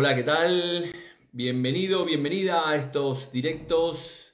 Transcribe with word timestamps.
Hola, 0.00 0.14
¿qué 0.14 0.22
tal? 0.22 0.92
Bienvenido, 1.32 2.04
bienvenida 2.04 2.70
a 2.70 2.76
estos 2.76 3.32
directos 3.32 4.32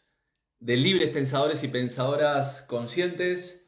de 0.61 0.77
libres 0.77 1.09
pensadores 1.09 1.65
y 1.65 1.69
pensadoras 1.69 2.61
conscientes. 2.61 3.67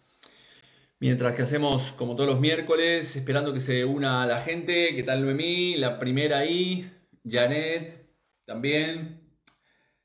Mientras 1.00 1.34
que 1.34 1.40
hacemos 1.40 1.92
como 1.92 2.14
todos 2.14 2.28
los 2.28 2.38
miércoles, 2.38 3.16
esperando 3.16 3.54
que 3.54 3.60
se 3.60 3.86
una 3.86 4.26
la 4.26 4.42
gente. 4.42 4.94
¿Qué 4.94 5.04
tal 5.04 5.22
Noemí? 5.22 5.76
La 5.76 5.98
primera 5.98 6.40
ahí. 6.40 6.92
Janet 7.26 8.06
también. 8.44 9.22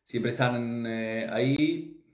Siempre 0.05 0.31
están 0.31 0.85
eh, 0.87 1.27
ahí. 1.29 2.05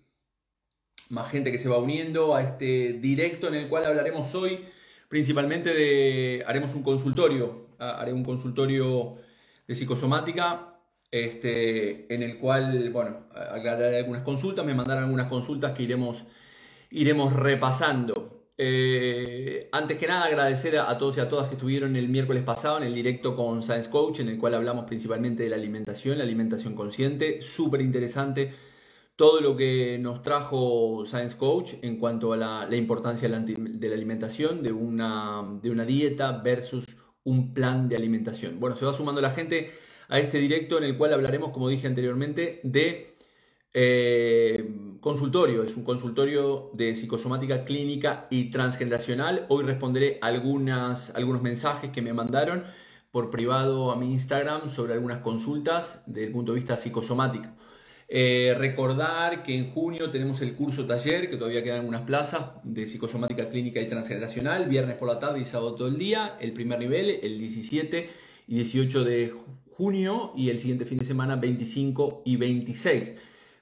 Más 1.10 1.30
gente 1.30 1.52
que 1.52 1.60
se 1.60 1.70
va 1.70 1.78
uniendo 1.78 2.34
a 2.34 2.42
este 2.42 2.94
directo 2.94 3.48
en 3.48 3.54
el 3.54 3.70
cual 3.70 3.86
hablaremos 3.86 4.34
hoy 4.34 4.60
principalmente 5.08 5.72
de... 5.72 6.44
Haremos 6.48 6.74
un 6.74 6.82
consultorio. 6.82 7.68
Ah, 7.78 8.02
haré 8.02 8.12
un 8.12 8.24
consultorio 8.24 9.20
de 9.68 9.76
psicosomática 9.76 10.78
este, 11.12 12.14
en 12.14 12.24
el 12.24 12.38
cual, 12.38 12.90
bueno, 12.92 13.28
aclararé 13.34 14.00
algunas 14.00 14.24
consultas, 14.24 14.66
me 14.66 14.74
mandarán 14.74 15.06
algunas 15.06 15.28
consultas 15.28 15.74
que 15.74 15.84
iremos, 15.84 16.24
iremos 16.92 17.34
repasando. 17.34 18.48
Eh, 18.58 19.70
antes 19.72 19.98
que 19.98 20.08
nada, 20.08 20.26
agradecer 20.26 20.80
a, 20.80 20.98
todos 20.98 21.18
y 21.18 21.20
a 21.20 21.30
todas 21.30 21.48
que 21.48 21.56
estuvieron 21.56 21.96
el 21.96 22.10
miércoles 22.10 22.44
pasado 22.44 22.78
en 22.78 22.84
el 22.84 22.94
directo 22.94 23.36
con 23.36 23.62
Science 23.62 23.90
Coach, 23.90 24.20
en 24.20 24.30
el 24.30 24.40
cual 24.40 24.56
hablamos 24.56 24.86
principalmente 24.86 25.44
de 25.44 25.50
la 25.50 25.58
alimentación, 25.58 26.18
la 26.18 26.24
alimentación 26.24 26.74
consciente, 26.76 27.42
súper 27.42 27.82
interesante 27.82 28.54
todo 29.16 29.42
lo 29.42 29.58
que 29.58 29.98
nos 30.00 30.22
trajo 30.22 31.04
Science 31.08 31.36
Coach 31.38 31.74
en 31.82 31.98
cuanto 31.98 32.34
a 32.34 32.38
la, 32.38 32.76
importancia 32.76 33.28
de 33.28 33.90
la, 33.90 33.96
alimentación, 33.96 34.62
de 34.62 34.72
una, 34.72 35.44
de 35.62 35.72
una 35.72 35.86
dieta 35.86 36.32
versus 36.34 36.86
un 37.28 37.54
plan 37.54 37.90
de 37.90 37.98
alimentación. 37.98 38.60
Bueno, 38.60 38.78
se 38.78 38.86
va 38.86 38.94
sumando 38.94 39.20
la 39.20 39.32
gente 39.32 39.72
a 40.08 40.20
este 40.20 40.38
directo 40.38 40.78
en 40.78 40.86
el 40.86 40.98
cual 40.98 41.14
hablaremos, 41.14 41.52
como 41.52 41.68
dije 41.68 41.86
anteriormente, 41.86 42.62
de 42.64 43.18
eh, 43.74 44.98
consultorio. 45.02 45.64
Es 45.64 45.76
un 45.76 45.84
consultorio 45.84 46.72
de 46.74 46.96
psicosomática 46.96 47.66
clínica 47.66 48.28
y 48.30 48.50
transgeneracional. 48.50 49.46
Hoy 49.50 49.66
responderé 49.66 50.20
algunas, 50.22 51.14
algunos 51.16 51.42
mensajes 51.42 51.92
que 51.92 52.02
me 52.02 52.14
mandaron 52.14 52.64
por 53.12 53.30
privado 53.30 53.92
a 53.92 53.98
mi 53.98 54.14
Instagram 54.14 54.70
sobre 54.70 54.94
algunas 54.94 55.20
consultas 55.20 56.04
desde 56.06 56.28
el 56.28 56.32
punto 56.32 56.54
de 56.54 56.60
vista 56.60 56.78
psicosomático. 56.78 57.50
Eh, 58.10 58.56
recordar 58.58 59.44
que 59.44 59.58
en 59.58 59.72
junio 59.72 60.10
tenemos 60.12 60.42
el 60.42 60.56
curso 60.56 60.86
taller, 60.86 61.30
que 61.30 61.36
todavía 61.36 61.64
quedan 61.64 61.86
unas 61.86 62.04
plazas 62.04 62.52
de 62.64 62.88
psicosomática 62.88 63.50
clínica 63.50 63.82
y 63.82 63.90
transgeneracional, 63.90 64.70
viernes 64.70 64.96
por 64.96 65.10
la 65.10 65.20
tarde 65.20 65.42
y 65.42 65.46
sábado 65.46 65.76
todo 65.76 65.90
el 65.90 65.98
día, 65.98 66.38
el 66.40 66.54
primer 66.54 66.80
nivel, 66.80 67.20
el 67.22 67.38
17 67.38 68.10
y 68.48 68.56
18 68.56 69.04
de 69.04 69.34
junio 69.72 70.32
y 70.36 70.50
el 70.50 70.60
siguiente 70.60 70.86
fin 70.86 71.00
de 71.00 71.06
semana 71.06 71.36
25 71.36 72.24
y 72.26 72.38
26. 72.38 73.16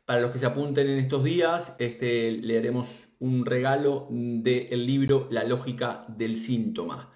Para 0.06 0.22
los 0.22 0.32
que 0.32 0.38
se 0.38 0.46
apunten 0.46 0.88
en 0.88 1.00
estos 1.00 1.24
días, 1.24 1.76
este, 1.80 2.32
le 2.32 2.60
haremos 2.60 3.10
un 3.20 3.46
regalo 3.46 4.08
del 4.12 4.86
libro 4.86 5.28
La 5.32 5.44
lógica 5.44 6.06
del 6.08 6.38
síntoma. 6.38 7.12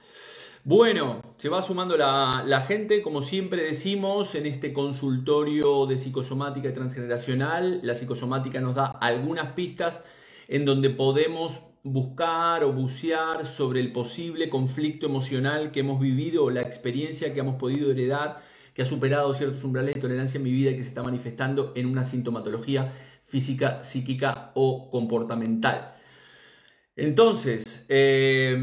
Bueno, 0.66 1.22
se 1.38 1.48
va 1.48 1.62
sumando 1.62 1.96
la, 1.96 2.66
gente, 2.68 3.02
como 3.02 3.24
siempre 3.24 3.64
decimos, 3.64 4.36
en 4.36 4.46
este 4.46 4.74
consultorio 4.74 5.86
de 5.86 5.98
psicosomática 5.98 6.68
y 6.70 6.74
transgeneracional. 6.74 7.80
La 7.82 7.96
psicosomática 7.96 8.60
nos 8.60 8.76
da 8.76 8.88
algunas 8.88 9.54
pistas 9.54 10.02
en 10.50 10.66
donde 10.66 10.90
podemos 10.90 11.62
buscar 11.84 12.66
o 12.66 12.74
bucear 12.74 13.48
sobre 13.48 13.80
el 13.80 13.94
posible 13.94 14.50
conflicto 14.50 15.06
emocional 15.06 15.72
que 15.72 15.80
hemos 15.80 16.02
vivido 16.02 16.44
o 16.44 16.50
la 16.50 16.62
experiencia 16.62 17.34
que 17.34 17.40
hemos 17.40 17.56
podido 17.56 17.90
heredar, 17.92 18.44
que 18.74 18.82
ha 18.82 18.86
superado 18.86 19.34
ciertos 19.34 19.64
umbrales 19.64 19.96
de 19.96 20.02
tolerancia 20.02 20.40
en 20.40 20.44
mi 20.44 20.52
vida 20.52 20.72
y 20.72 20.76
que 20.76 20.84
se 20.84 20.90
está 20.90 21.04
manifestando 21.04 21.72
en 21.76 21.86
una 21.86 22.04
sintomatología 22.04 22.92
física, 23.28 23.82
psíquica 23.84 24.52
o 24.56 24.92
comportamental. 24.92 25.96
Entonces, 26.98 27.86
eh, 27.88 28.58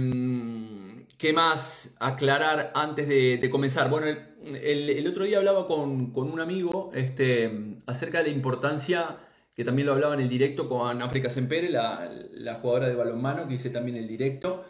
¿Qué 1.19 1.32
más 1.32 1.94
aclarar 1.99 2.72
antes 2.75 3.09
de, 3.09 3.49
comenzar? 3.50 3.88
Bueno, 3.88 4.06
el, 4.06 5.09
otro 5.09 5.25
día 5.25 5.38
hablaba 5.38 5.66
con, 5.66 6.12
un 6.15 6.41
amigo 6.41 6.91
este, 6.94 7.81
acerca 7.87 8.19
de 8.19 8.31
la 8.31 8.34
importancia, 8.34 9.19
que 9.54 9.65
también 9.65 9.87
lo 9.87 9.94
hablaba 9.94 10.15
en 10.15 10.21
el 10.21 10.28
directo 10.28 10.69
con 10.69 11.00
África 11.00 11.31
Sempere, 11.31 11.71
la, 11.71 12.10
la 12.32 12.56
jugadora 12.56 12.88
de 12.88 12.94
balonmano, 12.97 13.49
que 13.49 13.54
hice 13.54 13.71
también 13.71 13.97
el 13.97 14.06
directo, 14.06 14.65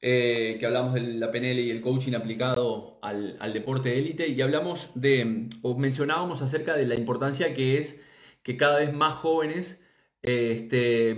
eh, 0.00 0.58
que 0.60 0.66
hablamos 0.66 0.94
de 0.94 1.00
la 1.00 1.32
PNL 1.32 1.58
y 1.58 1.70
el 1.70 1.80
coaching 1.80 2.12
aplicado 2.14 3.00
al, 3.02 3.52
deporte 3.52 3.98
élite, 3.98 4.28
y 4.28 4.40
hablamos 4.40 4.90
de, 4.94 5.48
o 5.62 5.76
mencionábamos 5.76 6.40
acerca 6.42 6.76
de 6.76 6.86
la 6.86 6.94
importancia 6.94 7.52
que 7.54 7.78
es 7.78 8.00
que 8.44 8.56
cada 8.56 8.78
vez 8.78 8.92
más 8.92 9.14
jóvenes 9.14 9.82
este, 10.22 11.16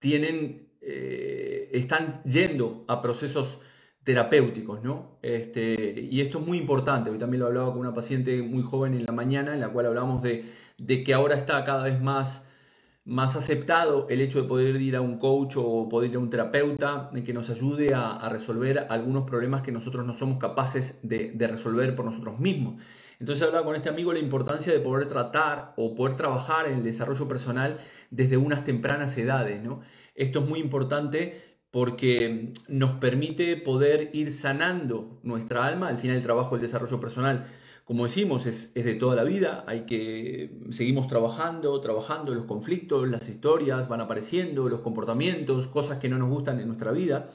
tienen, 0.00 0.68
eh, 0.80 1.37
están 1.72 2.22
yendo 2.24 2.84
a 2.88 3.02
procesos 3.02 3.60
terapéuticos, 4.08 4.82
¿no? 4.82 5.18
Este, 5.20 6.08
y 6.10 6.22
esto 6.22 6.38
es 6.38 6.46
muy 6.46 6.56
importante. 6.56 7.10
Hoy 7.10 7.18
también 7.18 7.40
lo 7.40 7.46
hablaba 7.46 7.70
con 7.72 7.80
una 7.80 7.92
paciente 7.92 8.40
muy 8.40 8.62
joven 8.62 8.94
en 8.94 9.04
la 9.04 9.12
mañana, 9.12 9.52
en 9.52 9.60
la 9.60 9.68
cual 9.68 9.84
hablamos 9.84 10.22
de, 10.22 10.44
que 11.04 11.12
ahora 11.12 11.34
está 11.34 11.62
cada 11.66 11.84
vez 11.84 12.00
más, 12.00 12.42
más 13.04 13.36
aceptado 13.36 14.06
el 14.08 14.22
hecho 14.22 14.40
de 14.40 14.48
poder 14.48 14.80
ir 14.80 14.96
a 14.96 15.02
un 15.02 15.18
coach 15.18 15.56
o 15.58 15.90
poder 15.90 16.10
ir 16.10 16.16
a 16.16 16.20
un 16.20 16.30
terapeuta 16.30 17.10
que 17.24 17.34
nos 17.34 17.50
ayude 17.50 17.92
a, 17.94 18.26
resolver 18.30 18.86
algunos 18.88 19.24
problemas 19.24 19.60
que 19.60 19.72
nosotros 19.72 20.06
no 20.06 20.14
somos 20.14 20.38
capaces 20.38 20.98
de, 21.02 21.32
de 21.32 21.46
resolver 21.46 21.94
por 21.94 22.06
nosotros 22.06 22.40
mismos. 22.40 22.80
Entonces 23.20 23.44
hablaba 23.46 23.66
con 23.66 23.76
este 23.76 23.90
amigo 23.90 24.12
la 24.14 24.20
importancia 24.20 24.72
de 24.72 24.78
poder 24.78 25.06
tratar 25.08 25.74
o 25.76 25.94
poder 25.94 26.16
trabajar 26.16 26.66
en 26.66 26.78
el 26.78 26.82
desarrollo 26.82 27.28
personal 27.28 27.78
desde 28.10 28.38
unas 28.38 28.64
tempranas 28.64 29.18
edades, 29.18 29.62
¿no? 29.62 29.80
Esto 30.14 30.40
es 30.40 30.48
muy 30.48 30.60
importante 30.60 31.47
porque 31.70 32.52
nos 32.68 32.92
permite 32.92 33.56
poder 33.56 34.10
ir 34.14 34.32
sanando 34.32 35.18
nuestra 35.22 35.66
alma. 35.66 35.88
Al 35.88 35.98
final 35.98 36.16
el 36.16 36.22
trabajo 36.22 36.54
del 36.54 36.62
desarrollo 36.62 36.98
personal, 37.00 37.46
como 37.84 38.04
decimos, 38.04 38.46
es, 38.46 38.72
de 38.74 38.94
toda 38.94 39.16
la 39.16 39.24
vida. 39.24 39.64
Hay 39.66 39.82
que 39.82 40.58
seguimos 40.70 41.08
trabajando, 41.08 41.78
trabajando 41.80 42.34
los 42.34 42.46
conflictos, 42.46 43.08
las 43.08 43.28
historias 43.28 43.88
van 43.88 44.00
apareciendo, 44.00 44.68
los 44.68 44.80
comportamientos, 44.80 45.66
cosas 45.66 45.98
que 45.98 46.08
no 46.08 46.18
nos 46.18 46.30
gustan 46.30 46.60
en 46.60 46.68
nuestra 46.68 46.92
vida. 46.92 47.30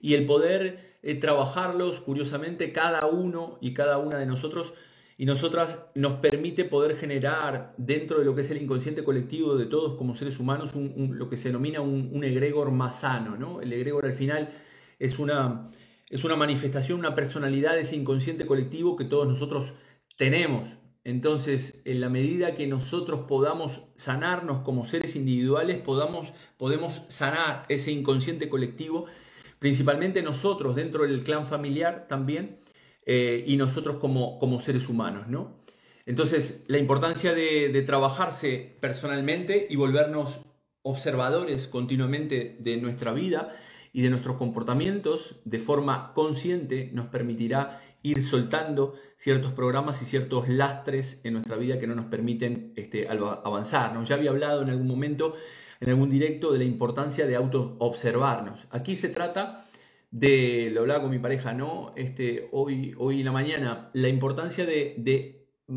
Y 0.00 0.14
el 0.14 0.26
poder 0.26 0.96
eh, 1.02 1.14
trabajarlos, 1.14 2.00
curiosamente, 2.00 2.72
cada 2.72 3.06
uno 3.06 3.58
y 3.60 3.74
cada 3.74 3.98
una 3.98 4.18
de 4.18 4.26
nosotros 4.26 4.74
y 5.20 5.26
nosotras 5.26 5.80
nos 5.96 6.20
permite 6.20 6.64
poder 6.64 6.96
generar 6.96 7.74
dentro 7.76 8.20
de 8.20 8.24
lo 8.24 8.36
que 8.36 8.42
es 8.42 8.50
el 8.52 8.62
inconsciente 8.62 9.02
colectivo 9.02 9.56
de 9.56 9.66
todos 9.66 9.98
como 9.98 10.14
seres 10.14 10.38
humanos 10.38 10.74
lo 10.76 11.28
que 11.28 11.36
se 11.36 11.48
denomina 11.48 11.80
un, 11.80 12.22
egregor 12.22 12.70
más 12.70 13.00
sano. 13.00 13.36
¿no? 13.36 13.60
El 13.60 13.72
egregor 13.72 14.06
al 14.06 14.12
final 14.12 14.50
es 15.00 15.18
una, 15.18 15.72
es 16.08 16.22
una 16.22 16.36
manifestación, 16.36 17.00
una 17.00 17.16
personalidad 17.16 17.74
de 17.74 17.80
ese 17.80 17.96
inconsciente 17.96 18.46
colectivo 18.46 18.96
que 18.96 19.04
todos 19.04 19.26
nosotros 19.26 19.74
tenemos. 20.16 20.78
Entonces, 21.02 21.82
en 21.84 22.00
la 22.00 22.08
medida 22.08 22.54
que 22.54 22.68
nosotros 22.68 23.22
podamos 23.26 23.82
sanarnos 23.96 24.60
como 24.60 24.84
seres 24.84 25.16
individuales, 25.16 25.78
podamos, 25.78 26.28
podemos 26.58 27.02
sanar 27.08 27.64
ese 27.68 27.90
inconsciente 27.90 28.48
colectivo, 28.48 29.06
principalmente 29.58 30.22
nosotros 30.22 30.76
dentro 30.76 31.02
del 31.02 31.24
clan 31.24 31.48
familiar 31.48 32.06
también, 32.08 32.58
eh, 33.10 33.42
y 33.46 33.56
nosotros 33.56 33.96
como, 33.96 34.38
como 34.38 34.60
seres 34.60 34.90
humanos, 34.90 35.28
¿no? 35.28 35.56
Entonces, 36.04 36.62
la 36.68 36.76
importancia 36.76 37.34
de, 37.34 37.82
trabajarse 37.86 38.76
personalmente 38.80 39.66
y 39.70 39.76
volvernos 39.76 40.40
observadores 40.82 41.68
continuamente 41.68 42.58
de 42.60 42.76
nuestra 42.76 43.12
vida 43.12 43.56
y 43.94 44.02
de 44.02 44.10
nuestros 44.10 44.36
comportamientos 44.36 45.36
de 45.46 45.58
forma 45.58 46.12
consciente 46.12 46.90
nos 46.92 47.06
permitirá 47.06 47.82
ir 48.02 48.22
soltando 48.22 48.94
ciertos 49.16 49.52
programas 49.52 50.02
y 50.02 50.04
ciertos 50.04 50.46
lastres 50.50 51.22
en 51.24 51.32
nuestra 51.32 51.56
vida 51.56 51.78
que 51.78 51.86
no 51.86 51.94
nos 51.94 52.06
permiten 52.06 52.74
este, 52.76 53.08
avanzar. 53.08 53.94
¿no? 53.94 54.04
Ya 54.04 54.16
había 54.16 54.30
hablado 54.30 54.60
en 54.60 54.68
algún 54.68 54.86
momento, 54.86 55.34
en 55.80 55.88
algún 55.88 56.10
directo, 56.10 56.52
de 56.52 56.58
la 56.58 56.64
importancia 56.64 57.26
de 57.26 57.36
auto-observarnos. 57.36 58.66
Aquí 58.70 58.98
se 58.98 59.08
trata 59.08 59.67
de, 60.10 60.70
lo 60.72 60.80
hablaba 60.80 61.02
con 61.02 61.10
mi 61.10 61.18
pareja, 61.18 61.52
¿no? 61.52 61.92
Este, 61.96 62.48
hoy, 62.52 62.94
hoy 62.98 63.20
en 63.20 63.26
la 63.26 63.32
mañana, 63.32 63.90
la 63.92 64.08
importancia 64.08 64.64
de, 64.64 65.34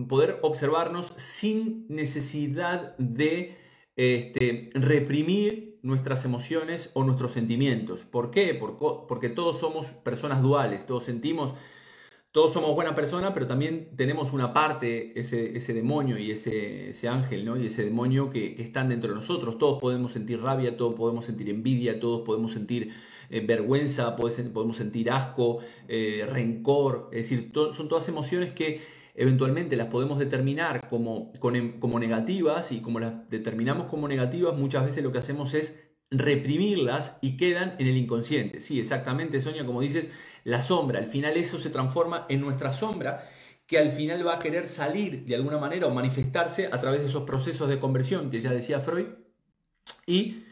poder 0.07 0.39
observarnos 0.41 1.13
sin 1.17 1.85
necesidad 1.89 2.95
de 2.97 3.57
este, 3.97 4.69
reprimir 4.73 5.79
nuestras 5.83 6.23
emociones 6.23 6.91
o 6.93 7.03
nuestros 7.03 7.33
sentimientos. 7.33 8.05
¿Por 8.05 8.31
qué? 8.31 8.53
Porque, 8.53 9.29
todos 9.29 9.59
somos 9.59 9.87
personas 9.87 10.41
duales, 10.41 10.85
todos 10.85 11.03
sentimos, 11.03 11.53
todos 12.31 12.53
somos 12.53 12.73
buenas 12.73 12.93
personas, 12.93 13.31
pero 13.33 13.47
también 13.47 13.89
tenemos 13.97 14.31
una 14.31 14.53
parte, 14.53 15.19
ese, 15.19 15.57
ese 15.57 15.73
demonio 15.73 16.17
y 16.17 16.31
ese, 16.31 16.91
ese, 16.91 17.09
ángel, 17.09 17.43
¿no? 17.43 17.57
Y 17.57 17.65
ese 17.65 17.83
demonio 17.83 18.29
que, 18.29 18.55
que 18.55 18.63
están 18.63 18.87
dentro 18.87 19.09
de 19.09 19.15
nosotros. 19.15 19.57
Todos 19.57 19.81
podemos 19.81 20.13
sentir 20.13 20.41
rabia, 20.41 20.77
todos 20.77 20.95
podemos 20.95 21.25
sentir 21.25 21.49
envidia, 21.49 21.99
todos 21.99 22.21
podemos 22.21 22.53
sentir 22.53 22.93
eh, 23.31 23.39
vergüenza, 23.39 24.15
podemos 24.15 24.77
sentir 24.77 25.09
asco, 25.09 25.59
eh, 25.87 26.27
rencor, 26.29 27.09
es 27.13 27.29
decir, 27.29 27.51
son 27.53 27.87
todas 27.87 28.07
emociones 28.09 28.53
que 28.53 28.81
eventualmente 29.15 29.75
las 29.77 29.87
podemos 29.87 30.19
determinar 30.19 30.87
como, 30.89 31.31
como 31.39 31.99
negativas 31.99 32.71
y 32.71 32.81
como 32.81 32.99
las 32.99 33.29
determinamos 33.29 33.87
como 33.87 34.07
negativas, 34.07 34.57
muchas 34.57 34.85
veces 34.85 35.03
lo 35.03 35.11
que 35.11 35.19
hacemos 35.19 35.53
es 35.53 35.79
reprimirlas 36.09 37.17
y 37.21 37.37
quedan 37.37 37.75
en 37.79 37.87
el 37.87 37.95
inconsciente. 37.95 38.59
Sí, 38.59 38.79
exactamente, 38.81 39.39
Sonia, 39.39 39.65
como 39.65 39.79
dices, 39.79 40.09
la 40.43 40.61
sombra. 40.61 40.99
Al 40.99 41.07
final 41.07 41.37
eso 41.37 41.57
se 41.57 41.69
transforma 41.69 42.25
en 42.27 42.41
nuestra 42.41 42.73
sombra 42.73 43.23
que 43.65 43.77
al 43.77 43.93
final 43.93 44.27
va 44.27 44.35
a 44.35 44.39
querer 44.39 44.67
salir 44.67 45.23
de 45.23 45.35
alguna 45.35 45.57
manera 45.57 45.87
o 45.87 45.91
manifestarse 45.93 46.67
a 46.67 46.79
través 46.81 46.99
de 46.99 47.07
esos 47.07 47.23
procesos 47.23 47.69
de 47.69 47.79
conversión 47.79 48.29
que 48.29 48.41
ya 48.41 48.51
decía 48.51 48.81
Freud 48.81 49.05
y 50.05 50.43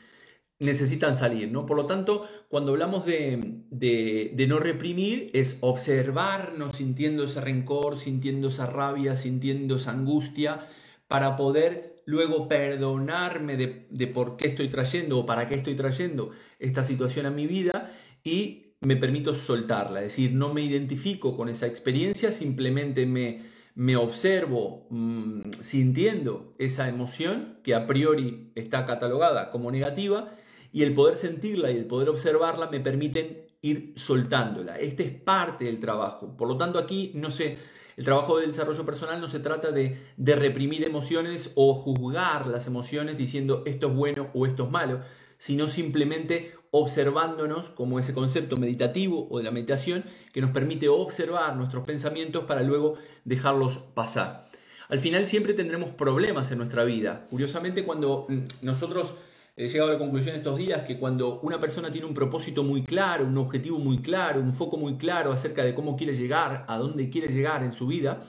necesitan 0.60 1.16
salir, 1.16 1.52
¿no? 1.52 1.66
Por 1.66 1.78
lo 1.78 1.86
tanto, 1.86 2.28
cuando 2.50 2.74
hablamos 2.74 3.06
de, 3.06 3.64
de, 3.72 4.48
no 4.48 4.60
reprimir, 4.60 5.32
es 5.34 5.58
observarnos 5.62 6.76
sintiendo 6.76 7.24
ese 7.24 7.40
rencor, 7.40 7.98
sintiendo 7.98 8.50
esa 8.50 8.66
rabia, 8.66 9.16
sintiendo 9.16 9.78
esa 9.78 9.92
angustia, 9.92 10.68
para 11.08 11.38
poder 11.38 12.04
luego 12.06 12.48
perdonarme 12.48 13.56
de, 13.56 13.88
de 13.90 14.08
por 14.08 14.36
qué 14.36 14.48
estoy 14.48 14.68
trayendo 14.68 15.20
o 15.20 15.26
para 15.26 15.48
qué 15.48 15.56
estoy 15.56 15.76
trayendo 15.76 16.32
esta 16.60 16.84
situación 16.84 17.26
a 17.26 17.32
mi 17.32 17.48
vida 17.48 17.92
y 18.24 18.76
me 18.82 18.96
permito 18.96 19.36
soltarla, 19.36 20.00
es 20.00 20.14
decir, 20.14 20.34
no 20.34 20.54
me 20.54 20.62
identifico 20.62 21.36
con 21.36 21.50
esa 21.50 21.68
experiencia, 21.68 22.32
simplemente 22.32 23.06
me, 23.06 23.42
me 23.76 23.98
observo 23.98 24.88
mm, 24.90 25.52
sintiendo 25.60 26.56
esa 26.60 26.88
emoción 26.88 27.60
que 27.64 27.76
a 27.76 27.88
priori 27.88 28.52
está 28.56 28.86
catalogada 28.86 29.52
como 29.52 29.70
negativa 29.72 30.32
y 30.72 30.84
el 30.84 30.94
poder 30.94 31.16
sentirla 31.16 31.72
y 31.72 31.78
el 31.78 31.86
poder 31.86 32.10
observarla 32.10 32.70
me 32.70 32.80
permiten 32.80 33.46
ir 33.62 33.94
soltándola. 33.96 34.78
Este 34.80 35.04
es 35.04 35.12
parte 35.12 35.66
del 35.66 35.80
trabajo. 35.80 36.36
Por 36.38 36.48
lo 36.48 36.58
tanto, 36.58 36.80
aquí 36.80 37.12
no 37.16 37.32
sé, 37.32 37.58
el 37.98 38.06
trabajo 38.06 38.38
del 38.38 38.52
desarrollo 38.52 38.86
personal 38.86 39.20
no 39.20 39.28
se 39.28 39.40
trata 39.40 39.72
de, 39.72 39.98
de 40.16 40.36
reprimir 40.36 40.84
emociones 40.84 41.52
o 41.56 41.74
juzgar 41.74 42.48
las 42.48 42.68
emociones 42.68 43.18
diciendo 43.18 43.64
esto 43.66 43.88
es 43.88 43.96
bueno 43.96 44.30
o 44.34 44.46
esto 44.46 44.64
es 44.66 44.72
malo, 44.72 45.02
sino 45.38 45.68
simplemente 45.68 46.54
observándonos 46.72 47.72
como 47.72 48.00
ese 48.00 48.14
concepto 48.14 48.58
meditativo 48.58 49.28
o 49.30 49.38
de 49.40 49.44
la 49.44 49.52
meditación 49.52 50.06
que 50.34 50.42
nos 50.42 50.52
permite 50.52 50.88
observar 50.88 51.56
nuestros 51.56 51.86
pensamientos 51.86 52.44
para 52.44 52.62
luego 52.62 52.96
dejarlos 53.26 53.78
pasar. 53.94 54.50
Al 54.90 55.00
final 55.00 55.28
siempre 55.28 55.54
tendremos 55.54 55.92
problemas 55.92 56.52
en 56.52 56.58
nuestra 56.58 56.84
vida. 56.84 57.28
Curiosamente 57.30 57.86
cuando 57.86 58.26
mm, 58.28 58.40
nosotros 58.64 59.14
he 59.60 59.68
llegado 59.68 59.90
a 59.90 59.94
la 59.94 60.00
conclusión 60.00 60.38
estos 60.38 60.58
días 60.58 60.84
que 60.84 60.98
cuando 60.98 61.42
una 61.42 61.60
persona 61.60 61.92
tiene 61.92 62.08
un 62.08 62.14
propósito 62.14 62.64
muy 62.64 62.84
claro, 62.84 63.26
un 63.26 63.38
objetivo 63.38 63.78
muy 63.78 64.02
claro, 64.02 64.40
un 64.40 64.54
foco 64.54 64.78
muy 64.78 64.98
claro 64.98 65.34
acerca 65.34 65.66
de 65.66 65.76
cómo 65.76 65.98
quiere 65.98 66.16
llegar, 66.16 66.64
a 66.70 66.78
dónde 66.78 67.10
quiere 67.10 67.28
llegar 67.28 67.62
en 67.64 67.74
su 67.74 67.86
vida, 67.86 68.26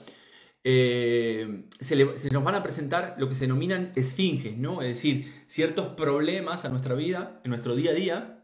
eh, 0.65 1.69
se, 1.79 1.95
nos 2.31 2.43
van 2.43 2.55
a 2.55 2.61
presentar 2.61 3.15
lo 3.17 3.29
que 3.29 3.35
se 3.35 3.45
denominan 3.45 3.93
esfinges, 3.95 4.57
¿no? 4.57 4.81
Es 4.81 4.89
decir, 4.95 5.45
ciertos 5.47 5.87
problemas 5.95 6.65
a 6.65 6.69
nuestra 6.69 6.95
vida, 6.95 7.39
en 7.45 7.51
nuestro 7.51 7.77
día 7.77 7.91
a 7.91 7.93
día, 7.93 8.43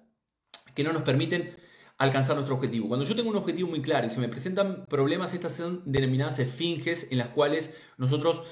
que 0.74 0.86
no 0.86 0.94
nos 0.94 1.02
permiten 1.02 1.58
alcanzar 1.98 2.36
nuestro 2.36 2.56
objetivo. 2.56 2.88
Cuando 2.88 3.06
yo 3.06 3.18
tengo 3.18 3.30
un 3.30 3.36
objetivo 3.36 3.68
muy 3.68 3.82
claro 3.82 4.08
y 4.08 4.12
se 4.12 4.22
me 4.22 4.30
presentan 4.30 4.86
problemas, 4.86 5.34
estas 5.34 5.56
son 5.56 5.82
denominadas 5.86 6.40
esfinges 6.40 7.08
en 7.12 7.18
las 7.18 7.30
cuales 7.30 7.74
nosotros 7.98 8.44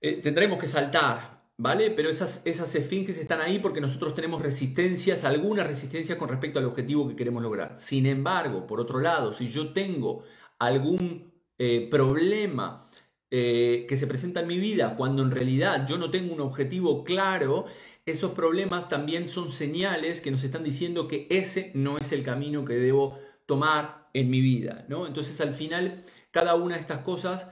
eh, 0.00 0.20
tendremos 0.22 0.58
que 0.60 0.68
saltar, 0.68 1.37
¿vale? 1.58 1.90
Pero 1.90 2.08
esas, 2.08 2.40
esas 2.44 2.74
esfinges 2.74 3.18
están 3.18 3.40
ahí 3.40 3.58
porque 3.58 3.80
nosotros 3.80 4.14
tenemos 4.14 4.40
resistencias, 4.40 5.24
alguna 5.24 5.64
resistencia 5.64 6.16
con 6.16 6.28
respecto 6.28 6.58
al 6.58 6.64
objetivo 6.64 7.08
que 7.08 7.16
queremos 7.16 7.42
lograr. 7.42 7.78
Sin 7.78 8.06
embargo, 8.06 8.66
por 8.66 8.80
otro 8.80 9.00
lado, 9.00 9.34
si 9.34 9.50
yo 9.50 9.72
tengo 9.72 10.24
algún 10.58 11.32
eh, 11.58 11.88
problema 11.90 12.88
eh, 13.30 13.86
que 13.88 13.96
se 13.96 14.06
presenta 14.06 14.40
en 14.40 14.46
mi 14.46 14.58
vida 14.58 14.96
cuando 14.96 15.22
en 15.22 15.30
realidad 15.30 15.86
yo 15.86 15.98
no 15.98 16.10
tengo 16.10 16.32
un 16.32 16.40
objetivo 16.40 17.04
claro, 17.04 17.66
esos 18.06 18.32
problemas 18.32 18.88
también 18.88 19.28
son 19.28 19.50
señales 19.50 20.20
que 20.20 20.30
nos 20.30 20.44
están 20.44 20.64
diciendo 20.64 21.08
que 21.08 21.26
ese 21.28 21.72
no 21.74 21.98
es 21.98 22.12
el 22.12 22.22
camino 22.22 22.64
que 22.64 22.74
debo 22.74 23.18
tomar 23.46 24.08
en 24.14 24.30
mi 24.30 24.40
vida. 24.40 24.86
¿no? 24.88 25.06
Entonces 25.06 25.40
al 25.40 25.54
final 25.54 26.04
cada 26.30 26.54
una 26.54 26.76
de 26.76 26.80
estas 26.80 27.00
cosas 27.00 27.48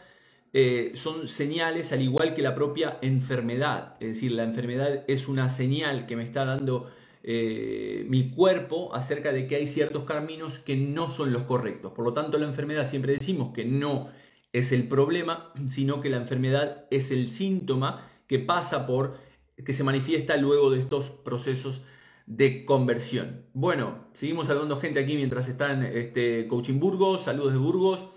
eh, 0.53 0.93
son 0.95 1.29
señales 1.29 1.93
al 1.93 2.03
igual 2.03 2.35
que 2.35 2.43
la 2.43 2.55
propia 2.55 2.99
enfermedad. 3.03 3.97
Es 4.01 4.09
decir, 4.09 4.33
la 4.33 4.45
enfermedad 4.45 5.05
es 5.09 5.29
una 5.29 5.49
señal 5.49 6.07
que 6.07 6.17
me 6.17 6.25
está 6.25 6.45
dando 6.45 6.91
mi 7.29 8.31
cuerpo 8.31 8.95
acerca 8.95 9.33
de 9.33 9.49
que 9.49 9.57
hay 9.57 9.67
ciertos 9.67 10.05
caminos 10.05 10.61
que 10.61 10.77
no 10.77 11.11
son 11.11 11.33
los 11.33 11.43
correctos. 11.43 11.91
Por 11.93 12.05
lo 12.05 12.13
tanto, 12.13 12.39
la 12.39 12.47
enfermedad 12.47 12.89
siempre 12.89 13.15
decimos 13.15 13.53
que 13.53 13.65
no 13.65 14.11
es 14.53 14.73
el 14.73 14.89
problema, 14.89 15.53
sino 15.69 16.01
que 16.01 16.09
la 16.09 16.17
enfermedad 16.17 16.87
es 16.91 17.11
el 17.11 17.29
síntoma 17.29 18.09
que 18.27 18.39
pasa 18.39 18.87
por, 18.87 19.19
que 19.65 19.73
se 19.73 19.85
manifiesta 19.85 20.37
luego 20.37 20.71
de 20.71 20.81
estos 20.81 21.11
procesos 21.11 21.83
de 22.27 22.65
conversión. 22.65 23.45
Bueno, 23.53 24.07
seguimos 24.15 24.47
saludando 24.47 24.79
gente 24.79 25.01
aquí 25.01 25.15
mientras 25.15 25.49
están 25.49 25.85
este, 25.85 26.49
Coaching 26.49 26.81
Burgos, 26.81 27.23
saludos 27.23 27.53
de 27.53 27.59
Burgos. 27.59 28.09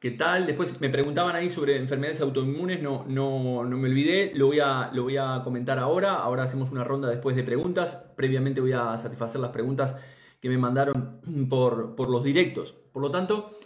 ¿Qué 0.00 0.12
tal? 0.12 0.46
Después 0.46 0.80
me 0.80 0.90
preguntaban 0.90 1.34
ahí 1.34 1.50
sobre 1.50 1.76
enfermedades 1.76 2.20
autoinmunes, 2.20 2.80
no, 2.80 3.04
no, 3.08 3.64
no 3.64 3.76
me 3.78 3.88
olvidé, 3.88 4.30
lo 4.32 4.46
voy, 4.46 4.60
a, 4.60 4.90
lo 4.92 5.02
voy 5.02 5.16
a 5.16 5.40
comentar 5.42 5.80
ahora. 5.80 6.14
Ahora 6.14 6.44
hacemos 6.44 6.70
una 6.70 6.84
ronda 6.84 7.08
después 7.08 7.34
de 7.34 7.42
preguntas. 7.42 7.96
Previamente 8.16 8.60
voy 8.60 8.74
a 8.74 8.96
satisfacer 8.96 9.40
las 9.40 9.50
preguntas 9.50 9.96
que 10.40 10.48
me 10.48 10.56
mandaron 10.56 11.20
por, 11.50 11.96
por 11.96 12.10
los 12.10 12.22
directos. 12.22 12.76
Por 12.92 13.02
lo 13.02 13.10
tanto, 13.10 13.58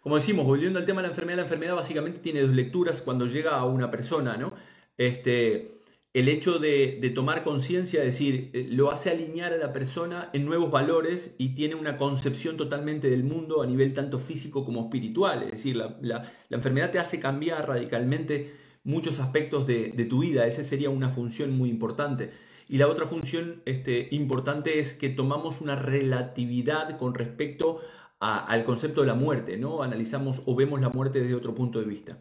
como 0.00 0.16
decimos, 0.16 0.46
volviendo 0.46 0.78
al 0.78 0.86
tema 0.86 1.02
de 1.02 1.08
la 1.08 1.12
enfermedad, 1.12 1.36
la 1.36 1.42
enfermedad 1.42 1.74
básicamente 1.74 2.18
tiene 2.20 2.40
dos 2.40 2.54
lecturas 2.54 3.02
cuando 3.02 3.26
llega 3.26 3.58
a 3.58 3.66
una 3.66 3.90
persona, 3.90 4.38
¿no? 4.38 4.54
Este, 4.96 5.73
el 6.14 6.28
hecho 6.28 6.60
de, 6.60 7.12
tomar 7.12 7.42
conciencia, 7.42 7.98
es 8.04 8.12
decir, 8.12 8.50
eh, 8.52 8.68
lo 8.70 8.92
hace 8.92 9.10
alinear 9.10 9.52
a 9.52 9.56
la 9.56 9.72
persona 9.72 10.30
en 10.32 10.46
nuevos 10.46 10.70
valores 10.70 11.34
y 11.38 11.56
tiene 11.56 11.74
una 11.74 11.96
concepción 11.96 12.56
totalmente 12.56 13.10
del 13.10 13.24
mundo 13.24 13.62
a 13.62 13.66
nivel 13.66 13.92
tanto 13.94 14.20
físico 14.20 14.64
como 14.64 14.84
espiritual. 14.84 15.42
Es 15.42 15.50
decir, 15.50 15.74
la, 15.74 16.32
enfermedad 16.50 16.92
te 16.92 17.00
hace 17.00 17.18
cambiar 17.18 17.66
radicalmente 17.66 18.54
muchos 18.84 19.18
aspectos 19.18 19.66
de, 19.66 19.90
tu 20.08 20.20
vida. 20.20 20.46
Esa 20.46 20.62
sería 20.62 20.88
una 20.88 21.10
función 21.10 21.50
muy 21.58 21.68
importante. 21.68 22.30
Y 22.68 22.78
la 22.78 22.86
otra 22.86 23.08
función 23.08 23.62
este, 23.64 24.06
importante 24.12 24.78
es 24.78 24.94
que 24.94 25.08
tomamos 25.08 25.60
una 25.60 25.74
relatividad 25.74 26.96
con 26.96 27.14
respecto 27.14 27.80
al 28.20 28.64
concepto 28.64 29.00
de 29.00 29.08
la 29.08 29.14
muerte, 29.14 29.58
¿no? 29.58 29.82
Analizamos 29.82 30.42
o 30.46 30.54
vemos 30.54 30.80
la 30.80 30.88
muerte 30.88 31.20
desde 31.20 31.34
otro 31.34 31.54
punto 31.54 31.80
de 31.80 31.86
vista. 31.86 32.18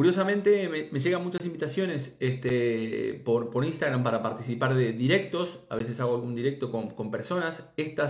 Curiosamente 0.00 0.66
me, 0.70 0.98
llegan 0.98 1.22
muchas 1.22 1.44
invitaciones 1.44 2.16
este, 2.20 3.20
por, 3.22 3.62
Instagram 3.62 4.02
para 4.02 4.22
participar 4.22 4.74
de 4.74 4.94
directos, 4.94 5.60
a 5.68 5.76
veces 5.76 6.00
hago 6.00 6.14
algún 6.14 6.34
directo 6.34 6.72
con, 6.72 7.10
personas. 7.10 7.68
Esta 7.76 8.08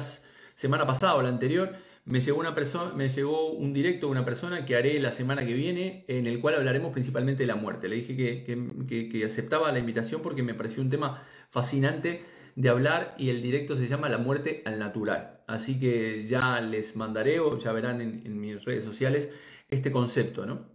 semana 0.55 0.87
pasada 0.87 1.17
o 1.17 1.23
la 1.23 1.31
anterior 1.31 1.75
me 2.05 2.21
llegó, 2.21 2.39
una 2.39 2.55
persona, 2.55 2.95
me 2.95 3.09
llegó 3.09 3.51
un 3.51 3.73
directo 3.73 4.07
de 4.07 4.13
una 4.13 4.25
persona 4.25 4.65
que 4.67 4.77
haré 4.77 5.01
la 5.01 5.11
semana 5.11 5.45
que 5.45 5.53
viene 5.53 6.05
en 6.07 6.29
el 6.29 6.39
cual 6.41 6.55
hablaremos 6.55 6.93
principalmente 6.93 7.43
de 7.43 7.49
la 7.49 7.57
muerte. 7.57 7.89
Le 7.89 7.97
dije 7.97 8.15
que, 8.15 9.09
que, 9.11 9.25
aceptaba 9.25 9.73
la 9.73 9.81
invitación 9.81 10.23
porque 10.23 10.45
me 10.45 10.55
pareció 10.55 10.85
un 10.85 10.91
tema 10.91 11.25
fascinante 11.51 12.23
de 12.55 12.69
hablar 12.69 13.17
y 13.19 13.31
el 13.31 13.43
directo 13.43 13.77
se 13.77 13.89
llama 13.89 14.09
La 14.09 14.19
muerte 14.19 14.63
al 14.65 14.79
natural. 14.79 15.41
Así 15.49 15.81
que 15.81 16.25
ya 16.29 16.61
les 16.61 16.95
mandaré 16.95 17.41
o 17.41 17.59
ya 17.59 17.73
verán 17.73 18.01
en, 18.01 18.23
en 18.25 18.41
mis 18.41 18.65
redes 18.65 18.85
sociales 18.85 19.29
este 19.71 19.91
concepto, 19.91 20.47
¿no? 20.47 20.70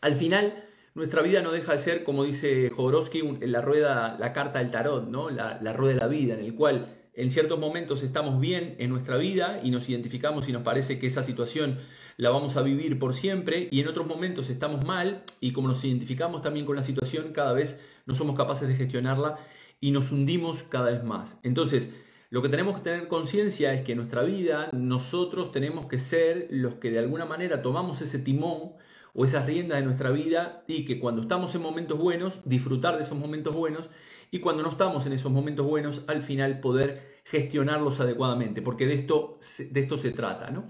Al 0.00 0.14
final, 0.14 0.64
nuestra 0.94 1.22
vida 1.22 1.42
no 1.42 1.52
deja 1.52 1.72
de 1.72 1.78
ser, 1.78 2.04
como 2.04 2.24
dice 2.24 2.70
Jodorowsky, 2.70 3.22
la 3.42 3.60
rueda, 3.60 4.16
la 4.18 4.32
carta 4.32 4.58
del 4.58 4.70
tarot, 4.70 5.08
¿no? 5.08 5.30
La, 5.30 5.72
rueda 5.72 5.94
de 5.94 6.00
la 6.00 6.06
vida, 6.06 6.34
en 6.34 6.40
el 6.40 6.54
cual 6.54 6.94
en 7.14 7.30
ciertos 7.30 7.58
momentos 7.58 8.02
estamos 8.02 8.40
bien 8.40 8.76
en 8.78 8.90
nuestra 8.90 9.16
vida 9.16 9.60
y 9.62 9.70
nos 9.70 9.88
identificamos 9.88 10.48
y 10.48 10.52
nos 10.52 10.62
parece 10.62 10.98
que 10.98 11.08
esa 11.08 11.24
situación 11.24 11.78
la 12.16 12.30
vamos 12.30 12.56
a 12.56 12.62
vivir 12.62 12.98
por 12.98 13.14
siempre 13.14 13.68
y 13.70 13.80
en 13.80 13.88
otros 13.88 14.06
momentos 14.06 14.50
estamos 14.50 14.84
mal 14.84 15.24
y 15.40 15.52
como 15.52 15.68
nos 15.68 15.84
identificamos 15.84 16.42
también 16.42 16.64
con 16.64 16.76
la 16.76 16.82
situación 16.82 17.32
cada 17.32 17.52
vez 17.52 17.80
no 18.06 18.14
somos 18.14 18.36
capaces 18.36 18.68
de 18.68 18.74
gestionarla 18.74 19.38
y 19.80 19.90
nos 19.90 20.12
hundimos 20.12 20.62
cada 20.64 20.90
vez 20.90 21.02
más. 21.02 21.38
Entonces, 21.42 21.90
lo 22.30 22.42
que 22.42 22.48
tenemos 22.48 22.76
que 22.76 22.82
tener 22.82 23.08
conciencia 23.08 23.72
es 23.72 23.82
que 23.82 23.92
en 23.92 23.98
nuestra 23.98 24.22
vida 24.22 24.68
nosotros 24.72 25.50
tenemos 25.50 25.86
que 25.86 25.98
ser 25.98 26.46
los 26.50 26.74
que 26.74 26.90
de 26.90 26.98
alguna 26.98 27.24
manera 27.24 27.62
tomamos 27.62 28.00
ese 28.00 28.18
timón 28.18 28.72
o 29.14 29.24
esas 29.24 29.46
riendas 29.46 29.78
de 29.78 29.84
nuestra 29.84 30.10
vida 30.10 30.64
y 30.66 30.84
que 30.84 30.98
cuando 30.98 31.22
estamos 31.22 31.54
en 31.54 31.62
momentos 31.62 31.98
buenos, 31.98 32.38
disfrutar 32.44 32.96
de 32.96 33.02
esos 33.02 33.18
momentos 33.18 33.54
buenos 33.54 33.88
y 34.30 34.40
cuando 34.40 34.62
no 34.62 34.70
estamos 34.70 35.06
en 35.06 35.12
esos 35.12 35.32
momentos 35.32 35.66
buenos, 35.66 36.02
al 36.06 36.22
final 36.22 36.60
poder 36.60 37.18
gestionarlos 37.24 38.00
adecuadamente, 38.00 38.62
porque 38.62 38.86
de 38.86 38.94
esto, 38.94 39.38
de 39.70 39.80
esto 39.80 39.98
se 39.98 40.10
trata. 40.12 40.50
¿no? 40.50 40.64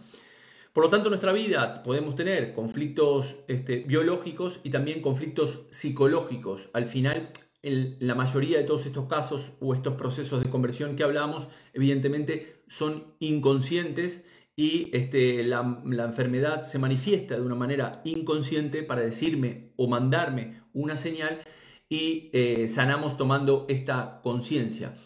Por 0.72 0.84
lo 0.84 0.90
tanto, 0.90 1.08
en 1.08 1.12
nuestra 1.12 1.32
vida 1.32 1.82
podemos 1.82 2.14
tener 2.14 2.54
conflictos 2.54 3.36
este, 3.48 3.78
biológicos 3.78 4.60
y 4.62 4.70
también 4.70 5.02
conflictos 5.02 5.62
psicológicos. 5.70 6.68
Al 6.72 6.86
final, 6.86 7.30
en 7.62 7.96
la 8.00 8.14
mayoría 8.14 8.58
de 8.58 8.64
todos 8.64 8.86
estos 8.86 9.08
casos 9.08 9.50
o 9.60 9.74
estos 9.74 9.94
procesos 9.94 10.42
de 10.42 10.50
conversión 10.50 10.94
que 10.94 11.02
hablamos, 11.02 11.48
evidentemente 11.74 12.62
son 12.68 13.14
inconscientes 13.18 14.24
y 14.58 14.90
este, 14.92 15.44
la, 15.44 15.60
enfermedad 16.04 16.62
se 16.62 16.80
manifiesta 16.80 17.36
de 17.36 17.42
una 17.42 17.54
manera 17.54 18.00
inconsciente 18.02 18.82
para 18.82 19.02
decirme 19.02 19.70
o 19.76 19.86
mandarme 19.86 20.62
una 20.72 20.96
señal 20.96 21.44
y 21.88 22.28
eh, 22.32 22.68
sanamos 22.68 23.16
tomando 23.16 23.66
esta 23.68 24.18
conciencia. 24.20 24.96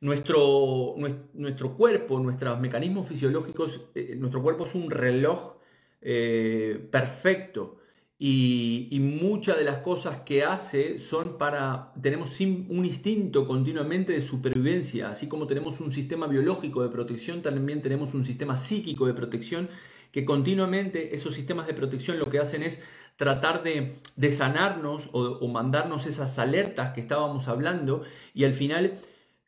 Nuestro, 0.00 0.94
nuestro, 1.34 1.76
cuerpo, 1.76 2.18
nuestros 2.20 2.58
mecanismos 2.58 3.06
fisiológicos, 3.06 3.82
eh, 3.94 4.16
nuestro 4.16 4.42
cuerpo 4.42 4.64
es 4.64 4.74
un 4.74 4.90
reloj 4.90 5.56
eh, 6.00 6.88
perfecto 6.90 7.76
y, 8.18 8.88
y 8.90 9.00
muchas 9.00 9.58
de 9.58 9.64
las 9.64 9.78
cosas 9.78 10.18
que 10.18 10.42
hace 10.42 10.98
son 10.98 11.36
para, 11.36 11.92
tenemos 12.00 12.38
un 12.40 12.84
instinto 12.84 13.46
continuamente 13.46 14.12
de 14.12 14.22
supervivencia, 14.22 15.10
así 15.10 15.28
como 15.28 15.46
tenemos 15.46 15.80
un 15.80 15.92
sistema 15.92 16.26
biológico 16.26 16.82
de 16.82 16.88
protección, 16.88 17.42
también 17.42 17.82
tenemos 17.82 18.14
un 18.14 18.24
sistema 18.24 18.56
psíquico 18.56 19.06
de 19.06 19.14
protección, 19.14 19.68
que 20.12 20.24
continuamente 20.24 21.14
esos 21.14 21.34
sistemas 21.34 21.66
de 21.66 21.74
protección 21.74 22.18
lo 22.18 22.30
que 22.30 22.38
hacen 22.38 22.62
es 22.62 22.80
tratar 23.16 23.62
de, 23.62 23.98
sanarnos 24.32 25.08
o, 25.12 25.46
mandarnos 25.48 26.06
esas 26.06 26.38
alertas 26.38 26.94
que 26.94 27.00
estábamos 27.00 27.48
hablando 27.48 28.02
y 28.32 28.44
al 28.44 28.54
final 28.54 28.98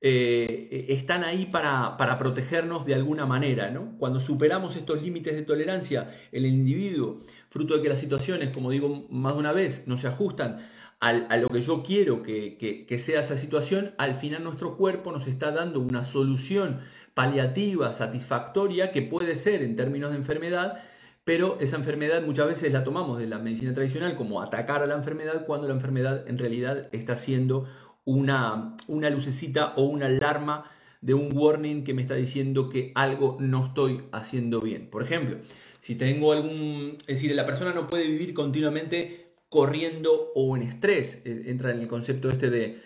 eh, 0.00 0.87
están 0.88 1.25
ahí 1.25 1.46
para, 1.46 1.96
para, 1.96 2.18
protegernos 2.18 2.87
de 2.87 2.94
alguna 2.94 3.26
manera. 3.26 3.70
¿no? 3.70 3.96
Cuando 3.98 4.20
superamos 4.20 4.76
estos 4.76 5.02
límites 5.02 5.34
de 5.34 5.42
tolerancia, 5.42 6.14
el 6.32 6.46
individuo 6.46 7.20
fruto 7.50 7.76
de 7.76 7.83
que 7.83 7.88
las 7.88 8.00
situaciones, 8.00 8.50
como 8.50 8.71
digo 8.71 9.07
más 9.11 9.35
de 9.35 9.38
una 9.38 9.52
vez, 9.52 9.85
no 9.87 9.99
se 9.99 10.07
ajustan 10.07 10.59
a 11.00 11.37
lo 11.37 11.49
que 11.49 11.62
yo 11.62 11.85
quiero 11.85 12.23
que, 12.25 12.97
sea 12.99 13.21
esa 13.21 13.38
situación, 13.38 13.93
al 13.99 14.14
final 14.14 14.43
nuestro 14.43 14.76
cuerpo 14.76 15.12
nos 15.12 15.28
está 15.28 15.52
dando 15.52 15.81
una 15.81 16.02
solución 16.05 16.81
paliativa, 17.14 17.93
satisfactoria, 17.93 18.90
que 18.90 19.02
puede 19.02 19.37
ser 19.37 19.62
en 19.62 19.76
términos 19.76 20.11
de 20.11 20.17
enfermedad, 20.17 20.83
pero 21.25 21.59
esa 21.61 21.76
enfermedad 21.76 22.23
muchas 22.23 22.49
veces 22.49 22.73
la 22.73 22.83
tomamos 22.83 23.19
de 23.19 23.28
la 23.28 23.38
medicina 23.38 23.75
tradicional 23.75 24.17
como 24.17 24.43
atacar 24.43 24.83
a 24.83 24.87
la 24.87 24.95
enfermedad 24.95 25.47
cuando 25.47 25.69
la 25.69 25.75
enfermedad 25.75 26.26
en 26.26 26.38
realidad 26.38 26.88
está 26.90 27.17
siendo 27.17 27.69
una, 28.05 28.76
una 28.88 29.11
lucecita 29.11 29.75
o 29.76 29.83
una 29.85 30.07
alarma 30.07 30.64
de 31.00 31.14
un 31.14 31.28
warning 31.33 31.85
que 31.85 31.95
me 31.95 32.02
está 32.02 32.14
diciendo 32.14 32.69
que 32.69 32.90
algo 32.95 33.37
no 33.38 33.67
estoy 33.67 34.02
haciendo 34.11 34.61
bien. 34.61 34.90
Por 34.90 35.02
ejemplo, 35.02 35.37
si 35.80 35.94
tengo 35.94 36.32
algún, 36.32 36.97
es 37.00 37.06
decir, 37.06 37.35
la 37.35 37.47
persona 37.47 37.73
no 37.73 37.87
puede 37.87 38.06
vivir 38.06 38.35
continuamente 38.35 39.35
corriendo 39.49 40.32
o 40.35 40.56
en 40.56 40.62
estrés, 40.62 41.23
eh, 41.25 41.44
entra 41.47 41.70
en 41.73 41.80
el 41.80 41.88
concepto 41.88 42.28
este 42.28 42.50
de, 42.50 42.80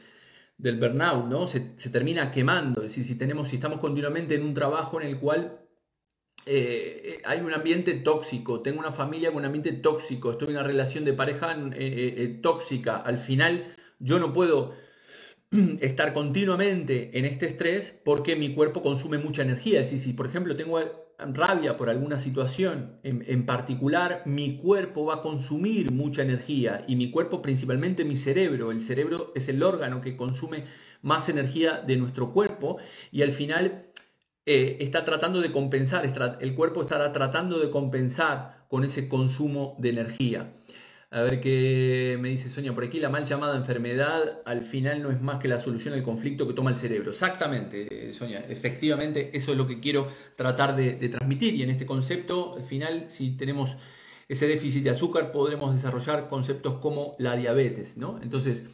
del 0.59 0.79
burnout, 0.79 1.27
¿no? 1.27 1.47
Se, 1.47 1.61
termina 1.61 2.31
quemando, 2.31 2.83
es 2.83 2.89
decir, 2.89 3.05
si, 3.05 3.15
tenemos, 3.17 3.49
si 3.49 3.57
estamos 3.57 3.81
continuamente 3.81 4.35
en 4.35 4.43
un 4.43 4.55
trabajo 4.55 5.01
en 5.01 5.09
el 5.09 5.19
cual 5.19 5.61
eh, 6.47 7.21
hay 7.25 7.41
un 7.41 7.53
ambiente 7.53 7.95
tóxico, 7.95 8.61
tengo 8.63 8.81
una 8.81 8.93
familia 8.93 9.31
con 9.31 9.39
un 9.39 9.47
ambiente 9.47 9.73
tóxico, 9.73 10.33
estoy 10.33 10.49
en 10.49 10.55
una 10.55 10.63
relación 10.63 11.05
de 11.05 11.13
pareja 11.13 11.57
eh, 11.75 12.39
tóxica, 12.43 12.97
al 12.97 13.19
final 13.19 13.75
yo 13.99 14.19
no 14.19 14.33
puedo 14.33 14.75
estar 15.81 16.13
continuamente 16.15 17.11
en 17.19 17.25
este 17.25 17.47
estrés 17.47 17.95
porque 18.05 18.37
mi 18.37 18.55
cuerpo 18.55 18.83
consume 18.83 19.19
mucha 19.19 19.43
energía. 19.43 19.81
Es 19.81 19.91
decir, 19.91 20.01
si 20.01 20.13
por 20.15 20.27
ejemplo 20.27 20.57
tengo 20.57 20.79
rabia 21.33 21.77
por 21.77 21.91
alguna 21.91 22.19
situación 22.19 22.99
en, 23.03 23.47
particular, 23.47 24.23
mi 24.27 24.57
cuerpo 24.57 25.07
va 25.07 25.17
a 25.17 25.23
consumir 25.23 25.91
mucha 25.91 26.23
energía 26.23 26.85
y 26.87 26.97
mi 26.97 27.11
cuerpo, 27.11 27.43
principalmente 27.43 28.05
mi 28.05 28.17
cerebro, 28.17 28.71
el 28.71 28.83
cerebro 28.83 29.33
es 29.35 29.49
el 29.49 29.63
órgano 29.63 30.01
que 30.01 30.17
consume 30.17 30.65
más 31.03 31.29
energía 31.29 31.79
de 31.79 31.97
nuestro 31.97 32.33
cuerpo 32.33 32.79
y 33.11 33.23
al 33.23 33.33
final 33.33 33.87
eh, 34.47 34.79
está 34.81 35.05
tratando 35.05 35.41
de 35.41 35.53
compensar, 35.53 36.05
el 36.41 36.55
cuerpo 36.55 36.83
estará 36.83 37.13
tratando 37.13 37.59
de 37.59 37.71
compensar 37.71 38.67
con 38.69 38.85
ese 38.85 39.09
consumo 39.09 39.77
de 39.79 39.91
energía. 39.91 40.55
A 41.15 41.21
ver 41.21 41.43
qué 41.43 42.17
me 42.19 42.31
dice 42.31 42.49
Sonia 42.49 42.75
por 42.75 42.85
aquí. 42.85 42.99
La 42.99 43.11
mal 43.11 43.27
llamada 43.27 43.55
enfermedad 43.59 44.41
al 44.47 44.63
final 44.63 45.03
no 45.03 45.11
es 45.11 45.21
más 45.21 45.39
que 45.41 45.47
la 45.47 45.59
solución 45.59 45.93
al 45.93 46.03
conflicto 46.03 46.49
que 46.49 46.55
toma 46.55 46.71
el 46.71 46.77
cerebro. 46.77 47.11
Exactamente, 47.11 48.11
Sonia. 48.15 48.47
Efectivamente, 48.49 49.31
eso 49.37 49.53
es 49.53 49.59
lo 49.59 49.67
que 49.67 49.79
quiero 49.79 50.09
tratar 50.37 50.75
de, 50.75 50.95
transmitir. 51.11 51.55
Y 51.55 51.65
en 51.65 51.69
este 51.69 51.85
concepto, 51.85 52.57
al 52.57 52.65
final, 52.65 53.11
si 53.11 53.37
tenemos 53.37 53.77
ese 54.27 54.47
déficit 54.47 54.85
de 54.85 54.91
azúcar, 54.91 55.33
podremos 55.33 55.75
desarrollar 55.75 56.31
conceptos 56.31 56.79
como 56.79 57.15
la 57.19 57.37
diabetes. 57.37 57.99
¿no? 57.99 58.19
Entonces, 58.23 58.65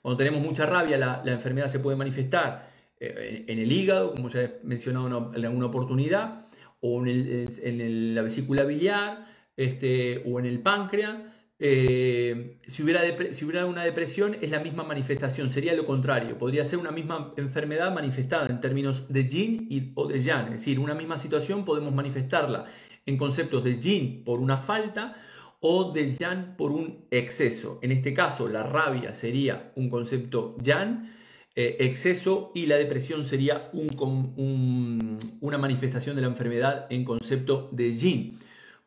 cuando 0.00 0.16
tenemos 0.16 0.40
mucha 0.40 0.66
rabia, 0.66 0.98
la, 0.98 1.32
enfermedad 1.32 1.66
se 1.66 1.80
puede 1.80 1.96
manifestar 1.96 2.70
eh, 3.00 3.44
en 3.48 3.58
el 3.58 3.72
hígado, 3.72 4.14
como 4.14 4.28
ya 4.28 4.42
he 4.42 4.60
mencionado 4.62 5.32
en 5.34 5.44
alguna 5.44 5.66
oportunidad, 5.66 6.46
o 6.78 7.04
en, 7.04 8.14
la 8.14 8.22
vesícula 8.22 8.62
biliar, 8.62 9.26
este, 9.56 10.22
o 10.26 10.38
en 10.38 10.46
el 10.46 10.60
páncreas 10.60 11.16
eh, 11.60 12.58
si, 12.68 12.82
hubiera 12.82 13.66
una 13.66 13.82
depresión 13.82 14.36
es 14.40 14.50
la 14.50 14.60
misma 14.60 14.84
manifestación, 14.84 15.50
sería 15.50 15.74
lo 15.74 15.86
contrario, 15.86 16.38
podría 16.38 16.64
ser 16.64 16.78
una 16.78 16.92
misma 16.92 17.34
enfermedad 17.36 17.92
manifestada 17.92 18.46
en 18.46 18.60
términos 18.60 19.12
de 19.12 19.28
yin 19.28 19.66
y, 19.68 19.92
o 19.96 20.06
de 20.06 20.22
yang, 20.22 20.46
es 20.46 20.60
decir, 20.60 20.78
una 20.78 20.94
misma 20.94 21.18
situación 21.18 21.64
podemos 21.64 21.92
manifestarla 21.92 22.66
en 23.06 23.16
conceptos 23.16 23.64
de 23.64 23.80
yin 23.80 24.22
por 24.24 24.38
una 24.38 24.58
falta 24.58 25.16
o 25.60 25.92
de 25.92 26.14
yang 26.16 26.56
por 26.56 26.70
un 26.70 27.06
exceso. 27.10 27.80
En 27.82 27.90
este 27.90 28.14
caso, 28.14 28.48
la 28.48 28.62
rabia 28.62 29.14
sería 29.16 29.72
un 29.74 29.90
concepto 29.90 30.56
yang, 30.62 31.10
eh, 31.56 31.76
exceso, 31.80 32.52
y 32.54 32.66
la 32.66 32.76
depresión 32.76 33.26
sería 33.26 33.68
un, 33.72 35.18
una 35.40 35.58
manifestación 35.58 36.14
de 36.14 36.22
la 36.22 36.28
enfermedad 36.28 36.86
en 36.90 37.04
concepto 37.04 37.68
de 37.72 37.96
yin. 37.96 38.38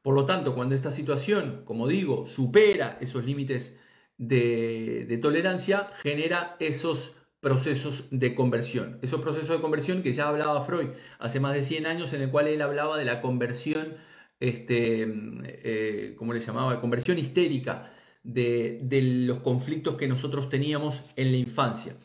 Por 0.01 0.15
lo 0.15 0.25
tanto, 0.25 0.55
cuando 0.55 0.75
esta 0.75 0.91
situación, 0.91 1.61
como 1.65 1.87
digo, 1.87 2.25
supera 2.25 2.97
esos 3.01 3.23
límites 3.23 3.77
de, 4.17 5.19
tolerancia, 5.21 5.91
genera 6.01 6.55
esos 6.59 7.13
procesos 7.39 8.05
de 8.11 8.35
conversión. 8.35 8.99
Esos 9.01 9.21
procesos 9.21 9.49
de 9.49 9.61
conversión 9.61 10.03
que 10.03 10.13
ya 10.13 10.27
hablaba 10.27 10.63
Freud 10.63 10.89
hace 11.19 11.39
más 11.39 11.53
de 11.53 11.63
100 11.63 11.85
años, 11.85 12.13
en 12.13 12.21
el 12.23 12.31
cual 12.31 12.47
él 12.47 12.61
hablaba 12.61 12.97
de 12.97 13.05
la 13.05 13.21
conversión, 13.21 13.95
este, 14.39 15.07
eh, 15.43 16.15
¿cómo 16.17 16.33
le 16.33 16.39
llamaba? 16.39 16.81
Conversión 16.81 17.19
histérica 17.19 17.91
de, 18.23 18.79
de 18.83 19.01
los 19.01 19.39
conflictos 19.39 19.95
que 19.95 20.07
nosotros 20.07 20.49
teníamos 20.49 21.01
en 21.15 21.31
la 21.31 21.37
infancia. 21.37 21.95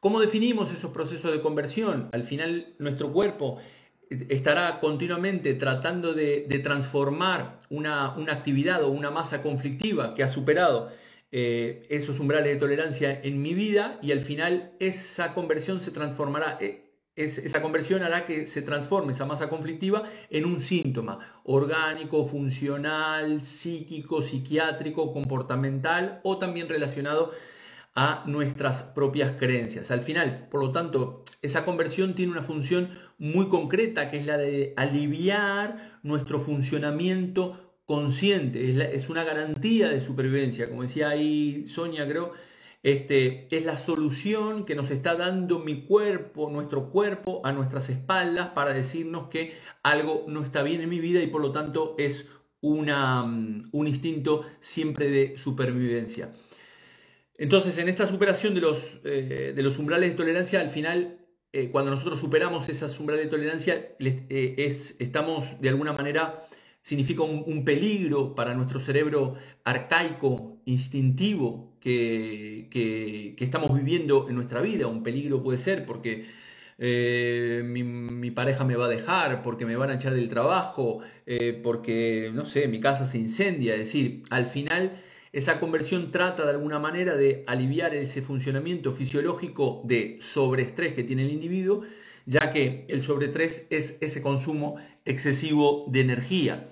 ¿Cómo 0.00 0.20
definimos 0.20 0.70
esos 0.72 0.92
procesos 0.92 1.32
de 1.32 1.40
conversión? 1.40 2.08
Al 2.12 2.22
final, 2.22 2.74
nuestro 2.78 3.12
cuerpo 3.12 3.58
estará 4.10 4.80
continuamente 4.80 5.54
tratando 5.54 6.14
de, 6.14 6.46
transformar 6.62 7.60
una, 7.70 8.14
actividad 8.28 8.82
o 8.82 8.90
una 8.90 9.10
masa 9.10 9.42
conflictiva 9.42 10.14
que 10.14 10.22
ha 10.22 10.28
superado 10.28 10.90
eh, 11.30 11.86
esos 11.90 12.18
umbrales 12.20 12.54
de 12.54 12.56
tolerancia 12.56 13.20
en 13.22 13.42
mi 13.42 13.54
vida 13.54 13.98
y 14.02 14.12
al 14.12 14.22
final 14.22 14.72
esa 14.80 15.34
conversión 15.34 15.80
se 15.80 15.90
transformará, 15.90 16.58
eh, 16.60 16.88
esa 17.16 17.60
conversión 17.60 18.02
hará 18.02 18.26
que 18.26 18.46
se 18.46 18.62
transforme 18.62 19.12
esa 19.12 19.26
masa 19.26 19.48
conflictiva 19.48 20.04
en 20.30 20.46
un 20.46 20.60
síntoma 20.60 21.40
orgánico, 21.44 22.26
funcional, 22.26 23.40
psíquico, 23.40 24.22
psiquiátrico, 24.22 25.12
comportamental 25.12 26.20
o 26.22 26.38
también 26.38 26.68
relacionado 26.68 27.32
a 28.00 28.22
nuestras 28.26 28.82
propias 28.82 29.32
creencias. 29.40 29.90
Al 29.90 30.02
final, 30.02 30.46
por 30.52 30.60
lo 30.60 30.70
tanto, 30.70 31.24
esa 31.42 31.64
conversión 31.64 32.14
tiene 32.14 32.30
una 32.30 32.44
función 32.44 32.90
muy 33.18 33.48
concreta 33.48 34.08
que 34.08 34.18
es 34.18 34.24
la 34.24 34.36
de 34.36 34.72
aliviar 34.76 35.98
nuestro 36.04 36.38
funcionamiento 36.38 37.74
consciente, 37.86 38.94
es, 38.94 39.08
una 39.08 39.24
garantía 39.24 39.88
de 39.88 40.00
supervivencia, 40.00 40.68
como 40.68 40.82
decía 40.82 41.08
ahí 41.08 41.66
Sonia, 41.66 42.06
creo, 42.06 42.34
este, 42.84 43.48
es 43.50 43.64
la 43.64 43.78
solución 43.78 44.64
que 44.64 44.76
nos 44.76 44.92
está 44.92 45.16
dando 45.16 45.58
mi 45.58 45.82
cuerpo, 45.84 46.50
nuestro 46.50 46.90
cuerpo, 46.90 47.40
a 47.42 47.52
nuestras 47.52 47.88
espaldas 47.88 48.50
para 48.50 48.74
decirnos 48.74 49.26
que 49.28 49.54
algo 49.82 50.24
no 50.28 50.44
está 50.44 50.62
bien 50.62 50.82
en 50.82 50.88
mi 50.88 51.00
vida 51.00 51.20
y 51.20 51.26
por 51.26 51.40
lo 51.40 51.50
tanto 51.50 51.96
es 51.98 52.28
una, 52.60 53.24
mm, 53.24 53.70
un 53.72 53.88
instinto 53.88 54.44
siempre 54.60 55.10
de 55.10 55.36
supervivencia. 55.36 56.30
Entonces, 57.38 57.78
en 57.78 57.88
esta 57.88 58.06
superación 58.08 58.52
de 58.54 58.60
los, 58.60 58.98
eh, 59.04 59.52
de 59.54 59.62
los 59.62 59.78
umbrales 59.78 60.10
de 60.10 60.16
tolerancia, 60.16 60.60
al 60.60 60.70
final, 60.70 61.18
eh, 61.52 61.70
cuando 61.70 61.92
nosotros 61.92 62.18
superamos 62.18 62.68
esas 62.68 62.98
umbrales 62.98 63.26
de 63.26 63.30
tolerancia, 63.30 63.94
eh, 64.00 64.54
es, 64.58 64.96
estamos 64.98 65.60
de 65.60 65.68
alguna 65.68 65.92
manera, 65.92 66.48
significa 66.82 67.22
un, 67.22 67.64
peligro 67.64 68.34
para 68.34 68.54
nuestro 68.54 68.80
cerebro 68.80 69.36
arcaico, 69.62 70.58
instintivo, 70.64 71.76
que, 71.80 72.66
que, 72.70 73.36
estamos 73.44 73.72
viviendo 73.72 74.28
en 74.28 74.34
nuestra 74.34 74.60
vida. 74.60 74.88
Un 74.88 75.04
peligro 75.04 75.42
puede 75.42 75.58
ser 75.58 75.86
porque 75.86 76.26
mi, 76.78 77.82
mi, 77.84 78.30
pareja 78.32 78.64
me 78.64 78.76
va 78.76 78.86
a 78.86 78.88
dejar, 78.88 79.42
porque 79.42 79.64
me 79.64 79.76
van 79.76 79.90
a 79.90 79.94
echar 79.94 80.14
del 80.14 80.28
trabajo, 80.28 81.02
porque, 81.62 82.30
no 82.34 82.46
sé, 82.46 82.68
mi 82.68 82.80
casa 82.80 83.06
se 83.06 83.18
incendia. 83.18 83.74
Es 83.74 83.80
decir, 83.80 84.22
al 84.30 84.46
final 84.46 85.02
esa 85.32 85.60
conversión 85.60 86.10
trata 86.10 86.44
de 86.44 86.50
alguna 86.50 86.78
manera 86.78 87.16
de 87.16 87.44
aliviar 87.46 87.94
ese 87.94 88.22
funcionamiento 88.22 88.92
fisiológico 88.92 89.82
de 89.84 90.18
sobreestrés 90.20 90.94
que 90.94 91.04
tiene 91.04 91.24
el 91.24 91.32
individuo, 91.32 91.82
ya 92.26 92.52
que 92.52 92.86
el 92.88 93.02
sobreestrés 93.02 93.66
es 93.70 93.98
ese 94.00 94.22
consumo 94.22 94.76
excesivo 95.04 95.86
de 95.88 96.00
energía. 96.00 96.68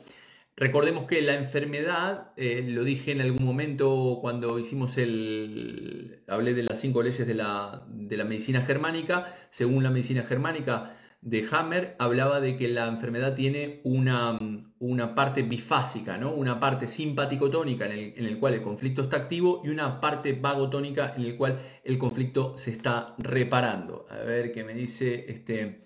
Recordemos 0.58 1.04
que 1.06 1.20
la 1.20 1.34
enfermedad, 1.34 2.32
eh, 2.38 2.64
lo 2.66 2.82
dije 2.82 3.12
en 3.12 3.20
algún 3.20 3.44
momento 3.44 4.18
cuando 4.22 4.58
hicimos 4.58 4.96
el. 4.96 6.22
hablé 6.26 6.54
de 6.54 6.62
las 6.62 6.80
cinco 6.80 7.02
leyes 7.02 7.26
de 7.26 7.34
la, 7.34 7.84
de 7.88 8.16
la 8.16 8.25
medicina 8.25 8.62
germánica. 8.62 9.34
Según 9.50 9.82
la 9.82 9.90
medicina 9.90 10.22
germánica, 10.22 10.96
de 11.26 11.45
Hammer 11.50 11.97
hablaba 11.99 12.40
de 12.40 12.56
que 12.56 12.68
la 12.68 12.87
enfermedad 12.87 13.35
tiene 13.35 13.80
una, 13.83 14.38
una 14.78 15.14
parte 15.16 15.42
bifásica, 15.42 16.16
¿no? 16.16 16.33
una 16.33 16.61
parte 16.61 16.87
simpático-tónica 16.87 17.87
en 17.87 18.25
el, 18.25 18.38
cual 18.38 18.54
el 18.54 18.62
conflicto 18.62 19.02
está 19.02 19.16
activo 19.16 19.61
y 19.64 19.71
una 19.71 20.00
parte 20.00 20.35
vagotónica 20.35 21.14
en 21.16 21.25
el 21.25 21.37
cual 21.37 21.59
el 21.83 21.99
conflicto 21.99 22.56
se 22.56 22.71
está 22.71 23.16
reparando. 23.18 24.06
A 24.09 24.18
ver 24.18 24.52
qué 24.52 24.62
me 24.62 24.73
dice 24.73 25.26
este... 25.28 25.83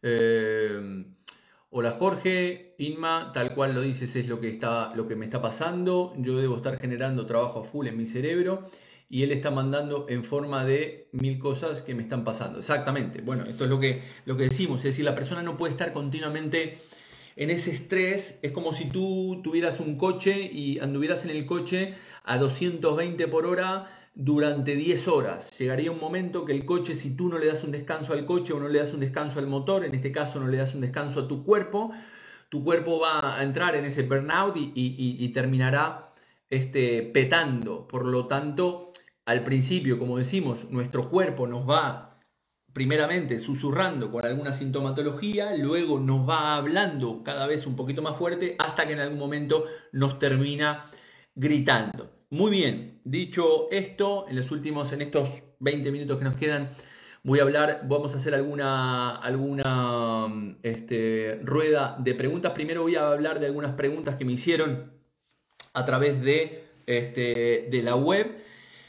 Eh, 0.00 1.04
Hola 1.76 1.90
Jorge, 1.98 2.76
Inma, 2.78 3.32
tal 3.34 3.52
cual 3.52 3.74
lo 3.74 3.80
dices 3.80 4.14
es 4.14 4.28
lo 4.28 4.38
que, 4.38 4.48
está, 4.48 4.94
lo 4.94 5.08
que 5.08 5.16
me 5.16 5.24
está 5.24 5.42
pasando. 5.42 6.14
Yo 6.18 6.38
debo 6.38 6.54
estar 6.54 6.78
generando 6.78 7.26
trabajo 7.26 7.58
a 7.58 7.64
full 7.64 7.88
en 7.88 7.96
mi 7.96 8.06
cerebro 8.06 8.70
y 9.08 9.22
él 9.22 9.32
está 9.32 9.50
mandando 9.50 10.06
en 10.08 10.24
forma 10.24 10.64
de 10.64 11.08
mil 11.12 11.38
cosas 11.38 11.82
que 11.82 11.94
me 11.94 12.02
están 12.02 12.24
pasando. 12.24 12.58
Exactamente. 12.58 13.20
Bueno, 13.20 13.44
esto 13.44 13.64
es 13.64 13.70
lo 13.70 13.78
que, 13.78 14.02
lo 14.24 14.36
que 14.36 14.44
decimos. 14.44 14.78
Es 14.78 14.84
decir, 14.84 15.04
la 15.04 15.14
persona 15.14 15.42
no 15.42 15.56
puede 15.56 15.72
estar 15.72 15.92
continuamente 15.92 16.78
en 17.36 17.50
ese 17.50 17.70
estrés. 17.70 18.38
Es 18.42 18.52
como 18.52 18.74
si 18.74 18.86
tú 18.86 19.40
tuvieras 19.42 19.80
un 19.80 19.96
coche 19.96 20.40
y 20.40 20.78
anduvieras 20.78 21.24
en 21.24 21.30
el 21.30 21.46
coche 21.46 21.94
a 22.24 22.38
220 22.38 23.28
por 23.28 23.46
hora 23.46 23.86
durante 24.14 24.76
10 24.76 25.08
horas. 25.08 25.56
Llegaría 25.58 25.90
un 25.90 26.00
momento 26.00 26.44
que 26.44 26.52
el 26.52 26.64
coche, 26.64 26.94
si 26.94 27.16
tú 27.16 27.28
no 27.28 27.38
le 27.38 27.46
das 27.46 27.62
un 27.64 27.72
descanso 27.72 28.12
al 28.12 28.24
coche 28.24 28.52
o 28.52 28.60
no 28.60 28.68
le 28.68 28.78
das 28.78 28.92
un 28.92 29.00
descanso 29.00 29.38
al 29.38 29.48
motor, 29.48 29.84
en 29.84 29.94
este 29.94 30.12
caso 30.12 30.40
no 30.40 30.48
le 30.48 30.56
das 30.56 30.74
un 30.74 30.80
descanso 30.80 31.20
a 31.20 31.28
tu 31.28 31.44
cuerpo, 31.44 31.92
tu 32.48 32.62
cuerpo 32.62 33.00
va 33.00 33.38
a 33.38 33.42
entrar 33.42 33.74
en 33.74 33.84
ese 33.84 34.02
burnout 34.02 34.56
y, 34.56 34.72
y 34.74 35.28
terminará 35.30 36.12
este, 36.50 37.02
petando. 37.02 37.88
Por 37.88 38.06
lo 38.06 38.26
tanto, 38.26 38.92
al 39.26 39.44
principio, 39.44 39.98
como 39.98 40.18
decimos, 40.18 40.70
nuestro 40.70 41.10
cuerpo 41.10 41.46
nos 41.46 41.68
va 41.68 42.20
primeramente 42.72 43.38
susurrando 43.38 44.10
con 44.10 44.26
alguna 44.26 44.52
sintomatología, 44.52 45.56
luego 45.56 46.00
nos 46.00 46.28
va 46.28 46.56
hablando 46.56 47.22
cada 47.22 47.46
vez 47.46 47.66
un 47.66 47.76
poquito 47.76 48.02
más 48.02 48.16
fuerte 48.16 48.56
hasta 48.58 48.86
que 48.86 48.94
en 48.94 49.00
algún 49.00 49.18
momento 49.18 49.64
nos 49.92 50.18
termina 50.18 50.90
gritando. 51.36 52.10
Muy 52.30 52.50
bien, 52.50 53.00
dicho 53.04 53.70
esto, 53.70 54.26
en 54.28 54.36
los 54.36 54.50
últimos, 54.50 54.92
en 54.92 55.02
estos 55.02 55.44
20 55.60 55.92
minutos 55.92 56.18
que 56.18 56.24
nos 56.24 56.34
quedan, 56.34 56.70
voy 57.22 57.38
a 57.38 57.42
hablar, 57.42 57.82
vamos 57.86 58.14
a 58.14 58.18
hacer 58.18 58.34
alguna, 58.34 59.14
alguna 59.16 60.56
este, 60.64 61.40
rueda 61.44 61.96
de 62.00 62.14
preguntas. 62.14 62.52
Primero 62.52 62.82
voy 62.82 62.96
a 62.96 63.06
hablar 63.06 63.38
de 63.38 63.46
algunas 63.46 63.74
preguntas 63.74 64.16
que 64.16 64.24
me 64.24 64.32
hicieron 64.32 64.92
a 65.74 65.84
través 65.84 66.20
de, 66.22 66.64
este, 66.86 67.68
de 67.70 67.82
la 67.84 67.94
web. 67.94 68.43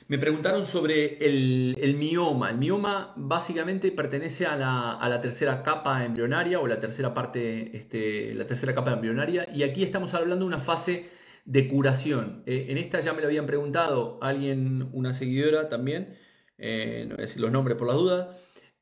Me 0.07 0.19
preguntaron 0.19 0.67
sobre 0.67 1.17
el, 1.25 1.95
mioma. 1.97 2.51
El 2.51 2.57
mioma 2.59 3.13
básicamente 3.15 3.91
pertenece 3.91 4.45
a 4.45 4.55
la, 4.55 5.19
tercera 5.19 5.63
capa 5.63 6.05
embrionaria 6.05 6.59
o 6.59 6.67
la 6.67 6.79
tercera 6.79 7.15
parte, 7.15 7.75
este, 7.75 8.35
la 8.35 8.45
tercera 8.45 8.75
capa 8.75 8.93
embrionaria. 8.93 9.47
Y 9.51 9.63
aquí 9.63 9.83
estamos 9.83 10.13
hablando 10.13 10.45
de 10.45 10.47
una 10.47 10.59
fase 10.59 11.09
de 11.45 11.67
curación. 11.67 12.43
Eh, 12.45 12.67
en 12.69 12.77
esta 12.77 13.01
ya 13.01 13.13
me 13.13 13.21
lo 13.21 13.27
habían 13.27 13.47
preguntado 13.47 14.19
alguien, 14.21 14.89
una 14.93 15.15
seguidora 15.15 15.69
también, 15.69 16.15
eh, 16.59 17.09
los 17.37 17.51
nombres 17.51 17.75
por 17.75 17.87
las 17.87 17.95
dudas, 17.95 18.27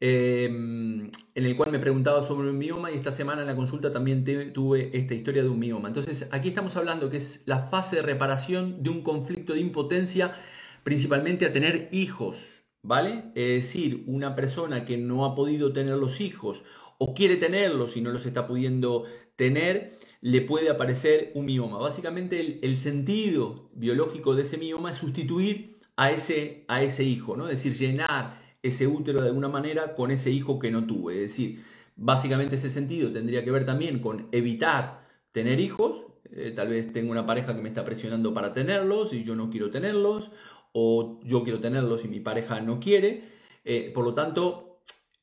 em, 0.01 1.09
en 1.35 1.45
el 1.45 1.55
cual 1.55 1.71
me 1.71 1.79
preguntaba 1.79 2.27
sobre 2.27 2.49
un 2.49 2.57
mioma 2.57 2.91
y 2.91 2.95
esta 2.95 3.13
semana 3.13 3.41
en 3.41 3.47
la 3.47 3.55
consulta 3.55 3.93
también 3.93 4.25
tuve 4.51 4.89
esta 4.93 5.13
historia 5.13 5.41
de 5.41 5.47
un 5.47 5.59
mioma. 5.59 5.87
Entonces 5.87 6.27
aquí 6.31 6.49
estamos 6.49 6.75
hablando 6.75 7.09
que 7.09 7.17
es 7.17 7.43
la 7.45 7.59
fase 7.67 7.97
de 7.97 8.01
reparación 8.01 8.83
de 8.83 8.89
un 8.89 9.03
conflicto 9.03 9.53
de 9.53 9.61
impotencia 9.61 10.35
principalmente 10.83 11.45
a 11.45 11.53
tener 11.53 11.89
hijos, 11.91 12.37
¿vale? 12.81 13.31
Es 13.35 13.63
decir, 13.63 14.03
una 14.07 14.35
persona 14.35 14.85
que 14.85 14.97
no 14.97 15.25
ha 15.25 15.35
podido 15.35 15.73
tener 15.73 15.95
los 15.95 16.21
hijos 16.21 16.63
o 16.97 17.13
quiere 17.13 17.37
tenerlos 17.37 17.97
y 17.97 18.01
no 18.01 18.11
los 18.11 18.25
está 18.25 18.47
pudiendo 18.47 19.05
tener, 19.35 19.97
le 20.21 20.41
puede 20.41 20.69
aparecer 20.69 21.31
un 21.35 21.45
mioma. 21.45 21.77
Básicamente 21.77 22.59
el, 22.61 22.77
sentido 22.77 23.69
biológico 23.73 24.35
de 24.35 24.43
ese 24.43 24.57
mioma 24.57 24.91
es 24.91 24.97
sustituir 24.97 25.79
a 25.97 26.11
ese, 26.11 26.63
a 26.67 26.81
ese 26.81 27.03
hijo, 27.03 27.35
¿no? 27.35 27.49
Es 27.49 27.63
decir, 27.63 27.77
llenar 27.77 28.41
ese 28.61 28.87
útero 28.87 29.21
de 29.21 29.27
alguna 29.27 29.49
manera 29.49 29.95
con 29.95 30.11
ese 30.11 30.31
hijo 30.31 30.59
que 30.59 30.71
no 30.71 30.85
tuve. 30.85 31.15
Es 31.15 31.31
decir, 31.31 31.63
básicamente 31.95 32.55
ese 32.55 32.69
sentido 32.69 33.11
tendría 33.11 33.43
que 33.43 33.51
ver 33.51 33.65
también 33.65 33.99
con 33.99 34.29
evitar 34.31 35.05
tener 35.31 35.59
hijos. 35.59 36.05
Eh, 36.31 36.51
tal 36.55 36.69
vez 36.69 36.93
tengo 36.93 37.11
una 37.11 37.25
pareja 37.25 37.53
que 37.55 37.61
me 37.61 37.69
está 37.69 37.83
presionando 37.83 38.33
para 38.33 38.53
tenerlos 38.53 39.13
y 39.13 39.23
yo 39.23 39.35
no 39.35 39.49
quiero 39.49 39.69
tenerlos, 39.69 40.31
o 40.73 41.19
yo 41.23 41.43
quiero 41.43 41.59
tenerlos 41.59 42.03
y 42.03 42.07
mi 42.09 42.19
pareja 42.19 42.59
no 42.59 42.79
quiere. 42.79 43.23
Eh, 43.63 43.91
por 43.93 44.03
lo 44.03 44.13
tanto, 44.13 44.73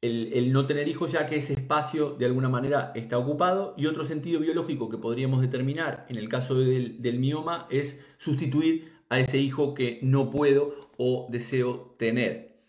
el, 0.00 0.52
no 0.52 0.66
tener 0.66 0.88
hijos 0.88 1.12
ya 1.12 1.28
que 1.28 1.36
ese 1.36 1.52
espacio 1.52 2.12
de 2.12 2.24
alguna 2.24 2.48
manera 2.48 2.92
está 2.94 3.18
ocupado 3.18 3.74
y 3.76 3.86
otro 3.86 4.04
sentido 4.04 4.40
biológico 4.40 4.88
que 4.88 4.96
podríamos 4.96 5.42
determinar 5.42 6.06
en 6.08 6.16
el 6.16 6.28
caso 6.28 6.54
del, 6.54 7.18
mioma 7.18 7.66
es 7.70 8.00
sustituir 8.18 8.92
a 9.10 9.20
ese 9.20 9.38
hijo 9.38 9.74
que 9.74 9.98
no 10.02 10.30
puedo 10.30 10.90
o 10.96 11.26
deseo 11.30 11.94
tener. 11.98 12.62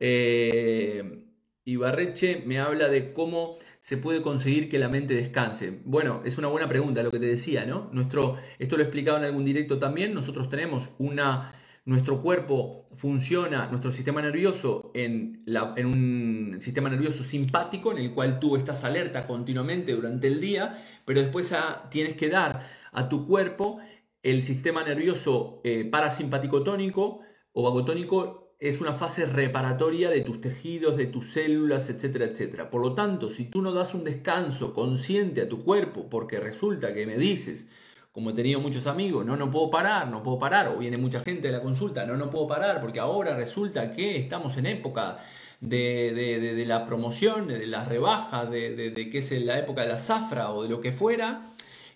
Eh, 0.00 1.24
Ibarreche 1.64 2.42
me 2.44 2.58
habla 2.58 2.88
de 2.88 3.14
cómo 3.14 3.56
se 3.80 3.96
puede 3.96 4.20
conseguir 4.20 4.68
que 4.68 4.78
la 4.78 4.88
mente 4.88 5.14
descanse. 5.14 5.80
Bueno, 5.84 6.20
es 6.24 6.36
una 6.36 6.48
buena 6.48 6.68
pregunta 6.68 7.02
lo 7.02 7.10
que 7.10 7.18
te 7.18 7.26
decía, 7.26 7.64
¿no? 7.64 7.88
Nuestro, 7.92 8.36
esto 8.58 8.76
lo 8.76 8.82
he 8.82 8.86
explicado 8.86 9.18
en 9.18 9.24
algún 9.24 9.44
directo 9.44 9.78
también, 9.78 10.12
nosotros 10.12 10.48
tenemos 10.48 10.90
una 10.98 11.52
nuestro 11.84 12.22
cuerpo 12.22 12.88
funciona, 12.96 13.66
nuestro 13.66 13.92
sistema 13.92 14.22
nervioso, 14.22 14.90
en, 14.94 15.44
en, 15.46 15.86
un 15.86 16.56
sistema 16.60 16.88
nervioso 16.88 17.24
simpático 17.24 17.92
en 17.92 17.98
el 17.98 18.14
cual 18.14 18.40
tú 18.40 18.56
estás 18.56 18.84
alerta 18.84 19.26
continuamente 19.26 19.92
durante 19.92 20.26
el 20.26 20.40
día, 20.40 20.82
pero 21.04 21.20
después 21.20 21.54
tienes 21.90 22.16
que 22.16 22.28
dar 22.28 22.66
a 22.92 23.08
tu 23.08 23.26
cuerpo 23.26 23.80
el 24.22 24.42
sistema 24.42 24.82
nervioso 24.82 25.60
eh, 25.64 25.84
parasimpático 25.84 26.62
tónico 26.62 27.20
o 27.52 27.62
vagotónico 27.62 28.44
es 28.58 28.80
una 28.80 28.94
fase 28.94 29.26
reparatoria 29.26 30.08
de 30.08 30.22
tus 30.22 30.40
tejidos, 30.40 30.96
de 30.96 31.06
tus 31.06 31.32
células, 31.32 31.90
etcétera, 31.90 32.24
etcétera. 32.24 32.70
Por 32.70 32.80
lo 32.80 32.94
tanto, 32.94 33.30
si 33.30 33.44
tú 33.44 33.60
no 33.60 33.72
das 33.72 33.92
un 33.92 34.04
descanso 34.04 34.72
consciente 34.72 35.42
a 35.42 35.48
tu 35.48 35.62
cuerpo, 35.64 36.08
porque 36.08 36.40
resulta 36.40 36.94
que 36.94 37.06
me 37.06 37.18
dices, 37.18 37.68
como 38.14 38.30
he 38.30 38.32
tenido 38.32 38.60
muchos 38.60 38.86
amigos, 38.86 39.26
no, 39.26 39.36
no 39.36 39.50
puedo 39.50 39.70
parar, 39.70 40.08
no 40.08 40.22
puedo 40.22 40.38
parar, 40.38 40.68
o 40.68 40.78
viene 40.78 40.96
mucha 40.96 41.18
gente 41.18 41.48
de 41.48 41.52
la 41.52 41.60
consulta, 41.60 42.06
no, 42.06 42.16
no 42.16 42.30
puedo 42.30 42.46
parar, 42.46 42.80
porque 42.80 43.00
ahora 43.00 43.34
resulta 43.34 43.92
que 43.92 44.16
estamos 44.16 44.56
en 44.56 44.66
época 44.66 45.18
de, 45.60 46.64
la 46.64 46.86
promoción, 46.86 47.48
de 47.48 47.66
la 47.66 47.84
rebaja, 47.84 48.46
de, 48.46 49.08
que 49.10 49.18
es 49.18 49.32
la 49.32 49.58
época 49.58 49.82
de 49.82 49.88
la 49.88 49.98
zafra 49.98 50.52
o 50.52 50.62
de 50.62 50.68
lo 50.68 50.80
que 50.80 50.92
fuera, 50.92 51.54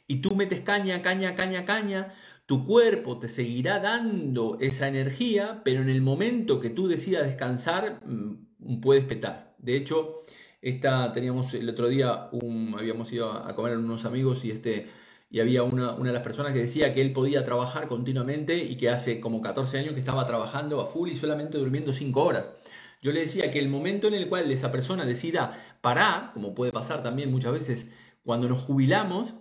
y 0.09 0.17
tú 0.17 0.35
metes 0.35 0.63
caña, 0.63 1.03
caña, 1.03 1.37
caña, 1.37 1.65
caña, 1.65 2.13
tu 2.47 2.67
cuerpo 2.67 3.21
te 3.21 3.29
seguirá 3.29 3.79
dando 3.79 4.59
esa 4.61 4.89
energía, 4.89 5.61
pero 5.65 5.83
en 5.83 5.89
el 5.89 6.03
momento 6.03 6.59
que 6.59 6.71
tú 6.71 6.89
decidas 6.89 7.27
descansar, 7.27 8.01
mm, 8.05 8.81
puedes 8.81 9.05
petar. 9.05 9.55
De 9.59 9.77
hecho, 9.77 10.23
esta, 10.61 11.13
teníamos 11.13 11.55
el 11.55 11.69
otro 11.69 11.87
día, 11.89 12.29
habíamos 12.77 13.13
ido 13.13 13.31
a 13.31 13.55
comer 13.55 13.75
con 13.75 13.85
unos 13.85 14.05
amigos 14.05 14.45
y 14.45 14.51
este 14.51 14.98
y 15.31 15.41
había 15.41 15.62
una, 15.62 15.93
una, 15.93 16.09
de 16.09 16.14
las 16.14 16.23
personas 16.23 16.53
que 16.53 16.61
decía 16.61 16.95
que 16.95 17.03
él 17.03 17.12
podía 17.12 17.45
trabajar 17.45 17.88
continuamente 17.88 18.57
y 18.57 18.77
que 18.77 18.91
hace 18.91 19.21
como 19.21 19.43
14 19.43 19.79
años 19.79 19.95
que 19.95 20.01
estaba 20.01 20.27
trabajando 20.27 20.81
a 20.81 20.87
full 20.87 21.11
y 21.11 21.17
solamente 21.17 21.59
durmiendo 21.59 21.93
5 21.93 22.23
horas. 22.23 22.51
Yo 23.03 23.12
le 23.12 23.21
decía 23.21 23.51
que 23.51 23.61
el 23.61 23.69
momento 23.69 24.09
en 24.09 24.14
el 24.14 24.29
cual 24.29 24.51
esa 24.51 24.73
persona 24.73 25.05
decida 25.05 25.79
parar, 25.81 26.33
como 26.33 26.55
puede 26.55 26.73
pasar 26.73 27.03
también 27.03 27.31
muchas 27.31 27.53
veces 27.53 27.91
cuando 28.25 28.49
nos 28.49 28.61
jubilamos, 28.61 29.35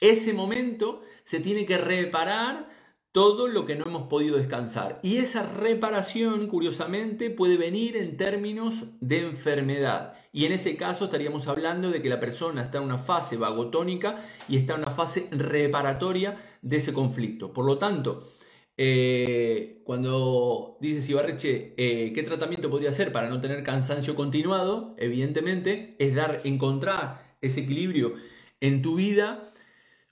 ese 0.00 0.32
momento 0.32 1.02
se 1.24 1.40
tiene 1.40 1.66
que 1.66 1.76
reparar 1.76 2.68
todo 3.12 3.48
lo 3.48 3.66
que 3.66 3.74
no 3.74 3.86
hemos 3.86 4.08
podido 4.08 4.36
descansar. 4.36 5.00
Y 5.02 5.16
esa 5.16 5.42
reparación, 5.42 6.46
curiosamente, 6.46 7.30
puede 7.30 7.56
venir 7.56 7.96
en 7.96 8.16
términos 8.16 8.84
de 9.00 9.20
enfermedad. 9.20 10.14
Y 10.32 10.44
en 10.44 10.52
ese 10.52 10.76
caso 10.76 11.06
estaríamos 11.06 11.48
hablando 11.48 11.90
de 11.90 12.02
que 12.02 12.08
la 12.08 12.20
persona 12.20 12.62
está 12.62 12.78
en 12.78 12.84
una 12.84 12.98
fase 12.98 13.36
vagotónica 13.36 14.24
y 14.48 14.58
está 14.58 14.74
en 14.74 14.80
una 14.82 14.92
fase 14.92 15.26
reparatoria 15.32 16.40
de 16.62 16.76
ese 16.76 16.92
conflicto. 16.92 17.52
Por 17.52 17.64
lo 17.64 17.78
tanto, 17.78 18.32
eh, 18.76 19.82
cuando 19.84 20.78
dices 20.80 21.08
Ibarreche, 21.08 21.74
eh, 21.76 22.12
¿qué 22.14 22.22
tratamiento 22.22 22.70
podría 22.70 22.90
hacer 22.90 23.10
para 23.10 23.28
no 23.28 23.40
tener 23.40 23.64
cansancio 23.64 24.14
continuado? 24.14 24.94
Evidentemente, 24.98 25.96
es 25.98 26.14
dar, 26.14 26.42
encontrar 26.44 27.36
ese 27.40 27.60
equilibrio 27.60 28.14
en 28.60 28.82
tu 28.82 28.94
vida 28.94 29.52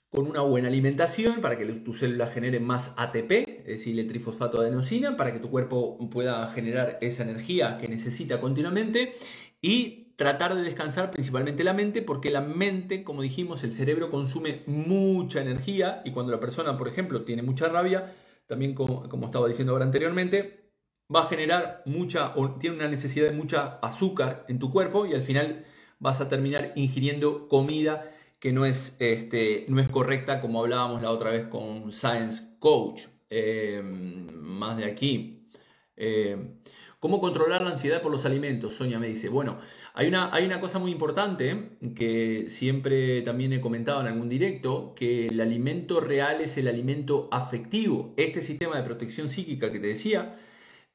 con 0.09 0.27
una 0.27 0.41
buena 0.41 0.67
alimentación 0.67 1.39
para 1.39 1.57
que 1.57 1.65
tus 1.65 1.99
células 1.99 2.33
generen 2.33 2.63
más 2.63 2.93
ATP, 2.97 3.31
es 3.47 3.65
decir, 3.65 3.99
el 3.99 4.07
trifosfato 4.07 4.59
de 4.59 4.67
adenosina, 4.67 5.15
para 5.15 5.31
que 5.31 5.39
tu 5.39 5.49
cuerpo 5.51 5.97
pueda 6.09 6.47
generar 6.51 6.97
esa 7.01 7.23
energía 7.23 7.77
que 7.77 7.87
necesita 7.87 8.41
continuamente 8.41 9.13
y 9.61 10.13
tratar 10.15 10.55
de 10.55 10.63
descansar 10.63 11.11
principalmente 11.11 11.63
la 11.63 11.73
mente, 11.73 12.01
porque 12.01 12.31
la 12.31 12.41
mente, 12.41 13.03
como 13.03 13.21
dijimos, 13.21 13.63
el 13.63 13.73
cerebro 13.73 14.09
consume 14.09 14.63
mucha 14.65 15.41
energía 15.41 16.01
y 16.03 16.11
cuando 16.11 16.31
la 16.31 16.39
persona, 16.39 16.77
por 16.77 16.87
ejemplo, 16.87 17.23
tiene 17.23 17.43
mucha 17.43 17.69
rabia, 17.69 18.15
también 18.47 18.73
como, 18.73 19.07
como 19.07 19.27
estaba 19.27 19.47
diciendo 19.47 19.73
ahora 19.73 19.85
anteriormente, 19.85 20.71
va 21.13 21.21
a 21.21 21.27
generar 21.27 21.83
mucha 21.85 22.35
o 22.35 22.55
tiene 22.59 22.77
una 22.77 22.87
necesidad 22.87 23.29
de 23.29 23.35
mucha 23.35 23.79
azúcar 23.81 24.45
en 24.47 24.59
tu 24.59 24.71
cuerpo 24.71 25.05
y 25.05 25.13
al 25.13 25.21
final 25.21 25.65
vas 25.99 26.19
a 26.19 26.29
terminar 26.29 26.73
ingiriendo 26.75 27.47
comida 27.47 28.11
que 28.39 28.53
no 28.53 28.65
es, 28.65 28.95
este, 28.99 29.65
no 29.67 29.79
es 29.81 29.89
correcta 29.89 30.41
como 30.41 30.61
hablábamos 30.61 31.01
la 31.01 31.11
otra 31.11 31.31
vez 31.31 31.47
con 31.47 31.91
Science 31.91 32.57
Coach. 32.59 33.01
Eh, 33.29 33.81
más 33.83 34.77
de 34.77 34.85
aquí. 34.85 35.47
Eh, 35.95 36.55
¿Cómo 36.99 37.21
controlar 37.21 37.61
la 37.61 37.71
ansiedad 37.71 38.01
por 38.01 38.11
los 38.11 38.25
alimentos? 38.25 38.73
Sonia 38.73 38.99
me 38.99 39.07
dice, 39.07 39.29
bueno, 39.29 39.59
hay 39.93 40.07
una, 40.07 40.33
hay 40.33 40.45
una 40.45 40.59
cosa 40.59 40.79
muy 40.79 40.91
importante 40.91 41.77
que 41.95 42.45
siempre 42.49 43.21
también 43.21 43.53
he 43.53 43.61
comentado 43.61 44.01
en 44.01 44.07
algún 44.07 44.27
directo, 44.27 44.93
que 44.95 45.27
el 45.27 45.39
alimento 45.39 46.01
real 46.01 46.41
es 46.41 46.57
el 46.57 46.67
alimento 46.67 47.29
afectivo. 47.31 48.13
Este 48.17 48.41
sistema 48.41 48.77
de 48.77 48.83
protección 48.83 49.29
psíquica 49.29 49.71
que 49.71 49.79
te 49.79 49.87
decía, 49.87 50.37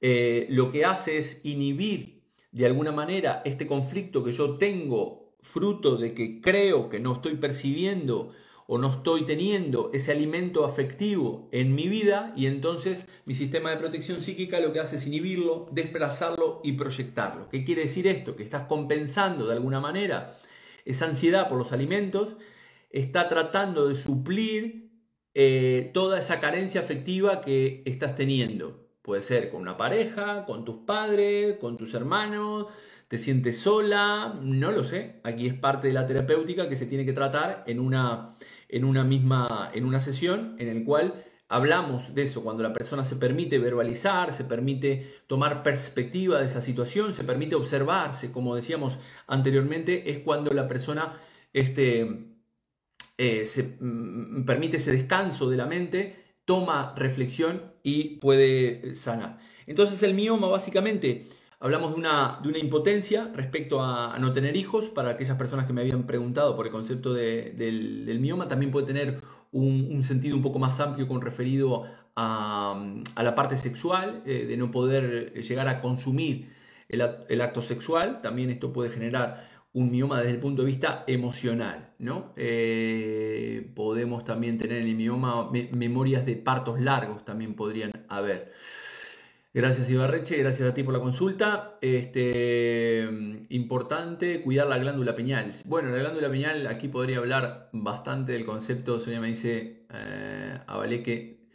eh, 0.01 0.47
lo 0.51 0.71
que 0.71 0.85
hace 0.85 1.17
es 1.19 1.41
inhibir 1.45 2.23
de 2.53 2.67
alguna 2.67 2.93
manera 2.93 3.41
este 3.47 3.67
conflicto 3.67 4.23
que 4.23 4.33
yo 4.33 4.59
tengo 4.59 5.24
fruto 5.45 5.97
de 5.97 6.15
que 6.15 6.41
creo 6.41 6.89
que 6.89 6.99
no 6.99 7.15
estoy 7.15 7.37
percibiendo 7.37 8.33
o 8.67 8.79
no 8.79 8.91
estoy 8.91 9.27
teniendo 9.27 9.91
ese 9.93 10.11
alimento 10.11 10.65
afectivo 10.65 11.49
en 11.53 11.75
mi 11.75 11.87
vida 11.87 12.33
y 12.35 12.47
entonces 12.47 13.07
mi 13.27 13.35
sistema 13.35 13.71
de 13.71 13.77
protección 13.77 14.23
psíquica 14.23 14.59
lo 14.59 14.73
que 14.73 14.81
hace 14.81 14.97
es 14.97 15.07
inhibirlo, 15.07 15.69
desplazarlo 15.71 16.61
y 16.65 16.73
proyectarlo. 16.73 17.49
¿Qué 17.51 17.63
quiere 17.63 17.83
decir 17.83 18.07
esto? 18.07 18.37
Que 18.37 18.43
estás 18.43 18.67
compensando 18.67 19.47
de 19.47 19.53
alguna 19.53 19.81
manera 19.81 20.39
esa 20.87 21.07
ansiedad 21.07 21.49
por 21.49 21.59
los 21.59 21.73
alimentos, 21.73 22.37
está 22.91 23.29
tratando 23.29 23.87
de 23.87 23.97
suplir 23.97 24.91
eh, 25.35 25.91
toda 25.93 26.19
esa 26.19 26.41
carencia 26.41 26.81
afectiva 26.81 27.43
que 27.43 27.83
estás 27.85 28.17
teniendo. 28.17 28.89
Puede 29.03 29.23
ser 29.23 29.51
con 29.51 29.61
una 29.61 29.77
pareja, 29.77 30.47
con 30.47 30.65
tus 30.65 30.77
padres, 30.87 31.59
con 31.59 31.77
tus 31.77 31.93
hermanos, 31.93 32.69
te 33.09 33.19
sientes 33.19 33.61
sola, 33.61 34.39
no 34.43 34.73
lo 34.73 34.85
sé. 34.85 35.21
Aquí 35.25 35.47
es 35.47 35.55
parte 35.55 35.89
de 35.89 35.95
la 35.95 36.07
terapéutica 36.07 36.69
que 36.69 36.77
se 36.77 36.87
tiene 36.87 37.05
que 37.05 37.13
tratar 37.13 37.65
en 37.67 37.81
una, 37.81 38.37
en 38.69 38.85
una 38.85 39.05
misma, 39.05 39.71
en 39.75 39.85
una 39.85 40.01
sesión 40.01 40.57
en 40.59 40.69
el 40.69 40.85
cual 40.85 41.25
hablamos 41.49 42.15
de 42.15 42.23
eso, 42.23 42.43
cuando 42.43 42.63
la 42.63 42.73
persona 42.73 43.05
se 43.05 43.17
permite 43.17 43.59
verbalizar, 43.59 44.33
se 44.33 44.45
permite 44.45 45.15
tomar 45.27 45.63
perspectiva 45.63 46.41
de 46.41 46.47
esa 46.47 46.63
situación, 46.63 47.15
se 47.15 47.25
permite 47.25 47.55
observarse, 47.55 48.33
como 48.33 48.57
decíamos 48.57 48.99
anteriormente, 49.27 50.11
es 50.11 50.21
cuando 50.21 50.53
la 50.53 50.67
persona 50.67 51.21
este, 51.53 52.35
eh, 53.19 53.47
se 53.47 53.77
mm, 53.81 54.45
permite 54.45 54.79
ese 54.79 54.93
descanso 54.93 55.49
de 55.49 55.57
la 55.57 55.67
mente 55.67 56.25
toma 56.45 56.95
reflexión 56.97 57.73
y 57.83 58.17
puede 58.17 58.95
sanar. 58.95 59.39
Entonces 59.67 60.03
el 60.03 60.15
mioma 60.15 60.49
básicamente 60.49 61.29
hablamos 61.65 61.95
de 61.95 61.97
una, 61.97 62.41
de 62.43 62.49
una 62.51 62.59
impotencia 62.59 63.31
respecto 63.35 63.83
a, 63.83 64.19
no 64.19 64.35
tener 64.35 64.55
hijos. 64.55 64.91
Para 64.91 65.11
aquellas 65.11 65.39
personas 65.39 65.67
que 65.67 65.73
me 65.73 65.81
habían 65.81 66.07
preguntado 66.07 66.55
por 66.57 66.67
el 66.67 66.73
concepto 66.73 67.15
del, 67.15 68.19
mioma, 68.21 68.49
también 68.49 68.71
puede 68.71 68.87
tener 68.87 69.23
un, 69.51 70.05
sentido 70.05 70.37
un 70.37 70.43
poco 70.43 70.59
más 70.59 70.79
amplio 70.79 71.09
con 71.09 71.23
referido 71.23 71.85
a, 72.17 72.95
la 73.17 73.35
parte 73.35 73.57
sexual, 73.57 74.23
eh, 74.27 74.45
de 74.47 74.57
no 74.59 74.71
poder 74.71 75.33
llegar 75.43 75.69
a 75.69 75.81
consumir 75.81 76.53
el, 76.91 77.03
el 77.31 77.41
acto 77.41 77.63
sexual. 77.63 78.21
También 78.21 78.51
esto 78.51 78.71
puede 78.71 78.91
generar 78.91 79.49
un 79.73 79.91
mioma 79.91 80.19
desde 80.19 80.33
el 80.33 80.41
punto 80.41 80.63
de 80.63 80.67
vista 80.67 81.05
emocional. 81.07 81.95
¿no? 81.99 82.35
Eh, 82.37 83.71
podemos 83.75 84.23
también 84.27 84.59
tener 84.59 84.83
en 84.83 84.89
el 84.89 84.97
mioma 84.97 85.51
memorias 85.73 86.27
de 86.27 86.37
partos 86.37 86.79
largos, 86.79 87.25
también 87.25 87.55
podrían 87.55 87.91
haber. 88.11 88.53
Gracias 89.57 89.89
Ibarreche, 89.89 90.37
gracias 90.39 90.69
a 90.69 90.75
ti 90.75 90.83
por 90.83 90.93
la 90.93 90.99
consulta. 90.99 91.79
Este, 91.81 93.09
importante 93.51 94.43
cuidar 94.43 94.67
la 94.67 94.79
glándula 94.79 95.15
pineal. 95.15 95.53
Bueno, 95.67 95.91
la 95.91 95.99
glándula 95.99 96.29
pineal, 96.29 96.67
aquí 96.67 96.89
podría 96.89 97.19
hablar 97.19 97.69
bastante 97.73 98.33
del 98.33 98.45
concepto, 98.45 98.99
Sonia 98.99 99.21
me 99.21 99.29
dice, 99.29 99.87
eh, 99.95 101.03
que 101.05 101.47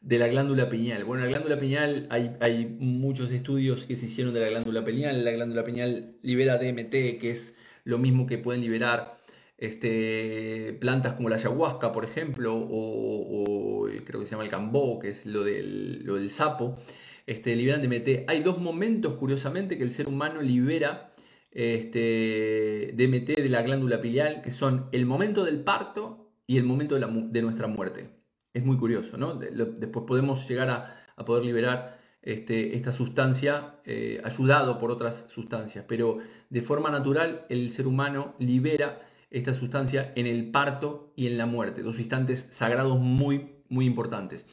de 0.00 0.18
la 0.18 0.26
glándula 0.26 0.68
pineal. 0.68 1.04
Bueno, 1.04 1.22
la 1.22 1.30
glándula 1.30 1.60
pineal, 1.60 2.08
hay, 2.10 2.36
hay 2.40 2.76
muchos 2.80 3.30
estudios 3.30 3.86
que 3.86 3.94
se 3.94 4.06
hicieron 4.06 4.34
de 4.34 4.40
la 4.40 4.48
glándula 4.48 4.84
pineal. 4.84 5.24
La 5.24 5.30
glándula 5.30 5.62
pineal 5.62 6.16
libera 6.22 6.58
DMT, 6.58 7.20
que 7.20 7.30
es 7.30 7.56
lo 7.84 7.98
mismo 7.98 8.26
que 8.26 8.36
pueden 8.36 8.62
liberar 8.62 9.20
este, 9.58 10.76
plantas 10.80 11.14
como 11.14 11.28
la 11.28 11.36
ayahuasca, 11.36 11.92
por 11.92 12.04
ejemplo, 12.04 12.52
o, 12.56 13.86
creo 14.04 14.18
que 14.18 14.26
se 14.26 14.32
llama 14.32 14.42
el 14.42 14.50
cambó, 14.50 14.98
que 14.98 15.10
es 15.10 15.24
lo 15.24 15.44
del, 15.44 16.04
lo 16.04 16.16
del 16.16 16.30
sapo, 16.30 16.78
este, 17.26 17.56
liberan 17.56 17.82
DMT. 17.82 18.28
Hay 18.28 18.42
dos 18.42 18.58
momentos, 18.58 19.14
curiosamente, 19.14 19.76
que 19.78 19.84
el 19.84 19.90
ser 19.90 20.08
humano 20.08 20.42
libera 20.42 21.14
este, 21.50 22.92
DMT 22.94 23.40
de 23.40 23.48
la 23.48 23.62
glándula 23.62 24.00
pineal, 24.00 24.42
que 24.42 24.50
son 24.50 24.88
el 24.92 25.06
momento 25.06 25.44
del 25.44 25.62
parto 25.62 26.32
y 26.46 26.58
el 26.58 26.64
momento 26.64 26.96
de, 26.98 27.42
nuestra 27.42 27.66
muerte. 27.66 28.10
Es 28.52 28.64
muy 28.64 28.76
curioso, 28.76 29.16
¿no? 29.16 29.34
Después 29.34 30.04
podemos 30.06 30.48
llegar 30.48 30.70
a 31.16 31.24
poder 31.24 31.44
liberar 31.44 31.98
este, 32.24 32.74
esta 32.74 32.90
sustancia 32.90 33.80
eh, 33.84 34.22
ayudado 34.24 34.78
por 34.78 34.90
otras 34.90 35.26
sustancias, 35.28 35.84
pero 35.86 36.20
de 36.48 36.62
forma 36.62 36.90
natural 36.90 37.44
el 37.50 37.70
ser 37.70 37.86
humano 37.86 38.34
libera 38.38 39.06
esta 39.30 39.52
sustancia 39.52 40.10
en 40.16 40.26
el 40.26 40.50
parto 40.50 41.12
y 41.16 41.26
en 41.26 41.36
la 41.36 41.44
muerte, 41.44 41.82
dos 41.82 41.98
instantes 41.98 42.46
sagrados 42.50 42.98
muy, 42.98 43.56
muy 43.68 43.84
importantes. 43.84 44.46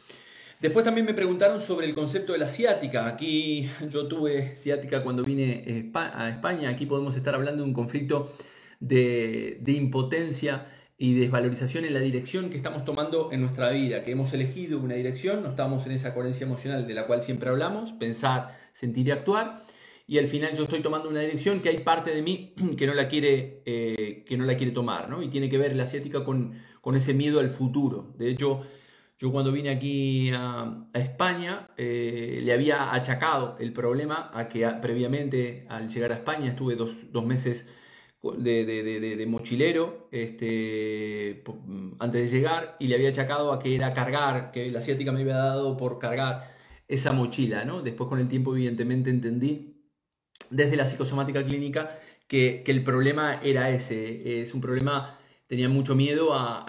Después 0.62 0.86
también 0.86 1.08
me 1.08 1.16
preguntaron 1.16 1.60
sobre 1.60 1.88
el 1.88 1.96
concepto 1.96 2.34
de 2.34 2.38
la 2.38 2.48
ciática. 2.48 3.08
Aquí 3.08 3.68
yo 3.90 4.08
tuve 4.08 4.56
ciática 4.56 5.02
cuando 5.02 5.24
vine 5.24 5.92
a 5.96 6.30
España. 6.30 6.70
Aquí 6.70 6.86
podemos 6.86 7.16
estar 7.16 7.34
hablando 7.34 7.64
de 7.64 7.70
un 7.70 7.74
conflicto 7.74 8.32
de, 8.80 9.58
de 9.60 9.72
impotencia 9.72 10.68
y 11.00 11.16
desvalorización 11.16 11.86
en 11.86 11.96
la 11.96 12.00
dirección 12.00 12.52
que 12.52 12.58
estamos 12.58 12.86
tomando 12.86 13.32
en 13.32 13.42
nuestra 13.42 13.72
vida, 13.72 14.04
que 14.04 14.12
hemos 14.12 14.34
elegido 14.34 14.78
una 14.78 14.94
dirección, 14.94 15.42
no 15.42 15.50
estamos 15.50 15.88
en 15.88 15.94
esa 15.94 16.14
coherencia 16.14 16.46
emocional 16.46 16.86
de 16.86 16.94
la 16.94 17.08
cual 17.08 17.24
siempre 17.24 17.50
hablamos, 17.50 17.94
pensar, 17.94 18.56
sentir 18.74 19.08
y 19.08 19.12
actuar, 19.12 19.66
y 20.06 20.20
al 20.20 20.28
final 20.28 20.56
yo 20.56 20.66
estoy 20.66 20.82
tomando 20.82 21.10
una 21.10 21.22
dirección 21.22 21.60
que 21.62 21.70
hay 21.70 21.80
parte 21.80 22.14
de 22.14 22.22
mí 22.22 22.54
que 22.78 22.86
no 22.86 22.94
la 22.94 23.08
quiere, 23.08 23.64
eh, 23.66 24.24
que 24.28 24.38
no 24.38 24.46
la 24.46 24.56
quiere 24.58 24.74
tomar, 24.74 25.10
¿no? 25.10 25.24
Y 25.24 25.30
tiene 25.30 25.50
que 25.50 25.58
ver 25.58 25.76
la 25.76 25.84
asiática 25.84 26.24
con, 26.24 26.54
con 26.82 26.96
ese 26.96 27.16
miedo 27.16 27.40
al 27.40 27.50
futuro. 27.50 28.14
De 28.20 28.30
hecho, 28.30 28.62
yo 29.22 29.32
cuando 29.32 29.52
vine 29.52 29.70
aquí 29.70 30.32
a, 30.34 30.88
España 30.96 31.70
eh, 31.78 32.40
le 32.44 32.54
había 32.54 32.92
achacado 32.92 33.56
el 33.60 33.72
problema 33.72 34.32
a 34.34 34.50
que 34.50 34.68
previamente 34.82 35.68
al 35.70 35.90
llegar 35.90 36.12
a 36.12 36.16
España 36.16 36.50
estuve 36.50 36.76
dos, 36.76 36.96
dos 37.12 37.24
meses 37.24 37.68
de, 38.24 39.26
mochilero 39.28 40.08
este, 40.12 41.44
antes 42.00 42.32
de 42.32 42.36
llegar 42.36 42.78
y 42.80 42.88
le 42.88 42.96
había 42.96 43.10
achacado 43.10 43.54
a 43.54 43.60
que 43.60 43.76
era 43.76 43.94
cargar, 43.94 44.52
que 44.52 44.72
la 44.72 44.80
asiática 44.80 45.12
me 45.12 45.22
había 45.22 45.38
dado 45.38 45.78
por 45.78 46.00
cargar 46.00 46.56
esa 46.88 47.12
mochila. 47.12 47.64
¿no? 47.64 47.84
Después 47.84 48.10
con 48.10 48.20
el 48.20 48.28
tiempo 48.28 48.56
evidentemente 48.56 49.12
entendí 49.12 49.86
desde 50.50 50.78
la 50.78 50.88
psicosomática 50.88 51.44
clínica 51.44 52.00
que, 52.28 52.64
el 52.66 52.84
problema 52.84 53.40
era 53.44 53.70
ese, 53.70 54.42
es 54.42 54.56
un 54.56 54.62
problema, 54.62 55.20
tenía 55.52 55.68
mucho 55.68 55.96
miedo 55.96 56.34
a, 56.34 56.66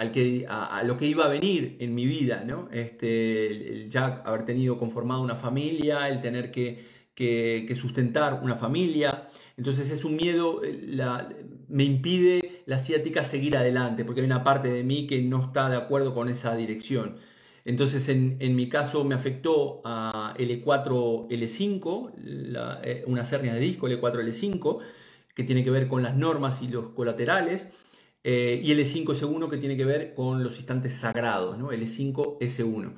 lo 0.85 0.97
que 0.97 1.07
iba 1.07 1.27
a 1.27 1.29
venir 1.29 1.77
en 1.79 1.95
mi 1.95 2.05
vida, 2.05 2.43
¿no? 2.45 2.69
este, 2.73 3.47
el, 3.47 3.89
ya 3.89 4.23
haber 4.25 4.45
tenido 4.45 4.77
conformado 4.77 5.23
una 5.23 5.37
familia, 5.37 6.09
el 6.09 6.21
tener 6.21 6.51
que, 6.51 6.91
sustentar 7.81 8.41
una 8.43 8.57
familia, 8.57 9.29
entonces 9.57 9.89
es 9.89 10.05
un 10.05 10.17
miedo, 10.17 10.65
eh, 10.65 10.99
me 11.69 11.85
impide 11.85 12.63
la 12.67 12.81
ciática 12.81 13.25
seguir 13.25 13.57
adelante, 13.57 14.05
porque 14.05 14.21
hay 14.21 14.27
una 14.27 14.43
parte 14.43 14.67
de 14.67 14.83
mí 14.83 15.07
que 15.07 15.23
no 15.23 15.45
está 15.45 15.69
de 15.69 15.77
acuerdo 15.77 16.13
con 16.13 16.29
esa 16.29 16.57
dirección. 16.57 17.19
Entonces 17.65 18.09
en, 18.09 18.57
mi 18.57 18.69
caso 18.69 19.05
me 19.05 19.15
afectó 19.15 19.81
a 19.85 20.35
L4, 20.37 21.29
L5, 21.29 22.81
eh, 22.83 23.05
una 23.07 23.23
hernias 23.23 23.55
de 23.55 23.61
disco 23.61 23.87
L4, 23.87 24.25
L5, 24.25 24.79
que 25.37 25.45
tiene 25.45 25.63
que 25.63 25.71
ver 25.71 25.87
con 25.87 26.03
las 26.03 26.17
normas 26.17 26.63
y 26.63 26.67
los 26.67 26.87
colaterales, 26.97 27.69
eh, 28.25 28.61
y 28.63 28.73
L5, 28.73 29.05
S1 29.07 29.51
que 29.51 29.57
tiene 29.59 29.77
que 29.77 29.85
ver 29.85 30.15
con 30.15 30.43
los 30.43 30.57
instantes 30.59 30.95
sagrados, 30.95 31.59
¿no? 31.59 31.73
L5, 31.73 32.39
S1. 32.39 32.95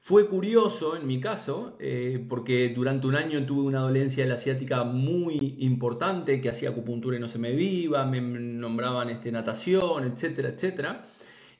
Fue 0.00 0.26
curioso 0.26 0.96
en 0.96 1.06
mi 1.06 1.20
caso, 1.20 1.76
eh, 1.80 2.24
porque 2.28 2.70
durante 2.74 3.06
un 3.06 3.14
año 3.14 3.44
tuve 3.44 3.62
una 3.62 3.80
dolencia 3.80 4.22
de 4.22 4.30
la 4.30 4.36
asiática 4.36 4.84
muy 4.84 5.56
importante, 5.58 6.40
que 6.40 6.48
hacía 6.48 6.70
acupuntura 6.70 7.16
y 7.16 7.20
no 7.20 7.28
se 7.28 7.38
me 7.38 7.52
viva, 7.52 8.06
me 8.06 8.20
nombraban 8.20 9.10
este, 9.10 9.30
natación, 9.32 10.04
etcétera, 10.04 10.48
etcétera. 10.48 11.04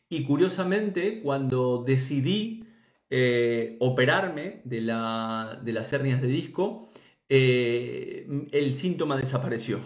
Y 0.09 0.25
curiosamente, 0.25 1.21
cuando 1.23 1.85
decidí 1.87 2.65
eh, 3.11 3.77
operarme 3.81 4.63
de, 4.65 4.81
las 4.81 5.93
hernias 5.93 6.23
de 6.23 6.29
disco, 6.29 6.91
eh, 7.29 8.27
el 8.53 8.77
síntoma 8.77 9.17
desapareció. 9.17 9.81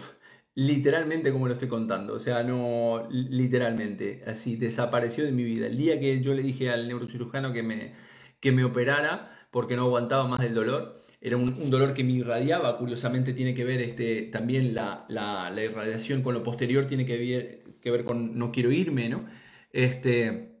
Literalmente 0.55 1.31
como 1.31 1.47
lo 1.47 1.53
estoy 1.53 1.67
contando, 1.67 2.13
o 2.13 2.19
sea, 2.19 2.43
no 2.43 3.07
literalmente, 3.09 4.23
así 4.27 4.55
desapareció 4.55 5.23
de 5.23 5.31
mi 5.31 5.43
vida. 5.43 5.67
El 5.67 5.77
día 5.77 5.99
que 5.99 6.21
yo 6.21 6.33
le 6.33 6.43
dije 6.43 6.69
al 6.69 6.87
neurocirujano 6.87 7.51
que 7.53 7.63
me, 7.63 7.93
que 8.39 8.51
me 8.51 8.63
operara 8.63 9.31
porque 9.51 9.75
no 9.75 9.83
aguantaba 9.83 10.27
más 10.27 10.41
el 10.41 10.53
dolor, 10.53 11.01
era 11.21 11.37
un, 11.37 11.69
dolor 11.69 11.93
que 11.93 12.03
me 12.03 12.11
irradiaba, 12.11 12.77
curiosamente 12.77 13.33
tiene 13.33 13.55
que 13.55 13.63
ver 13.63 13.81
este, 13.81 14.23
también 14.23 14.73
la, 14.75 15.05
la, 15.07 15.53
irradiación 15.63 16.21
con 16.21 16.33
lo 16.33 16.43
posterior, 16.43 16.85
tiene 16.85 17.05
que 17.05 17.17
ver, 17.17 17.63
que 17.81 17.91
ver 17.91 18.03
con 18.03 18.37
no 18.37 18.51
quiero 18.51 18.71
irme, 18.71 19.09
¿no? 19.09 19.25
Este, 19.71 20.59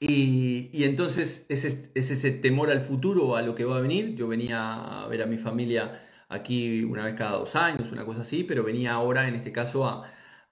y, 0.00 0.70
y, 0.72 0.84
entonces 0.84 1.46
es, 1.48 1.64
es 1.64 2.10
ese 2.10 2.30
temor 2.32 2.70
al 2.70 2.80
futuro, 2.80 3.36
a 3.36 3.42
lo 3.42 3.54
que 3.54 3.64
va 3.64 3.76
a 3.76 3.80
venir. 3.80 4.14
Yo 4.16 4.26
venía 4.28 5.02
a 5.02 5.06
ver 5.08 5.22
a 5.22 5.26
mi 5.26 5.38
familia 5.38 6.00
aquí 6.32 6.84
una 6.84 7.04
vez 7.04 7.14
cada 7.14 7.32
dos 7.32 7.54
años, 7.56 7.92
una 7.92 8.04
cosa 8.04 8.22
así, 8.22 8.44
pero 8.44 8.64
venía 8.64 8.92
ahora, 8.92 9.28
en 9.28 9.34
este 9.34 9.52
caso, 9.52 9.86
a, 9.86 10.10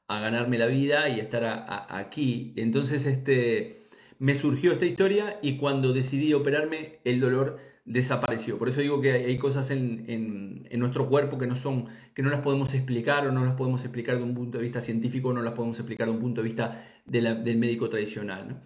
a 0.08 0.20
ganarme 0.20 0.58
la 0.58 0.66
vida 0.66 1.08
y 1.08 1.20
a 1.20 1.22
estar 1.22 1.86
aquí. 1.88 2.52
Entonces, 2.56 3.06
este, 3.06 3.88
me 4.18 4.34
surgió 4.34 4.72
esta 4.72 4.84
historia 4.84 5.38
y 5.42 5.56
cuando 5.56 5.92
decidí 5.92 6.34
operarme, 6.34 6.98
el 7.04 7.20
dolor 7.20 7.58
desapareció. 7.84 8.58
Por 8.58 8.68
eso 8.68 8.80
digo 8.80 9.00
que 9.00 9.12
hay, 9.12 9.38
cosas 9.38 9.70
en, 9.70 10.04
en, 10.08 10.80
nuestro 10.80 11.08
cuerpo 11.08 11.38
que 11.38 11.46
no 11.46 11.56
son, 11.56 11.86
que 12.14 12.22
no 12.22 12.30
las 12.30 12.40
podemos 12.40 12.74
explicar 12.74 13.26
o 13.26 13.32
no 13.32 13.44
las 13.44 13.54
podemos 13.54 13.82
explicar 13.82 14.16
de 14.16 14.22
un 14.22 14.34
punto 14.34 14.58
de 14.58 14.64
vista 14.64 14.80
científico, 14.80 15.28
o 15.28 15.32
no 15.32 15.42
las 15.42 15.54
podemos 15.54 15.78
explicar 15.78 16.06
de 16.06 16.12
un 16.12 16.20
punto 16.20 16.42
de 16.42 16.48
vista 16.48 16.84
del 17.06 17.58
médico 17.58 17.88
tradicional. 17.88 18.62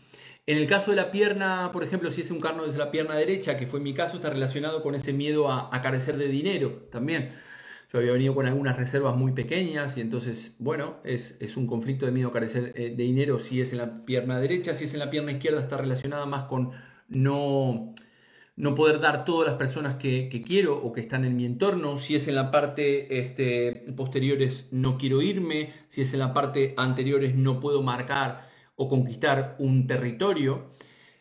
En 0.47 0.59
el 0.59 0.67
caso 0.67 0.91
de 0.91 0.97
la 0.99 1.11
pierna, 1.11 1.71
por 1.73 1.85
ejemplo, 1.85 2.11
si 2.11 2.21
es 2.21 2.31
un 2.31 2.39
carno 2.39 2.67
desde 2.67 2.79
la 2.79 2.91
pierna 2.91 3.15
derecha, 3.15 3.57
que 3.57 3.67
fue 3.67 3.81
mi 3.81 3.95
caso, 3.95 4.17
está 4.17 4.29
relacionado 4.29 4.83
con 4.83 4.95
ese 4.95 5.15
miedo 5.15 5.51
a, 5.51 5.71
carecer 5.83 6.19
de 6.19 6.29
dinero 6.29 6.87
también. 6.91 7.31
Yo 7.91 7.99
había 7.99 8.13
venido 8.13 8.35
con 8.35 8.45
algunas 8.47 8.77
reservas 8.77 9.17
muy 9.17 9.33
pequeñas 9.33 9.97
y 9.97 10.03
entonces, 10.03 10.55
bueno, 10.59 10.97
es, 11.05 11.57
un 11.57 11.67
conflicto 11.67 12.05
de 12.05 12.13
miedo 12.13 12.29
a 12.29 12.33
carecer 12.33 12.73
eh, 12.77 12.95
de 12.95 13.03
dinero 13.05 13.39
si 13.39 13.61
es 13.63 13.73
en 13.73 13.79
la 13.79 14.05
pierna 14.05 14.39
derecha, 14.39 14.75
si 14.75 14.85
es 14.85 14.93
en 14.93 15.01
la 15.01 15.11
pierna 15.11 15.33
izquierda 15.33 15.61
está 15.61 15.79
relacionada 15.79 16.27
más 16.27 16.45
con 16.45 16.73
no, 17.09 17.95
no 18.57 18.75
poder 18.75 19.01
dar 19.01 19.25
todas 19.25 19.49
las 19.49 19.57
personas 19.57 19.97
que, 19.97 20.43
quiero 20.47 20.77
o 20.77 20.93
que 20.93 21.01
están 21.01 21.25
en 21.25 21.37
mi 21.37 21.47
entorno, 21.47 21.97
si 21.97 22.17
es 22.17 22.29
en 22.29 22.35
la 22.35 22.51
parte 22.51 23.19
este, 23.19 23.87
posterior 23.97 24.43
es 24.43 24.69
no 24.73 24.99
quiero 24.99 25.23
irme, 25.23 25.73
si 25.89 26.03
es 26.03 26.13
en 26.13 26.19
la 26.19 26.35
parte 26.35 26.75
anterior 26.77 27.25
es 27.25 27.35
no 27.35 27.61
puedo 27.61 27.83
marcar 27.83 28.53
o 28.77 28.89
conquistar 28.89 29.57
un 29.59 29.87
territorio. 29.87 30.71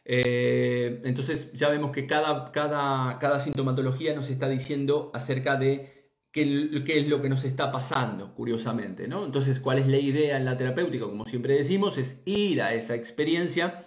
Eh, 0.05 1.01
entonces 1.05 1.51
ya 1.53 1.69
vemos 1.69 1.91
que 1.91 2.07
cada, 2.07 2.51
cada, 2.51 3.19
cada, 3.19 3.39
sintomatología 3.39 4.13
nos 4.13 4.29
está 4.29 4.49
diciendo 4.49 5.11
acerca 5.13 5.55
de 5.55 6.09
qué, 6.31 6.83
qué, 6.85 6.99
es 6.99 7.07
lo 7.07 7.21
que 7.21 7.29
nos 7.29 7.43
está 7.45 7.71
pasando, 7.71 8.33
curiosamente. 8.35 9.07
¿no? 9.07 9.25
Entonces, 9.25 9.59
¿cuál 9.59 9.79
es 9.79 9.87
la 9.87 9.97
idea 9.97 10.37
en 10.37 10.45
la 10.45 10.57
terapéutica? 10.57 11.05
Como 11.05 11.25
siempre 11.25 11.55
decimos, 11.55 11.97
es 11.97 12.21
ir 12.25 12.61
a 12.61 12.73
esa 12.73 12.95
experiencia, 12.95 13.85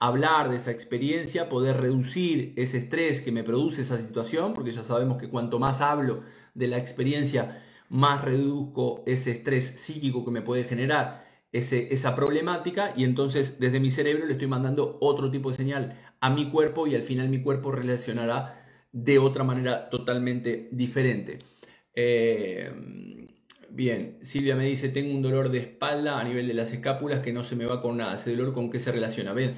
hablar 0.00 0.50
de 0.50 0.56
esa 0.56 0.70
experiencia, 0.70 1.48
poder 1.48 1.80
reducir 1.80 2.52
ese 2.56 2.78
estrés 2.78 3.22
que 3.22 3.32
me 3.32 3.44
produce 3.44 3.82
esa 3.82 3.98
situación, 3.98 4.52
porque 4.52 4.72
ya 4.72 4.82
sabemos 4.82 5.18
que 5.18 5.30
cuanto 5.30 5.58
más 5.58 5.80
hablo 5.80 6.24
de 6.54 6.68
la 6.68 6.78
experiencia, 6.78 7.62
más 7.88 8.22
reduzco 8.22 9.02
ese 9.06 9.30
estrés 9.30 9.80
psíquico 9.80 10.24
que 10.24 10.30
me 10.30 10.42
puede 10.42 10.64
generar 10.64 11.24
esa 11.54 12.16
problemática 12.16 12.94
y 12.96 13.04
entonces 13.04 13.60
desde 13.60 13.78
mi 13.78 13.92
cerebro 13.92 14.26
le 14.26 14.32
estoy 14.32 14.48
mandando 14.48 14.98
otro 15.00 15.30
tipo 15.30 15.50
de 15.50 15.56
señal 15.56 16.00
a 16.20 16.30
mi 16.30 16.50
cuerpo 16.50 16.88
y 16.88 16.96
al 16.96 17.02
final 17.02 17.28
mi 17.28 17.42
cuerpo 17.42 17.70
relacionará 17.70 18.60
de 18.90 19.18
otra 19.18 19.44
manera 19.44 19.88
totalmente 19.88 20.68
diferente. 20.72 21.38
Eh, 21.94 22.72
bien, 23.70 24.18
Silvia 24.22 24.56
me 24.56 24.66
dice, 24.66 24.88
tengo 24.88 25.14
un 25.14 25.22
dolor 25.22 25.50
de 25.50 25.58
espalda 25.58 26.18
a 26.18 26.24
nivel 26.24 26.48
de 26.48 26.54
las 26.54 26.72
escápulas 26.72 27.20
que 27.20 27.32
no 27.32 27.44
se 27.44 27.54
me 27.54 27.66
va 27.66 27.80
con 27.80 27.98
nada. 27.98 28.16
¿Ese 28.16 28.34
dolor 28.34 28.52
con 28.52 28.68
qué 28.70 28.80
se 28.80 28.90
relaciona? 28.90 29.32
Bien, 29.32 29.54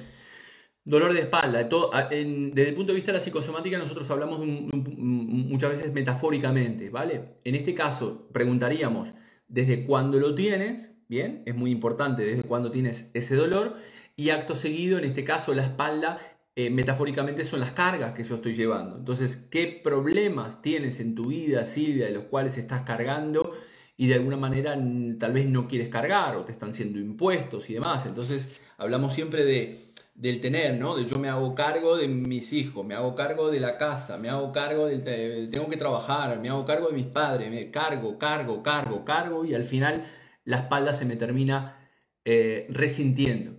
dolor 0.85 1.13
de 1.13 1.21
espalda. 1.21 1.63
desde 1.63 2.69
el 2.69 2.75
punto 2.75 2.91
de 2.91 2.95
vista 2.95 3.11
de 3.11 3.17
la 3.17 3.23
psicosomática 3.23 3.79
nosotros 3.79 4.09
hablamos 4.11 4.39
muchas 4.45 5.71
veces 5.71 5.91
metafóricamente, 5.93 6.91
¿vale? 6.91 7.39
En 7.43 7.55
este 7.55 7.73
caso 7.73 8.29
preguntaríamos, 8.31 9.09
¿desde 9.47 9.83
cuándo 9.83 10.19
lo 10.19 10.35
tienes? 10.35 10.96
Bien, 11.07 11.43
es 11.45 11.55
muy 11.55 11.71
importante 11.71 12.23
desde 12.23 12.43
cuando 12.43 12.71
tienes 12.71 13.09
ese 13.13 13.35
dolor 13.35 13.77
y 14.15 14.31
acto 14.31 14.55
seguido, 14.55 14.97
en 14.97 15.05
este 15.05 15.23
caso 15.23 15.53
la 15.53 15.63
espalda, 15.63 16.19
eh, 16.55 16.69
metafóricamente 16.69 17.45
son 17.45 17.59
las 17.59 17.71
cargas 17.71 18.13
que 18.13 18.23
yo 18.23 18.35
estoy 18.35 18.55
llevando. 18.55 18.97
Entonces, 18.97 19.37
¿qué 19.37 19.79
problemas 19.83 20.61
tienes 20.61 20.99
en 20.99 21.13
tu 21.15 21.27
vida, 21.27 21.65
Silvia, 21.65 22.07
de 22.07 22.13
los 22.13 22.23
cuales 22.25 22.57
estás 22.57 22.81
cargando 22.81 23.53
y 23.95 24.07
de 24.07 24.15
alguna 24.15 24.37
manera 24.37 24.77
tal 25.19 25.33
vez 25.33 25.47
no 25.47 25.67
quieres 25.67 25.89
cargar 25.89 26.35
o 26.35 26.45
te 26.45 26.51
están 26.51 26.73
siendo 26.73 26.99
impuestos 26.99 27.69
y 27.69 27.75
demás? 27.75 28.05
Entonces, 28.05 28.59
hablamos 28.77 29.13
siempre 29.13 29.45
de, 29.45 29.93
del 30.15 30.41
tener, 30.41 30.79
¿no? 30.79 30.95
De 30.97 31.05
yo 31.05 31.19
me 31.19 31.29
hago 31.29 31.53
cargo 31.53 31.95
de 31.95 32.07
mis 32.07 32.51
hijos, 32.53 32.83
me 32.83 32.95
hago 32.95 33.13
cargo 33.13 33.51
de 33.51 33.59
la 33.59 33.77
casa, 33.77 34.17
me 34.17 34.29
hago 34.29 34.51
cargo 34.51 34.87
del... 34.87 35.49
tengo 35.51 35.69
que 35.69 35.77
trabajar, 35.77 36.39
me 36.39 36.49
hago 36.49 36.65
cargo 36.65 36.87
de 36.87 36.93
mis 36.93 37.05
padres, 37.05 37.51
me 37.51 37.69
cargo, 37.69 38.17
cargo, 38.17 38.63
cargo, 38.63 39.05
cargo 39.05 39.45
y 39.45 39.53
al 39.53 39.63
final 39.63 40.07
la 40.47 40.59
espalda 40.59 40.93
se 40.93 41.05
me 41.05 41.17
termina 41.17 41.77
eh, 42.23 42.67
resintiendo. 42.69 43.51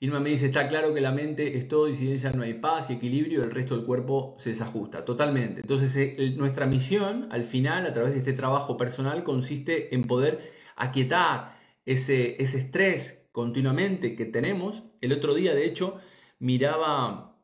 Irma 0.00 0.20
me 0.20 0.30
dice, 0.30 0.46
está 0.46 0.68
claro 0.68 0.92
que 0.94 1.00
la 1.00 1.12
mente 1.12 1.56
es 1.58 1.68
todo 1.68 1.88
y 1.88 1.96
si 1.96 2.10
ella 2.10 2.32
no 2.32 2.42
hay 2.42 2.54
paz 2.54 2.88
y 2.88 2.94
equilibrio, 2.94 3.42
el 3.42 3.50
resto 3.50 3.76
del 3.76 3.84
cuerpo 3.84 4.34
se 4.38 4.50
desajusta. 4.50 5.04
Totalmente. 5.04 5.60
Entonces, 5.60 5.94
eh, 5.96 6.34
nuestra 6.36 6.66
misión 6.66 7.28
al 7.30 7.44
final, 7.44 7.86
a 7.86 7.92
través 7.92 8.12
de 8.12 8.18
este 8.18 8.32
trabajo 8.32 8.76
personal, 8.78 9.22
consiste 9.22 9.94
en 9.94 10.04
poder 10.04 10.50
aquietar 10.76 11.58
ese, 11.84 12.42
ese 12.42 12.58
estrés 12.58 13.28
continuamente 13.32 14.16
que 14.16 14.24
tenemos. 14.24 14.82
El 15.02 15.12
otro 15.12 15.34
día, 15.34 15.54
de 15.54 15.66
hecho, 15.66 15.98
miraba, 16.38 17.36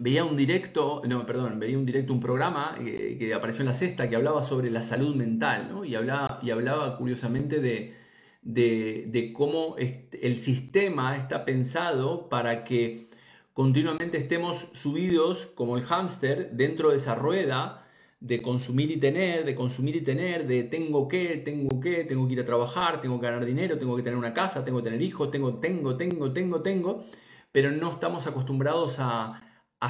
veía 0.00 0.24
un 0.24 0.36
directo, 0.36 1.02
no, 1.06 1.24
perdón, 1.24 1.60
veía 1.60 1.78
un 1.78 1.86
directo, 1.86 2.12
un 2.12 2.20
programa 2.20 2.76
eh, 2.80 3.16
que 3.16 3.32
apareció 3.32 3.62
en 3.62 3.68
la 3.68 3.74
sexta 3.74 4.10
que 4.10 4.16
hablaba 4.16 4.42
sobre 4.42 4.70
la 4.70 4.82
salud 4.82 5.14
mental, 5.14 5.68
¿no? 5.70 5.84
Y 5.84 5.94
hablaba, 5.94 6.40
y 6.42 6.50
hablaba 6.50 6.96
curiosamente 6.98 7.60
de, 7.60 8.07
de, 8.42 9.32
cómo 9.36 9.76
el 9.76 10.40
sistema 10.40 11.16
está 11.16 11.44
pensado 11.44 12.28
para 12.28 12.64
que 12.64 13.08
continuamente 13.52 14.18
estemos 14.18 14.68
subidos 14.72 15.46
como 15.54 15.76
el 15.76 15.84
hámster 15.84 16.52
dentro 16.52 16.90
de 16.90 16.98
esa 16.98 17.14
rueda 17.14 17.84
de 18.20 18.42
consumir 18.42 18.90
y 18.90 18.98
tener, 18.98 19.44
de 19.44 19.54
consumir 19.54 19.96
y 19.96 20.00
tener, 20.00 20.46
de 20.46 20.64
tengo 20.64 21.08
que, 21.08 21.36
tengo 21.38 21.80
que, 21.80 22.04
tengo 22.04 22.26
que 22.26 22.32
ir 22.34 22.40
a 22.40 22.44
trabajar, 22.44 23.00
tengo 23.00 23.20
que 23.20 23.26
ganar 23.26 23.44
dinero, 23.44 23.78
tengo 23.78 23.96
que 23.96 24.02
tener 24.02 24.18
una 24.18 24.34
casa, 24.34 24.64
tengo 24.64 24.78
que 24.78 24.84
tener 24.84 25.02
hijos, 25.02 25.30
tengo, 25.30 25.58
tengo, 25.58 25.96
tengo, 25.96 26.32
tengo, 26.32 26.62
tengo, 26.62 27.04
pero 27.52 27.70
no 27.70 27.92
estamos 27.92 28.26
acostumbrados 28.26 28.96
a, 28.98 29.42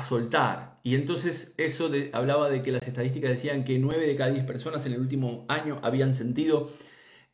soltar. 0.06 0.80
Y 0.82 0.94
entonces 0.94 1.54
eso 1.56 1.90
hablaba 2.12 2.50
de 2.50 2.62
que 2.62 2.72
las 2.72 2.87
estadísticas 2.87 3.30
decían 3.30 3.64
que 3.64 3.78
9 3.78 4.06
de 4.06 4.16
cada 4.16 4.30
10 4.30 4.44
personas 4.44 4.84
en 4.84 4.92
el 4.92 5.00
último 5.00 5.46
año 5.48 5.76
habían 5.82 6.12
sentido 6.12 6.70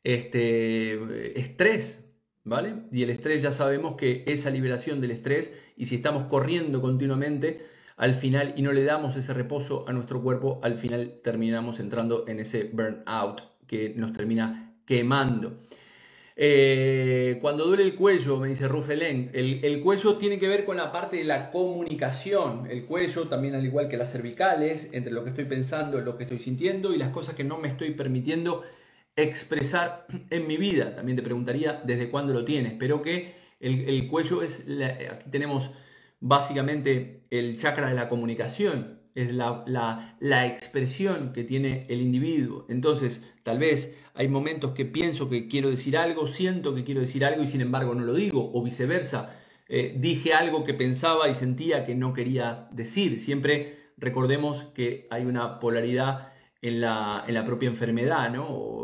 este, 0.04 1.40
estrés, 1.40 2.04
¿vale? 2.44 2.74
Y 2.92 3.02
el 3.02 3.10
estrés 3.10 3.42
ya 3.42 3.52
sabemos 3.52 3.96
que 3.96 4.22
esa 4.26 4.50
liberación 4.50 5.00
del 5.00 5.10
estrés, 5.10 5.52
y 5.76 5.86
si 5.86 5.96
estamos 5.96 6.24
corriendo 6.24 6.80
continuamente, 6.80 7.66
al 7.96 8.14
final 8.14 8.54
y 8.56 8.62
no 8.62 8.72
le 8.72 8.84
damos 8.84 9.16
ese 9.16 9.32
reposo 9.34 9.88
a 9.88 9.92
nuestro 9.92 10.22
cuerpo, 10.22 10.60
al 10.62 10.78
final 10.78 11.20
terminamos 11.22 11.80
entrando 11.80 12.26
en 12.28 12.40
ese 12.40 12.64
burnout 12.64 13.42
que 13.66 13.94
nos 13.96 14.12
termina 14.12 14.76
quemando. 14.84 15.62
Eh, 16.36 17.38
cuando 17.40 17.64
duele 17.64 17.84
el 17.84 17.94
cuello, 17.94 18.38
me 18.38 18.48
dice 18.48 18.66
Rufelén, 18.66 19.30
el, 19.32 19.64
el, 19.64 19.80
cuello 19.80 20.16
tiene 20.16 20.40
que 20.40 20.48
ver 20.48 20.64
con 20.64 20.76
la 20.76 20.90
parte 20.90 21.18
de 21.18 21.24
la 21.24 21.52
comunicación. 21.52 22.66
El 22.68 22.86
cuello, 22.86 23.28
también 23.28 23.54
al 23.54 23.64
igual 23.64 23.88
que 23.88 23.96
las 23.96 24.10
cervicales, 24.10 24.88
entre 24.90 25.12
lo 25.12 25.22
que 25.22 25.30
estoy 25.30 25.44
pensando, 25.44 26.00
lo 26.00 26.16
que 26.16 26.24
estoy 26.24 26.40
sintiendo 26.40 26.92
y 26.92 26.98
las 26.98 27.10
cosas 27.10 27.36
que 27.36 27.44
no 27.44 27.58
me 27.58 27.68
estoy 27.68 27.92
permitiendo 27.92 28.64
expresar 29.16 30.06
en 30.30 30.46
mi 30.46 30.56
vida. 30.56 30.96
También 30.96 31.16
te 31.16 31.22
preguntaría 31.22 31.80
desde 31.84 32.10
cuándo 32.10 32.32
lo 32.32 32.44
tienes, 32.44 32.74
pero 32.78 33.02
que 33.02 33.34
el, 33.60 34.08
cuello 34.08 34.42
es, 34.42 34.66
aquí 35.10 35.30
tenemos 35.30 35.70
básicamente 36.20 37.26
el 37.30 37.58
chakra 37.58 37.88
de 37.88 37.94
la 37.94 38.08
comunicación, 38.08 39.00
es 39.14 39.32
la, 39.32 39.64
la, 40.18 40.46
expresión 40.46 41.32
que 41.32 41.44
tiene 41.44 41.86
el 41.88 42.00
individuo. 42.00 42.66
Entonces, 42.68 43.22
tal 43.44 43.58
vez 43.58 43.96
hay 44.14 44.26
momentos 44.28 44.72
que 44.72 44.84
pienso 44.84 45.28
que 45.28 45.46
quiero 45.46 45.70
decir 45.70 45.96
algo, 45.96 46.26
siento 46.26 46.74
que 46.74 46.82
quiero 46.82 47.00
decir 47.00 47.24
algo 47.24 47.42
y 47.42 47.46
sin 47.46 47.60
embargo 47.60 47.94
no 47.94 48.02
lo 48.02 48.14
digo, 48.14 48.50
o 48.52 48.62
viceversa. 48.62 49.36
Eh, 49.68 49.94
dije 49.98 50.34
algo 50.34 50.64
que 50.64 50.74
pensaba 50.74 51.28
y 51.28 51.34
sentía 51.34 51.86
que 51.86 51.94
no 51.94 52.12
quería 52.12 52.68
decir. 52.72 53.20
Siempre 53.20 53.92
recordemos 53.96 54.64
que 54.74 55.06
hay 55.10 55.24
una 55.26 55.60
polaridad 55.60 56.32
en 56.60 56.80
la, 56.80 57.24
en 57.26 57.34
la 57.34 57.44
propia 57.44 57.68
enfermedad, 57.68 58.32
¿no? 58.32 58.83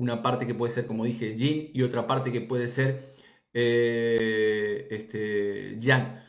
Una 0.00 0.22
parte 0.22 0.46
que 0.46 0.54
puede 0.54 0.72
ser, 0.72 0.86
como 0.86 1.04
dije, 1.04 1.36
yin 1.36 1.70
y 1.74 1.82
otra 1.82 2.06
parte 2.06 2.32
que 2.32 2.40
puede 2.40 2.68
ser 2.68 3.14
eh, 3.52 4.88
este, 4.90 5.78
yang. 5.80 6.20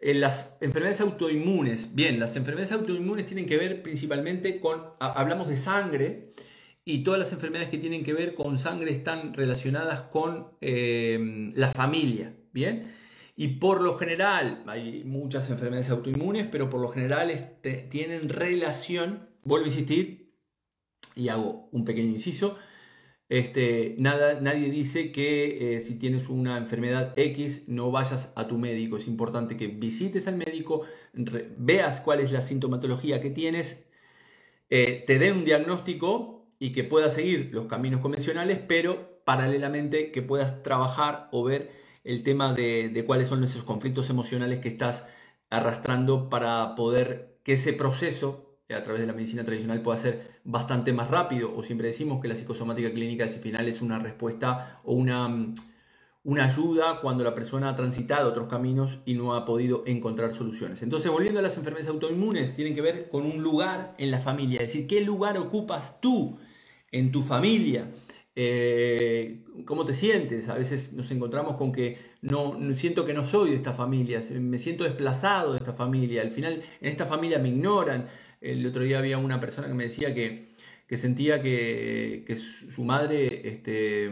En 0.00 0.20
las 0.20 0.56
enfermedades 0.60 1.00
autoinmunes, 1.00 1.94
bien, 1.94 2.20
las 2.20 2.36
enfermedades 2.36 2.72
autoinmunes 2.72 3.26
tienen 3.26 3.46
que 3.46 3.56
ver 3.56 3.82
principalmente 3.82 4.60
con, 4.60 4.82
hablamos 5.00 5.48
de 5.48 5.56
sangre 5.56 6.34
y 6.84 7.02
todas 7.02 7.18
las 7.18 7.32
enfermedades 7.32 7.70
que 7.70 7.78
tienen 7.78 8.04
que 8.04 8.12
ver 8.12 8.34
con 8.34 8.58
sangre 8.58 8.92
están 8.92 9.32
relacionadas 9.32 10.02
con 10.02 10.48
eh, 10.60 11.50
la 11.54 11.70
familia, 11.70 12.34
¿bien? 12.52 12.92
Y 13.36 13.48
por 13.56 13.80
lo 13.80 13.96
general, 13.96 14.62
hay 14.66 15.02
muchas 15.04 15.48
enfermedades 15.48 15.90
autoinmunes, 15.90 16.46
pero 16.52 16.68
por 16.68 16.80
lo 16.80 16.88
general 16.88 17.30
este, 17.30 17.88
tienen 17.90 18.28
relación, 18.28 19.30
vuelvo 19.42 19.64
a 19.64 19.68
insistir, 19.68 20.24
y 21.16 21.28
hago 21.28 21.68
un 21.72 21.84
pequeño 21.84 22.10
inciso, 22.10 22.56
este, 23.28 23.96
nada, 23.98 24.40
nadie 24.40 24.70
dice 24.70 25.10
que 25.10 25.76
eh, 25.76 25.80
si 25.80 25.98
tienes 25.98 26.28
una 26.28 26.58
enfermedad 26.58 27.14
X 27.16 27.64
no 27.68 27.90
vayas 27.90 28.32
a 28.36 28.46
tu 28.46 28.58
médico. 28.58 28.96
Es 28.96 29.06
importante 29.06 29.56
que 29.56 29.68
visites 29.68 30.28
al 30.28 30.36
médico, 30.36 30.82
veas 31.56 32.00
cuál 32.00 32.20
es 32.20 32.32
la 32.32 32.42
sintomatología 32.42 33.20
que 33.20 33.30
tienes, 33.30 33.86
eh, 34.70 35.04
te 35.06 35.18
den 35.18 35.38
un 35.38 35.44
diagnóstico 35.44 36.46
y 36.58 36.72
que 36.72 36.84
puedas 36.84 37.14
seguir 37.14 37.50
los 37.52 37.66
caminos 37.66 38.00
convencionales, 38.00 38.58
pero 38.66 39.20
paralelamente 39.24 40.12
que 40.12 40.22
puedas 40.22 40.62
trabajar 40.62 41.28
o 41.32 41.44
ver 41.44 41.72
el 42.04 42.22
tema 42.22 42.52
de, 42.52 43.02
cuáles 43.06 43.28
son 43.28 43.42
esos 43.44 43.64
conflictos 43.64 44.10
emocionales 44.10 44.60
que 44.60 44.68
estás 44.68 45.06
arrastrando 45.50 46.28
para 46.28 46.74
poder 46.74 47.38
que 47.44 47.54
ese 47.54 47.72
proceso 47.72 48.53
a 48.70 48.82
través 48.82 49.02
de 49.02 49.06
la 49.06 49.12
medicina 49.12 49.44
tradicional 49.44 49.82
pueda 49.82 49.98
ser 49.98 50.40
bastante 50.44 50.92
más 50.92 51.10
rápido 51.10 51.54
o 51.54 51.62
siempre 51.62 51.88
decimos 51.88 52.22
que 52.22 52.28
la 52.28 52.36
psicosomática 52.36 52.90
clínica 52.92 53.24
al 53.24 53.30
final 53.30 53.68
es 53.68 53.82
una 53.82 53.98
respuesta 53.98 54.80
o 54.84 54.94
una, 54.94 55.28
mm, 55.28 55.54
una 56.24 56.46
ayuda 56.46 57.00
cuando 57.02 57.24
la 57.24 57.34
persona 57.34 57.68
ha 57.68 57.76
transitado 57.76 58.30
otros 58.30 58.48
caminos 58.48 59.00
y 59.04 59.14
no 59.14 59.34
ha 59.34 59.44
podido 59.44 59.82
encontrar 59.86 60.32
soluciones. 60.32 60.82
Entonces, 60.82 61.10
volviendo 61.10 61.40
a 61.40 61.42
las 61.42 61.58
enfermedades 61.58 61.88
autoinmunes, 61.88 62.56
tienen 62.56 62.74
que 62.74 62.80
ver 62.80 63.10
con 63.10 63.26
un 63.26 63.42
lugar 63.42 63.94
en 63.98 64.10
la 64.10 64.18
familia, 64.18 64.60
es 64.62 64.68
decir, 64.68 64.86
qué 64.86 65.02
lugar 65.02 65.36
ocupas 65.36 66.00
tú 66.00 66.38
en 66.90 67.12
tu 67.12 67.22
familia. 67.22 67.90
Eh, 68.36 69.44
¿Cómo 69.66 69.84
te 69.84 69.94
sientes? 69.94 70.48
A 70.48 70.54
veces 70.54 70.92
nos 70.94 71.10
encontramos 71.10 71.56
con 71.56 71.70
que 71.70 71.98
no, 72.22 72.58
siento 72.74 73.04
que 73.04 73.12
no 73.12 73.24
soy 73.24 73.50
de 73.50 73.56
esta 73.56 73.72
familia, 73.72 74.20
me 74.40 74.58
siento 74.58 74.84
desplazado 74.84 75.52
de 75.52 75.58
esta 75.58 75.74
familia, 75.74 76.22
al 76.22 76.32
final 76.32 76.62
en 76.80 76.88
esta 76.90 77.06
familia 77.06 77.38
me 77.38 77.50
ignoran. 77.50 78.08
El 78.44 78.66
otro 78.66 78.82
día 78.82 78.98
había 78.98 79.18
una 79.18 79.40
persona 79.40 79.68
que 79.68 79.74
me 79.74 79.84
decía 79.84 80.14
que, 80.14 80.54
sentía 80.98 81.42
que, 81.42 82.36
su 82.36 82.84
madre, 82.84 83.48
este, 83.48 84.10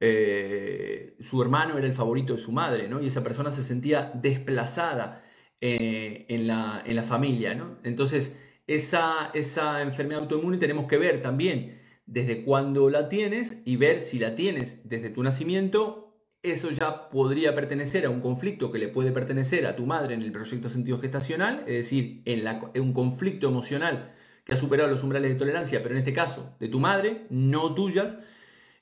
eh, 0.00 1.16
su 1.20 1.40
hermano 1.40 1.78
era 1.78 1.86
el 1.86 1.94
favorito 1.94 2.34
de 2.34 2.42
su 2.42 2.52
madre, 2.52 2.88
¿no? 2.88 3.00
Y 3.00 3.06
esa 3.06 3.22
persona 3.22 3.52
se 3.52 3.62
sentía 3.62 4.10
desplazada 4.14 5.24
eh, 5.60 6.26
en, 6.28 6.48
la, 6.48 6.82
en, 6.84 6.96
la, 6.96 7.04
familia, 7.04 7.54
¿no? 7.54 7.78
Entonces, 7.84 8.36
esa, 8.66 9.30
esa 9.34 9.82
enfermedad 9.82 10.22
autoinmune 10.22 10.58
tenemos 10.58 10.88
que 10.88 10.98
ver 10.98 11.22
también 11.22 11.80
desde 12.06 12.44
cuándo 12.44 12.90
la 12.90 13.08
tienes 13.08 13.56
y 13.64 13.76
ver 13.76 14.00
si 14.00 14.18
la 14.18 14.34
tienes 14.34 14.88
desde 14.88 15.10
tu 15.10 15.22
nacimiento. 15.22 16.11
Eso 16.42 16.70
ya 16.72 17.08
podría 17.08 17.54
pertenecer 17.54 18.04
a 18.04 18.10
un 18.10 18.20
conflicto 18.20 18.72
que 18.72 18.80
le 18.80 18.88
puede 18.88 19.12
pertenecer 19.12 19.64
a 19.64 19.76
tu 19.76 19.86
madre 19.86 20.14
en 20.14 20.22
el 20.22 20.32
proyecto 20.32 20.68
sentido 20.68 20.98
gestacional, 20.98 21.62
es 21.68 21.84
decir, 21.84 22.22
en, 22.24 22.82
un 22.82 22.92
conflicto 22.92 23.46
emocional 23.46 24.12
que 24.44 24.54
ha 24.54 24.56
superado 24.56 24.90
los 24.90 25.04
umbrales 25.04 25.30
de 25.30 25.38
tolerancia, 25.38 25.80
pero 25.82 25.94
en 25.94 26.00
este 26.00 26.12
caso 26.12 26.56
de 26.58 26.66
tu 26.66 26.80
madre, 26.80 27.26
no 27.30 27.74
tuyas, 27.74 28.18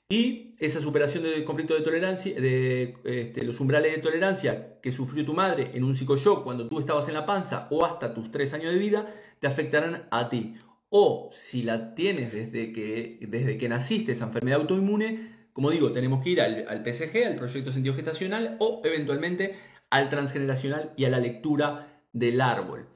y 0.09 0.55
esa 0.57 0.81
superación 0.81 1.23
del 1.23 1.45
conflicto 1.45 1.75
de 1.75 1.81
tolerancia, 1.81 2.33
de 2.41 2.95
este, 3.03 3.45
los 3.45 3.59
umbrales 3.59 3.95
de 3.95 4.01
tolerancia 4.01 4.79
que 4.81 4.91
sufrió 4.91 5.23
tu 5.23 5.33
madre 5.33 5.69
en 5.75 5.83
un 5.83 5.95
psicoshock 5.95 6.43
cuando 6.43 6.67
tú 6.67 6.79
estabas 6.79 7.07
en 7.09 7.13
la 7.13 7.27
panza 7.27 7.67
o 7.69 7.85
hasta 7.85 8.13
tus 8.15 8.31
tres 8.31 8.53
años 8.53 8.73
de 8.73 8.79
vida, 8.79 9.13
te 9.39 9.45
afectarán 9.45 10.07
a 10.09 10.29
ti. 10.29 10.55
O 10.89 11.29
si 11.31 11.61
la 11.61 11.93
tienes 11.93 12.33
desde 12.33 12.73
que, 12.73 13.19
desde 13.21 13.57
que 13.57 13.69
naciste, 13.69 14.11
esa 14.11 14.25
enfermedad 14.25 14.61
autoinmune, 14.61 15.40
como 15.53 15.71
digo, 15.71 15.91
tenemos 15.91 16.23
que 16.23 16.31
ir 16.31 16.41
al, 16.41 16.65
al 16.67 16.83
PSG, 16.83 17.25
al 17.25 17.35
proyecto 17.35 17.71
sentido 17.71 17.95
gestacional, 17.95 18.57
o 18.59 18.81
eventualmente 18.83 19.55
al 19.89 20.09
transgeneracional 20.09 20.93
y 20.95 21.05
a 21.05 21.09
la 21.09 21.19
lectura 21.19 22.03
del 22.13 22.41
árbol. 22.41 22.87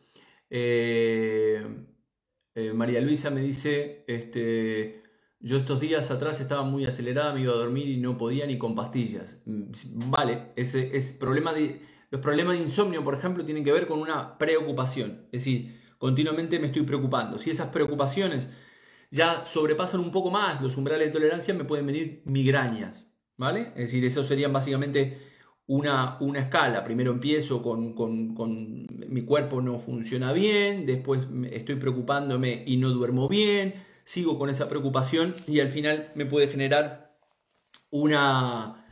Eh, 0.50 1.64
eh, 2.56 2.74
María 2.74 3.02
Luisa 3.02 3.30
me 3.30 3.42
dice, 3.42 4.06
este, 4.08 5.04
yo 5.40 5.58
estos 5.58 5.80
días 5.80 6.10
atrás 6.12 6.40
estaba 6.40 6.64
muy 6.64 6.86
acelerada, 6.86 7.34
me 7.34 7.42
iba 7.42 7.54
a 7.54 7.58
dormir 7.58 7.90
y 7.90 7.98
no 7.98 8.18
podía 8.18 8.48
ni 8.48 8.58
con 8.58 8.76
pastillas. 8.76 9.38
Mm, 9.46 9.72
vale, 10.10 10.52
ese, 10.56 10.96
ese 10.96 11.14
problema 11.16 11.54
de, 11.54 11.82
los 12.12 12.22
problemas 12.22 12.58
de 12.58 12.64
insomnio, 12.64 13.04
por 13.04 13.14
ejemplo, 13.14 13.44
tienen 13.46 13.66
que 13.66 13.74
ver 13.74 13.88
con 13.88 14.00
una 14.00 14.38
preocupación. 14.38 15.28
Es 15.34 15.44
decir, 15.44 15.82
continuamente 15.98 16.60
me 16.60 16.68
estoy 16.68 16.84
preocupando. 16.84 17.38
Si 17.38 17.50
esas 17.50 17.68
preocupaciones 17.68 18.50
ya 19.12 19.46
sobrepasan 19.46 20.00
un 20.00 20.12
poco 20.12 20.32
más 20.32 20.62
los 20.62 20.78
umbrales 20.78 21.08
de 21.08 21.14
tolerancia, 21.14 21.54
me 21.54 21.64
pueden 21.64 21.86
venir 21.86 22.22
migrañas, 22.26 23.06
¿vale? 23.38 23.70
Es 23.76 23.86
decir, 23.86 24.06
eso 24.06 24.24
serían 24.24 24.54
básicamente 24.54 25.18
una, 25.68 26.18
una 26.20 26.40
escala. 26.40 26.84
Primero 26.84 27.12
empiezo 27.12 27.62
con, 27.62 27.94
con, 27.94 28.88
mi 28.88 29.22
cuerpo 29.24 29.62
no 29.62 29.80
funciona 29.80 30.34
bien, 30.34 30.86
después 30.86 31.28
estoy 31.52 31.76
preocupándome 31.76 32.64
y 32.66 32.78
no 32.78 32.90
duermo 32.90 33.28
bien, 33.28 33.76
sigo 34.04 34.38
con 34.38 34.50
esa 34.50 34.70
preocupación 34.70 35.36
y 35.48 35.60
al 35.60 35.70
final 35.70 36.12
me 36.16 36.26
puede 36.26 36.48
generar 36.48 37.18
una, 37.90 38.86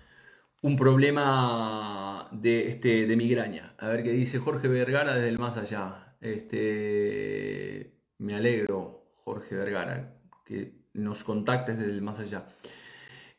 un 0.61 0.77
problema 0.77 2.29
de, 2.31 2.69
este, 2.69 3.05
de 3.05 3.15
migraña. 3.15 3.75
A 3.77 3.89
ver 3.89 4.03
qué 4.03 4.11
dice 4.11 4.39
Jorge 4.39 4.67
Vergara 4.67 5.15
desde 5.15 5.29
el 5.29 5.39
más 5.39 5.57
allá. 5.57 6.15
Este, 6.21 7.93
me 8.17 8.35
alegro, 8.35 9.02
Jorge 9.23 9.55
Vergara, 9.55 10.15
que 10.45 10.73
nos 10.93 11.23
contactes 11.23 11.77
desde 11.77 11.91
el 11.91 12.01
más 12.01 12.19
allá. 12.19 12.45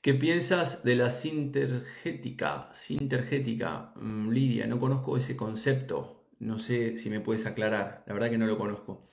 ¿Qué 0.00 0.12
piensas 0.14 0.84
de 0.84 0.96
la 0.96 1.10
sintergética? 1.10 2.68
Sintergética, 2.72 3.92
mm, 3.96 4.30
Lidia, 4.30 4.66
no 4.66 4.78
conozco 4.78 5.16
ese 5.16 5.36
concepto. 5.36 6.26
No 6.40 6.58
sé 6.58 6.98
si 6.98 7.08
me 7.08 7.20
puedes 7.20 7.46
aclarar. 7.46 8.04
La 8.06 8.12
verdad 8.12 8.28
que 8.28 8.36
no 8.36 8.46
lo 8.46 8.58
conozco. 8.58 9.10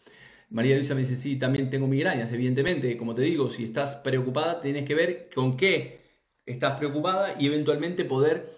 María 0.49 0.75
Luisa 0.75 0.95
me 0.95 1.01
dice, 1.01 1.15
sí, 1.15 1.37
también 1.37 1.69
tengo 1.69 1.87
migrañas, 1.87 2.33
evidentemente. 2.33 2.97
Como 2.97 3.15
te 3.15 3.21
digo, 3.21 3.49
si 3.49 3.63
estás 3.63 3.95
preocupada, 3.95 4.61
tienes 4.61 4.85
que 4.85 4.95
ver 4.95 5.29
con 5.33 5.55
qué 5.55 6.01
estás 6.45 6.77
preocupada 6.77 7.35
y 7.39 7.47
eventualmente 7.47 8.03
poder 8.03 8.57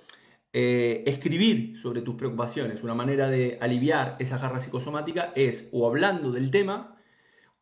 eh, 0.53 1.03
escribir 1.05 1.77
sobre 1.77 2.01
tus 2.01 2.15
preocupaciones. 2.15 2.83
Una 2.83 2.95
manera 2.95 3.29
de 3.29 3.59
aliviar 3.61 4.15
esa 4.19 4.39
jarra 4.39 4.59
psicosomática 4.59 5.33
es 5.35 5.69
o 5.71 5.87
hablando 5.87 6.31
del 6.31 6.49
tema 6.49 6.92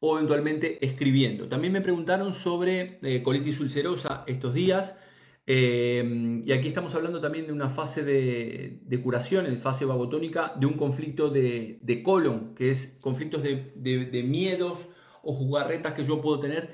o 0.03 0.17
eventualmente 0.17 0.83
escribiendo. 0.83 1.47
También 1.47 1.71
me 1.71 1.81
preguntaron 1.81 2.33
sobre 2.33 2.97
eh, 3.03 3.21
colitis 3.21 3.59
ulcerosa 3.59 4.23
estos 4.25 4.53
días. 4.53 4.97
Eh, 5.45 6.41
y 6.43 6.51
aquí 6.51 6.67
estamos 6.67 6.95
hablando 6.95 7.21
también 7.21 7.45
de 7.45 7.53
una 7.53 7.69
fase 7.69 8.03
de, 8.03 9.01
curación, 9.03 9.45
en 9.45 9.61
fase 9.61 9.85
vagotónica, 9.85 10.53
de 10.59 10.65
un 10.65 10.73
conflicto 10.73 11.29
de, 11.29 12.01
colon, 12.03 12.55
que 12.55 12.71
es 12.71 12.97
conflictos 12.99 13.43
de, 13.43 14.25
miedos 14.27 14.87
o 15.21 15.33
jugarretas 15.33 15.93
que 15.93 16.03
yo 16.03 16.19
puedo 16.19 16.39
tener 16.39 16.71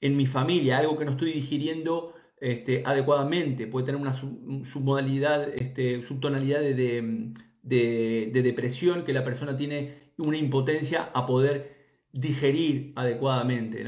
en 0.00 0.16
mi 0.16 0.26
familia, 0.26 0.78
algo 0.78 0.96
que 0.96 1.04
no 1.04 1.10
estoy 1.10 1.32
digiriendo 1.32 2.14
este, 2.40 2.82
adecuadamente, 2.86 3.66
puede 3.66 3.84
tener 3.84 4.00
una 4.00 4.14
submodalidad, 4.14 5.50
este, 5.54 6.02
subtonalidad 6.04 6.60
de, 6.60 7.32
depresión, 7.62 9.04
que 9.04 9.12
la 9.12 9.22
persona 9.22 9.54
tiene 9.58 10.12
una 10.16 10.38
impotencia 10.38 11.10
a 11.12 11.26
poder 11.26 11.79
digerir 12.12 12.92
adecuadamente. 12.96 13.84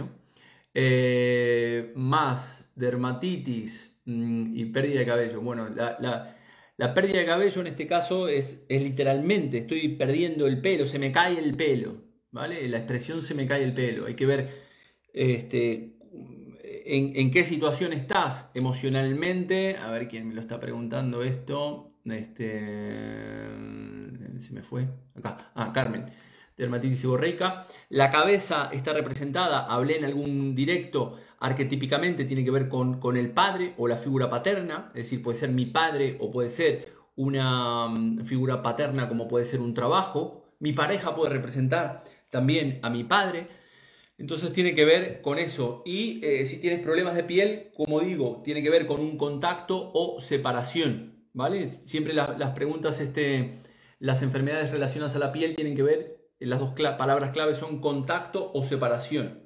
Eh, 0.74 1.92
más 1.96 2.64
dermatitis 2.74 3.94
mm, 4.04 4.56
y 4.56 4.64
pérdida 4.66 5.00
de 5.00 5.06
cabello. 5.06 5.40
Bueno, 5.40 5.68
la, 5.68 6.94
pérdida 6.94 7.18
de 7.18 7.26
cabello 7.26 7.60
en 7.60 7.66
este 7.68 7.86
caso 7.86 8.28
es, 8.28 8.64
literalmente, 8.68 9.58
estoy 9.58 9.88
perdiendo 9.96 10.46
el 10.46 10.60
pelo, 10.60 10.86
se 10.86 10.98
me 10.98 11.12
cae 11.12 11.38
el 11.38 11.54
pelo, 11.54 12.02
¿vale? 12.30 12.68
La 12.68 12.78
expresión 12.78 13.22
se 13.22 13.34
me 13.34 13.46
cae 13.46 13.64
el 13.64 13.74
pelo. 13.74 14.06
Hay 14.06 14.14
que 14.14 14.26
ver 14.26 14.50
este, 15.12 15.98
en, 16.84 17.30
qué 17.30 17.44
situación 17.44 17.92
estás 17.92 18.50
emocionalmente. 18.54 19.76
A 19.76 19.90
ver 19.90 20.08
quién 20.08 20.28
me 20.28 20.34
lo 20.34 20.40
está 20.40 20.58
preguntando 20.60 21.22
esto. 21.22 21.94
Este, 22.04 22.60
se 24.38 24.52
me 24.52 24.62
fue. 24.62 24.88
Acá. 25.14 25.52
Ah, 25.54 25.72
Carmen. 25.72 26.06
Dermatitis 26.56 27.00
seborreica. 27.00 27.66
La 27.88 28.10
cabeza 28.10 28.70
está 28.72 28.92
representada, 28.92 29.66
hablé 29.66 29.98
en 29.98 30.04
algún 30.04 30.54
directo, 30.54 31.18
arquetípicamente 31.40 32.24
tiene 32.24 32.44
que 32.44 32.50
ver 32.50 32.68
con, 32.68 33.00
con 33.00 33.16
el 33.16 33.30
padre 33.30 33.74
o 33.78 33.88
la 33.88 33.96
figura 33.96 34.30
paterna. 34.30 34.90
Es 34.94 35.04
decir, 35.04 35.22
puede 35.22 35.38
ser 35.38 35.50
mi 35.50 35.66
padre 35.66 36.16
o 36.20 36.30
puede 36.30 36.50
ser 36.50 36.92
una 37.16 37.88
mm, 37.88 38.24
figura 38.24 38.62
paterna 38.62 39.08
como 39.08 39.28
puede 39.28 39.44
ser 39.44 39.60
un 39.60 39.74
trabajo. 39.74 40.54
Mi 40.58 40.72
pareja 40.72 41.14
puede 41.14 41.32
representar 41.32 42.04
también 42.30 42.78
a 42.82 42.90
mi 42.90 43.04
padre. 43.04 43.46
Entonces 44.18 44.52
tiene 44.52 44.74
que 44.74 44.84
ver 44.84 45.20
con 45.20 45.38
eso. 45.38 45.82
Y 45.84 46.24
eh, 46.24 46.46
si 46.46 46.60
tienes 46.60 46.80
problemas 46.80 47.14
de 47.14 47.24
piel, 47.24 47.70
como 47.74 48.00
digo, 48.00 48.40
tiene 48.44 48.62
que 48.62 48.70
ver 48.70 48.86
con 48.86 49.00
un 49.00 49.16
contacto 49.16 49.90
o 49.94 50.20
separación. 50.20 51.26
¿Vale? 51.34 51.66
Siempre 51.66 52.12
las 52.12 52.50
preguntas, 52.50 53.00
este, 53.00 53.62
las 53.98 54.20
enfermedades 54.20 54.70
relacionadas 54.70 55.16
a 55.16 55.18
la 55.18 55.32
piel 55.32 55.54
tienen 55.54 55.74
que 55.74 55.82
ver, 55.82 56.21
las 56.46 56.60
dos 56.60 56.70
palabras 56.70 57.30
claves 57.30 57.58
son 57.58 57.80
contacto 57.80 58.50
o 58.54 58.64
separación. 58.64 59.42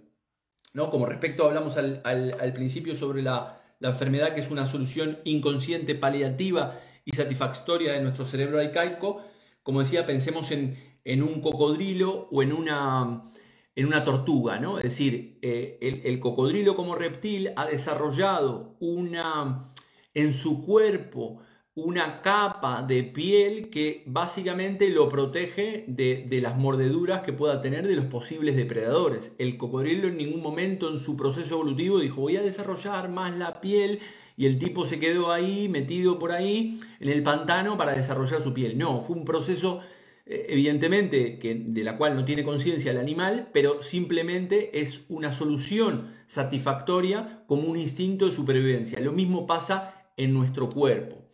¿no? 0.73 0.91
Como 0.91 1.07
respecto 1.07 1.45
hablamos 1.45 1.77
al, 1.77 2.53
principio 2.55 2.97
sobre 2.97 3.23
la, 3.23 3.63
enfermedad 3.81 4.35
que 4.35 4.41
es 4.41 4.51
una 4.51 4.67
solución 4.67 5.19
inconsciente, 5.25 5.95
paliativa 5.95 6.81
y 7.05 7.13
satisfactoria 7.13 7.93
de 7.93 8.03
nuestro 8.03 8.25
cerebro 8.25 8.59
arcaico, 8.59 9.23
como 9.63 9.81
decía, 9.81 10.07
pensemos 10.07 10.51
en, 10.51 10.77
en 11.05 11.23
un 11.23 11.41
cocodrilo 11.41 12.29
o 12.31 12.43
en 12.43 12.53
una, 12.53 13.31
en 13.77 13.87
una 13.87 14.05
tortuga, 14.05 14.59
¿no? 14.59 14.79
Es 14.79 14.85
decir, 14.85 15.39
eh, 15.43 15.79
el, 16.05 16.19
cocodrilo 16.19 16.75
como 16.75 16.95
reptil 16.95 17.53
ha 17.57 17.67
desarrollado 17.67 18.77
una, 18.81 19.73
en 20.15 20.33
su 20.33 20.63
cuerpo 20.63 21.43
una 21.77 22.23
capa 22.23 22.83
de 22.83 23.03
piel 23.05 23.69
que 23.69 24.03
básicamente 24.07 24.89
lo 24.89 25.11
protege 25.11 25.85
de, 25.87 26.25
de, 26.27 26.41
las 26.41 26.57
mordeduras 26.57 27.21
que 27.21 27.35
pueda 27.35 27.61
tener 27.61 27.87
de 27.87 27.95
los 27.95 28.07
posibles 28.07 28.57
depredadores. 28.57 29.37
El 29.39 29.59
cocodrilo 29.59 30.09
en 30.09 30.17
ningún 30.17 30.43
momento 30.43 30.91
en 30.91 30.99
su 30.99 31.19
proceso 31.19 31.55
evolutivo 31.55 32.01
dijo 32.01 32.23
voy 32.23 32.39
a 32.39 32.43
desarrollar 32.43 33.11
más 33.11 33.37
la 33.37 33.61
piel 33.61 34.01
y 34.39 34.47
el 34.47 34.59
tipo 34.59 34.87
se 34.87 34.99
quedó 34.99 35.31
ahí 35.31 35.69
metido 35.69 36.19
por 36.19 36.33
ahí 36.33 36.81
en 36.99 37.11
el 37.11 37.23
pantano 37.23 37.77
para 37.77 37.95
desarrollar 37.95 38.43
su 38.43 38.55
piel. 38.55 38.79
No, 38.79 39.03
fue 39.03 39.15
un 39.15 39.27
proceso 39.27 39.81
eh, 40.25 40.47
evidentemente 40.49 41.39
que, 41.39 41.55
de 41.55 41.85
la 41.85 41.99
cual 41.99 42.17
no 42.17 42.25
tiene 42.25 42.43
conciencia 42.43 42.91
el 42.91 42.99
animal, 42.99 43.51
pero 43.53 43.83
simplemente 43.83 44.81
es 44.81 45.05
una 45.11 45.31
solución 45.31 46.15
satisfactoria 46.27 47.45
como 47.47 47.69
un 47.69 47.77
instinto 47.77 48.25
de 48.25 48.33
supervivencia. 48.33 48.99
Lo 49.01 49.13
mismo 49.13 49.47
pasa 49.47 50.07
en 50.17 50.33
nuestro 50.33 50.71
cuerpo. 50.71 51.26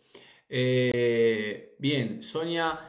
Eh, 0.49 1.75
bien, 1.79 2.21
Sonia 2.23 2.79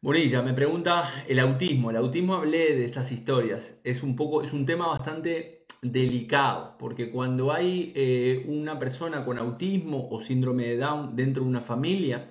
Morilla 0.00 0.42
me 0.42 0.54
pregunta 0.54 1.24
el 1.28 1.38
autismo. 1.40 1.90
El 1.90 1.96
autismo 1.96 2.34
hablé 2.34 2.74
de 2.76 2.84
estas 2.84 3.12
historias. 3.12 3.78
Es 3.84 4.02
un 4.02 4.16
poco, 4.16 4.42
es 4.42 4.52
un 4.52 4.64
tema 4.64 4.86
bastante 4.86 5.66
delicado, 5.82 6.76
porque 6.78 7.10
cuando 7.10 7.52
hay 7.52 7.92
eh, 7.94 8.44
una 8.48 8.78
persona 8.78 9.24
con 9.24 9.38
autismo 9.38 10.08
o 10.10 10.20
síndrome 10.20 10.66
de 10.66 10.76
Down 10.76 11.14
dentro 11.16 11.42
de 11.42 11.48
una 11.48 11.60
familia, 11.60 12.28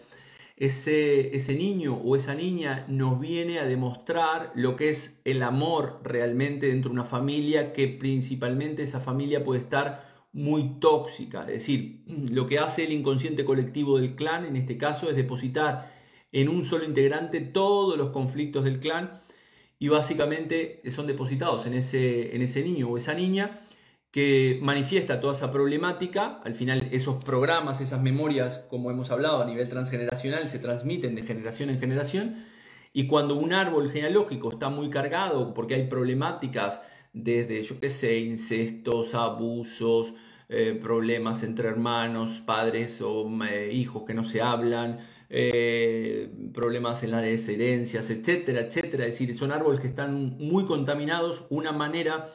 ese, 0.58 1.36
ese 1.36 1.54
niño 1.56 1.96
o 1.96 2.16
esa 2.16 2.34
niña 2.34 2.86
nos 2.88 3.20
viene 3.20 3.60
a 3.60 3.66
demostrar 3.66 4.52
lo 4.56 4.76
que 4.76 4.90
es 4.90 5.20
el 5.24 5.44
amor 5.44 6.00
realmente 6.04 6.68
dentro 6.68 6.90
de 6.90 6.94
una 6.94 7.06
familia, 7.06 7.74
que 7.74 7.88
principalmente 7.88 8.84
esa 8.84 9.00
familia 9.00 9.44
puede 9.44 9.62
estar 9.62 10.07
muy 10.38 10.80
tóxica. 10.80 11.42
Es 11.42 11.48
decir, 11.48 12.04
lo 12.32 12.46
que 12.46 12.60
hace 12.60 12.84
el 12.84 12.92
inconsciente 12.92 13.44
colectivo 13.44 14.00
del 14.00 14.16
clan, 14.16 14.46
en 14.46 14.56
este 14.56 14.78
caso, 14.78 15.10
es 15.10 15.16
depositar 15.16 15.92
en 16.32 16.48
un 16.48 16.64
solo 16.64 16.86
integrante 16.86 17.42
todos 17.42 17.98
los 17.98 18.12
conflictos 18.12 18.64
del 18.64 18.80
clan 18.80 19.24
y 19.80 19.88
básicamente 19.88 20.82
son 20.92 21.08
depositados 21.08 21.66
en 21.66 21.74
ese, 21.74 22.36
en 22.36 22.44
ese 22.44 22.64
niño 22.64 22.88
o 22.88 22.98
esa 22.98 23.16
niña 23.16 23.62
que 24.12 24.60
manifiesta 24.62 25.20
toda 25.20 25.34
esa 25.34 25.52
problemática, 25.52 26.40
al 26.44 26.54
final 26.54 26.88
esos 26.92 27.24
programas, 27.24 27.82
esas 27.82 28.02
memorias, 28.02 28.60
como 28.70 28.92
hemos 28.92 29.10
hablado 29.10 29.42
a 29.42 29.46
nivel 29.46 29.68
transgeneracional, 29.70 30.48
se 30.50 30.60
transmiten 30.60 31.16
de 31.16 31.24
generación 31.24 31.72
en 31.72 31.80
generación, 31.80 32.46
y 32.94 33.08
cuando 33.08 33.36
un 33.36 33.54
árbol 33.54 33.92
genealógico 33.92 34.50
está 34.50 34.70
muy 34.70 34.90
cargado 34.90 35.54
porque 35.54 35.76
hay 35.76 35.88
problemáticas 35.88 36.82
desde, 37.14 37.64
yo 37.64 37.80
qué 37.80 37.90
sé, 37.90 38.20
incestos, 38.20 39.14
abusos, 39.16 40.14
eh, 40.50 40.80
problemas 40.82 41.44
entre 41.44 41.68
hermanos, 41.68 42.42
padres 42.46 43.02
o 43.02 43.30
eh, 43.44 43.70
hijos 43.74 44.04
que 44.06 44.14
no 44.14 44.24
se 44.24 44.42
hablan, 44.42 45.00
eh, 45.30 46.32
problemas 46.54 47.04
en 47.04 47.12
las 47.12 47.26
herencias, 47.50 48.10
etcétera, 48.10 48.62
etcétera. 48.62 49.06
Es 49.06 49.20
decir, 49.20 49.36
son 49.36 49.52
árboles 49.52 49.82
que 49.82 49.88
están 49.88 50.38
muy 50.38 50.66
contaminados. 50.66 51.46
Una 51.50 51.74
manera 51.74 52.30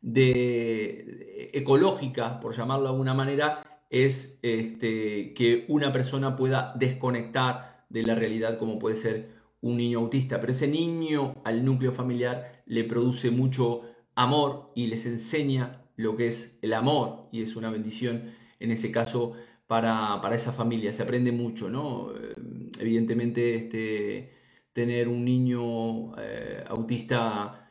de, 0.00 1.50
ecológica, 1.52 2.38
por 2.40 2.56
llamarlo 2.56 2.84
de 2.84 2.90
alguna 2.90 3.14
manera, 3.14 3.64
es 3.90 4.38
este, 4.42 5.34
que 5.34 5.64
una 5.68 5.92
persona 5.92 6.36
pueda 6.36 6.74
desconectar 6.78 7.84
de 7.88 8.02
la 8.04 8.14
realidad 8.14 8.58
como 8.58 8.78
puede 8.78 8.96
ser 8.96 9.30
un 9.60 9.76
niño 9.78 9.98
autista. 9.98 10.38
Pero 10.40 10.52
ese 10.52 10.68
niño 10.68 11.34
al 11.44 11.64
núcleo 11.64 11.90
familiar 11.92 12.62
le 12.66 12.84
produce 12.84 13.30
mucho 13.32 13.82
amor 14.14 14.70
y 14.76 14.86
les 14.86 15.06
enseña 15.06 15.87
lo 15.98 16.16
que 16.16 16.28
es 16.28 16.56
el 16.62 16.72
amor 16.74 17.28
y 17.32 17.42
es 17.42 17.56
una 17.56 17.70
bendición 17.70 18.32
en 18.60 18.70
ese 18.70 18.90
caso 18.92 19.34
para, 19.66 20.20
esa 20.32 20.52
familia. 20.52 20.92
Se 20.92 21.02
aprende 21.02 21.32
mucho, 21.32 21.68
¿no? 21.68 22.12
Eh, 22.16 22.34
evidentemente 22.80 23.56
este, 23.56 24.32
tener 24.72 25.08
un 25.08 25.24
niño 25.24 26.16
eh, 26.20 26.64
autista 26.68 27.68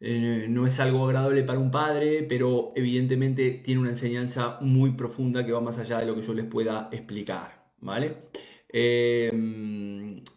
eh, 0.00 0.46
no 0.48 0.66
es 0.66 0.80
algo 0.80 1.04
agradable 1.06 1.42
para 1.44 1.58
un 1.58 1.70
padre, 1.70 2.22
pero 2.22 2.72
evidentemente 2.74 3.50
tiene 3.64 3.82
una 3.82 3.90
enseñanza 3.90 4.58
muy 4.62 4.92
profunda 4.92 5.44
que 5.44 5.52
va 5.52 5.60
más 5.60 5.78
allá 5.78 5.98
de 5.98 6.06
lo 6.06 6.16
que 6.16 6.22
yo 6.22 6.34
les 6.34 6.46
pueda 6.46 6.88
explicar, 6.90 7.70
¿vale? 7.80 8.16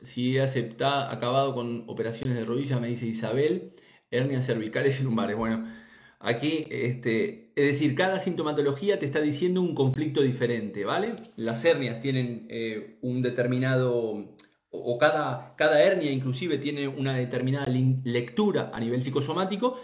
Si 0.02 0.36
he 0.38 0.42
aceptado, 0.42 1.10
acabado 1.10 1.54
con 1.56 1.86
operaciones 1.88 2.38
de 2.38 2.46
rodilla, 2.46 2.80
me 2.80 2.90
dice 2.90 3.06
Isabel, 3.08 3.74
hernias 4.12 4.46
cervicales 4.46 5.00
y 5.00 5.04
lumbares. 5.04 5.38
Bueno, 5.38 5.66
aquí, 6.26 6.66
este, 6.70 7.52
es 7.56 7.66
decir, 7.66 7.96
cada 7.96 8.20
sintomatología 8.20 9.00
te 9.00 9.06
está 9.06 9.22
diciendo 9.22 9.62
un 9.62 9.76
conflicto 9.76 10.22
diferente, 10.22 10.84
¿vale? 10.84 11.16
Las 11.36 11.64
hernias 11.64 12.02
tienen 12.02 12.48
eh, 12.50 12.98
un 13.02 13.22
determinado 13.22 14.36
o 14.72 14.98
cada, 14.98 15.56
cada 15.56 15.82
hernia 15.82 16.12
inclusive 16.12 16.58
tiene 16.58 16.88
una 16.88 17.16
determinada 17.16 17.68
lectura 17.68 18.72
a 18.74 18.80
nivel 18.80 19.02
psicosomático. 19.02 19.80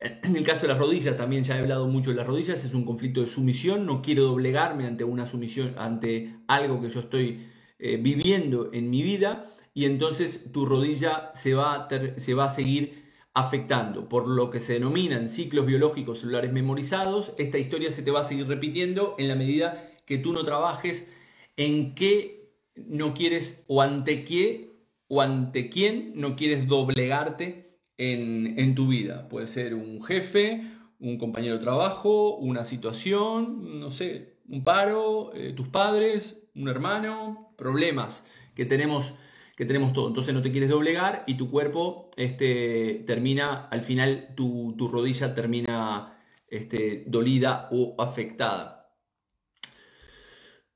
En 0.00 0.36
el 0.36 0.42
caso 0.42 0.62
de 0.62 0.68
las 0.68 0.78
rodillas, 0.78 1.16
también 1.16 1.44
ya 1.44 1.56
he 1.56 1.60
hablado 1.60 1.86
mucho 1.86 2.10
de 2.10 2.16
las 2.16 2.26
rodillas, 2.26 2.64
es 2.64 2.74
un 2.74 2.84
conflicto 2.84 3.20
de 3.20 3.28
sumisión, 3.28 3.86
no 3.86 4.02
quiero 4.02 4.24
doblegarme 4.24 4.86
ante 4.86 5.04
una 5.04 5.26
sumisión, 5.26 5.74
ante 5.76 6.34
algo 6.48 6.80
que 6.80 6.90
yo 6.90 7.00
estoy 7.00 7.46
eh, 7.78 7.98
viviendo 7.98 8.70
en 8.72 8.90
mi 8.90 9.02
vida 9.02 9.54
y 9.74 9.84
entonces 9.84 10.50
tu 10.52 10.66
rodilla 10.66 11.30
se 11.34 11.54
va, 11.54 11.88
se 12.16 12.34
va 12.34 12.46
a 12.46 12.50
seguir 12.50 13.01
afectando, 13.34 14.08
por 14.08 14.28
lo 14.28 14.50
que 14.50 14.60
se 14.60 14.74
denominan 14.74 15.28
ciclos 15.28 15.66
biológicos 15.66 16.20
celulares 16.20 16.52
memorizados, 16.52 17.32
esta 17.38 17.58
historia 17.58 17.90
se 17.90 18.02
te 18.02 18.10
va 18.10 18.20
a 18.20 18.24
seguir 18.24 18.46
repitiendo 18.46 19.14
en 19.18 19.28
la 19.28 19.34
medida 19.34 19.90
que 20.04 20.18
tú 20.18 20.32
no 20.32 20.44
trabajes 20.44 21.08
en 21.56 21.94
qué 21.94 22.52
no 22.76 23.14
quieres 23.14 23.64
o 23.68 23.82
ante 23.82 24.24
qué 24.24 24.72
o 25.08 25.20
ante 25.20 25.68
quién 25.68 26.12
no 26.14 26.36
quieres 26.36 26.66
doblegarte 26.66 27.78
en, 27.98 28.74
tu 28.74 28.88
vida. 28.88 29.28
Puede 29.28 29.46
ser 29.46 29.74
un 29.74 30.02
jefe, 30.02 30.62
un 30.98 31.18
compañero 31.18 31.54
de 31.54 31.62
trabajo, 31.62 32.36
una 32.36 32.64
situación, 32.64 33.78
no 33.78 33.90
sé, 33.90 34.38
un 34.48 34.64
paro, 34.64 35.32
eh, 35.34 35.52
tus 35.52 35.68
padres, 35.68 36.42
un 36.54 36.68
hermano, 36.68 37.54
problemas 37.56 38.26
que 38.54 38.64
tenemos 38.64 39.14
que 39.56 39.66
tenemos 39.66 39.92
todo. 39.92 40.08
Entonces 40.08 40.34
no 40.34 40.42
te 40.42 40.50
quieres 40.50 40.70
doblegar 40.70 41.24
y 41.26 41.36
tu 41.36 41.50
cuerpo 41.50 42.10
este, 42.16 43.04
termina, 43.06 43.66
al 43.68 43.82
final 43.82 44.28
tu, 44.34 44.74
tu 44.76 44.88
rodilla 44.88 45.34
termina 45.34 46.18
este, 46.48 47.04
dolida 47.06 47.68
o 47.70 47.94
afectada. 47.98 48.82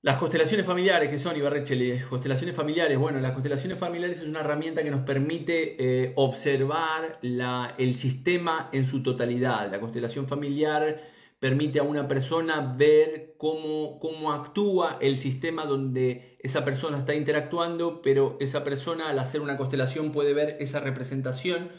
Las 0.06 0.18
constelaciones 0.18 0.64
familiares, 0.64 1.10
que 1.10 1.18
son 1.18 1.36
Ibarrechele? 1.36 2.04
Constelaciones 2.08 2.54
familiares, 2.54 2.96
bueno, 2.96 3.18
las 3.18 3.32
constelaciones 3.32 3.76
familiares 3.76 4.20
es 4.20 4.28
una 4.28 4.38
herramienta 4.38 4.84
que 4.84 4.90
nos 4.92 5.00
permite 5.00 5.74
eh, 5.78 6.12
observar 6.14 7.18
el 7.22 7.96
sistema 7.96 8.70
en 8.72 8.86
su 8.86 9.02
totalidad. 9.02 9.68
La 9.68 9.80
constelación 9.80 10.28
familiar 10.28 11.00
permite 11.38 11.78
a 11.78 11.82
una 11.82 12.08
persona 12.08 12.74
ver 12.76 13.34
cómo, 13.38 13.98
cómo 14.00 14.32
actúa 14.32 14.98
el 15.00 15.18
sistema 15.18 15.66
donde 15.66 16.38
esa 16.40 16.64
persona 16.64 16.98
está 16.98 17.14
interactuando, 17.14 18.00
pero 18.02 18.36
esa 18.40 18.64
persona 18.64 19.10
al 19.10 19.18
hacer 19.18 19.40
una 19.40 19.56
constelación 19.56 20.12
puede 20.12 20.32
ver 20.34 20.56
esa 20.60 20.80
representación 20.80 21.70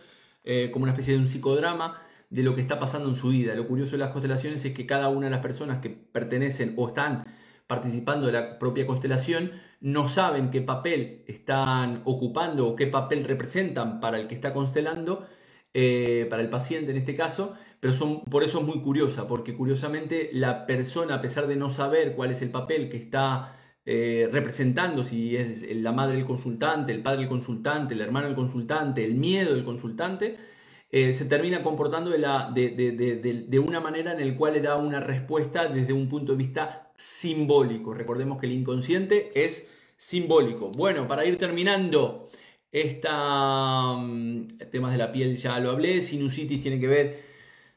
eh, 0.44 0.70
como 0.72 0.84
una 0.84 0.92
especie 0.92 1.14
de 1.14 1.20
un 1.20 1.28
psicodrama 1.28 2.02
de 2.30 2.44
lo 2.44 2.56
que 2.56 2.62
está 2.62 2.80
pasando 2.80 3.10
en 3.10 3.16
su 3.16 3.30
vida. 3.30 3.56
Lo 3.56 3.68
curioso 3.68 3.92
de 3.92 4.00
las 4.00 4.12
constelaciones 4.12 4.64
es 4.66 4.74
que 4.74 4.86
cada 4.86 5.10
una 5.10 5.28
de 5.28 5.32
las 5.32 5.42
personas 5.42 5.80
que 5.80 5.90
pertenecen 5.90 6.74
o 6.78 6.90
están 6.90 7.26
participando 7.68 8.28
de 8.28 8.34
la 8.34 8.60
propia 8.60 8.86
constelación 8.86 9.52
no 9.82 10.08
saben 10.10 10.52
qué 10.52 10.62
papel 10.62 11.24
están 11.28 12.02
ocupando 12.06 12.68
o 12.68 12.76
qué 12.76 12.88
papel 12.88 13.24
representan 13.26 14.00
para 14.00 14.20
el 14.20 14.28
que 14.28 14.36
está 14.36 14.54
constelando, 14.54 15.28
eh, 15.74 16.28
para 16.30 16.42
el 16.42 16.50
paciente 16.50 16.92
en 16.92 16.98
este 16.98 17.16
caso, 17.16 17.56
pero 17.80 17.94
son, 17.94 18.22
por 18.22 18.44
eso 18.44 18.60
es 18.60 18.66
muy 18.66 18.82
curiosa, 18.82 19.28
porque 19.28 19.56
curiosamente 19.56 20.30
la 20.34 20.66
persona, 20.66 21.16
a 21.16 21.22
pesar 21.22 21.48
de 21.48 21.56
no 21.56 21.70
saber 21.70 22.16
cuál 22.16 22.32
es 22.32 22.42
el 22.42 22.50
papel 22.50 22.90
que 22.90 22.98
está 22.98 23.56
eh, 23.86 24.28
representando, 24.32 25.06
si 25.06 25.38
es 25.38 25.64
la 25.78 25.92
madre 25.92 26.18
del 26.18 26.26
consultante, 26.26 26.92
el 26.92 27.02
padre 27.02 27.20
del 27.20 27.30
consultante, 27.30 27.94
el 27.94 28.02
hermano 28.02 28.28
del 28.28 28.36
consultante, 28.36 29.06
el 29.06 29.16
miedo 29.16 29.54
del 29.54 29.64
consultante, 29.64 30.38
eh, 30.90 31.14
se 31.14 31.26
termina 31.26 31.64
comportando 31.64 32.10
de, 32.10 32.18
la, 32.18 32.50
de, 32.54 32.70
de, 32.70 33.46
de, 33.48 33.60
una 33.60 33.80
manera 33.80 34.14
en 34.14 34.28
la 34.28 34.38
cual 34.38 34.54
le 34.54 34.62
da 34.62 34.78
una 34.78 35.00
respuesta 35.00 35.68
desde 35.68 35.94
un 35.94 36.08
punto 36.10 36.32
de 36.32 36.38
vista 36.38 36.92
simbólico. 36.96 37.94
Recordemos 37.94 38.40
que 38.40 38.46
el 38.48 38.54
inconsciente 38.54 39.32
es 39.36 39.68
simbólico. 39.98 40.72
Bueno, 40.72 41.08
para 41.08 41.26
ir 41.26 41.38
terminando, 41.38 42.30
esta, 42.72 43.94
mm, 43.98 44.48
temas 44.72 44.92
de 44.92 44.98
la 44.98 45.12
piel 45.12 45.36
ya 45.38 45.60
lo 45.60 45.72
hablé, 45.72 46.02
sinusitis 46.02 46.62
tiene 46.62 46.80
que 46.80 46.88
ver 46.88 47.27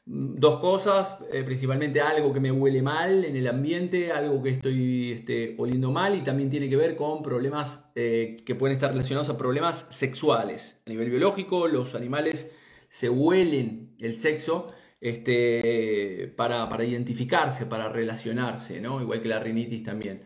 dos 0.06 0.60
cosas, 0.60 1.18
eh, 1.32 1.42
principalmente 1.44 2.00
algo 2.00 2.32
que 2.32 2.40
me 2.40 2.50
huele 2.50 2.82
mal 2.82 3.24
en 3.24 3.36
el 3.36 3.46
ambiente, 3.46 4.10
algo 4.12 4.42
que 4.42 4.50
estoy 4.50 5.12
este, 5.12 5.54
oliendo 5.58 5.92
mal 5.92 6.16
y 6.16 6.22
también 6.22 6.50
tiene 6.50 6.68
que 6.68 6.76
ver 6.76 6.96
con 6.96 7.22
problemas 7.22 7.90
eh, 7.94 8.38
que 8.44 8.54
pueden 8.54 8.76
estar 8.76 8.90
relacionados 8.90 9.28
a 9.28 9.38
problemas 9.38 9.86
sexuales. 9.90 10.80
A 10.86 10.90
nivel 10.90 11.10
biológico, 11.10 11.68
los 11.68 11.94
animales 11.94 12.50
se 12.88 13.08
huelen 13.08 13.94
el 13.98 14.16
sexo 14.16 14.72
este, 15.00 16.32
para, 16.36 16.68
para 16.68 16.84
identificarse, 16.84 17.66
para 17.66 17.88
relacionarse, 17.88 18.80
¿no? 18.80 19.00
igual 19.00 19.22
que 19.22 19.28
la 19.28 19.38
rinitis 19.38 19.84
también. 19.84 20.22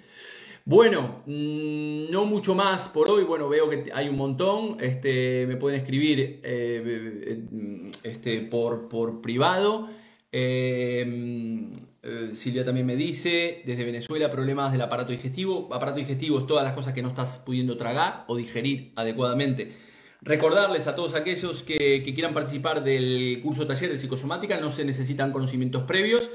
Bueno, 0.66 1.22
mm, 1.26 2.10
no 2.10 2.24
mucho 2.24 2.54
más 2.54 2.88
por 2.88 3.10
hoy. 3.10 3.24
Bueno, 3.24 3.48
veo 3.50 3.68
que 3.68 3.90
hay 3.92 4.08
un 4.08 4.16
montón. 4.16 4.78
Este, 4.80 5.46
me 5.46 5.56
pueden 5.56 5.78
escribir 5.80 6.40
eh, 6.42 7.92
este, 8.02 8.40
por, 8.40 8.88
por 8.88 9.20
privado. 9.20 9.90
Eh, 10.32 11.70
eh, 12.02 12.30
Silvia 12.32 12.64
también 12.64 12.86
me 12.86 12.96
dice, 12.96 13.62
desde 13.66 13.84
Venezuela, 13.84 14.30
problemas 14.30 14.72
del 14.72 14.80
aparato 14.80 15.12
digestivo. 15.12 15.68
Aparato 15.72 15.98
digestivo 15.98 16.38
es 16.40 16.46
todas 16.46 16.64
las 16.64 16.72
cosas 16.72 16.94
que 16.94 17.02
no 17.02 17.08
estás 17.08 17.42
pudiendo 17.44 17.76
tragar 17.76 18.24
o 18.26 18.36
digerir 18.36 18.92
adecuadamente. 18.96 19.76
Recordarles 20.22 20.86
a 20.86 20.96
todos 20.96 21.14
aquellos 21.14 21.62
que, 21.62 22.02
que 22.02 22.14
quieran 22.14 22.32
participar 22.32 22.82
del 22.82 23.40
curso 23.42 23.66
taller 23.66 23.90
de 23.92 23.98
psicosomática, 23.98 24.58
no 24.58 24.70
se 24.70 24.86
necesitan 24.86 25.30
conocimientos 25.30 25.82
previos. 25.82 26.30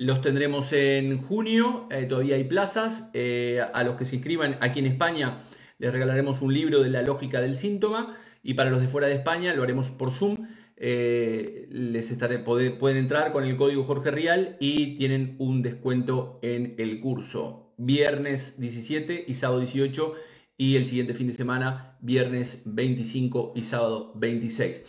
Los 0.00 0.22
tendremos 0.22 0.72
en 0.72 1.20
junio, 1.20 1.86
eh, 1.90 2.06
todavía 2.08 2.36
hay 2.36 2.44
plazas. 2.44 3.10
Eh, 3.12 3.60
a 3.60 3.84
los 3.84 3.96
que 3.96 4.06
se 4.06 4.16
inscriban 4.16 4.56
aquí 4.62 4.78
en 4.78 4.86
España 4.86 5.42
les 5.78 5.92
regalaremos 5.92 6.40
un 6.40 6.54
libro 6.54 6.82
de 6.82 6.88
la 6.88 7.02
lógica 7.02 7.42
del 7.42 7.54
síntoma 7.54 8.16
y 8.42 8.54
para 8.54 8.70
los 8.70 8.80
de 8.80 8.88
fuera 8.88 9.08
de 9.08 9.16
España 9.16 9.52
lo 9.52 9.62
haremos 9.62 9.90
por 9.90 10.10
Zoom. 10.10 10.48
Eh, 10.78 11.66
les 11.68 12.16
pueden 12.78 12.96
entrar 12.96 13.30
con 13.30 13.44
el 13.44 13.58
código 13.58 13.84
Jorge 13.84 14.10
Rial 14.10 14.56
y 14.58 14.96
tienen 14.96 15.36
un 15.38 15.60
descuento 15.60 16.38
en 16.40 16.76
el 16.78 16.98
curso. 17.00 17.74
Viernes 17.76 18.58
17 18.58 19.26
y 19.28 19.34
sábado 19.34 19.60
18 19.60 20.14
y 20.56 20.76
el 20.76 20.86
siguiente 20.86 21.12
fin 21.12 21.26
de 21.26 21.34
semana, 21.34 21.98
viernes 22.00 22.62
25 22.64 23.52
y 23.54 23.64
sábado 23.64 24.14
26. 24.14 24.82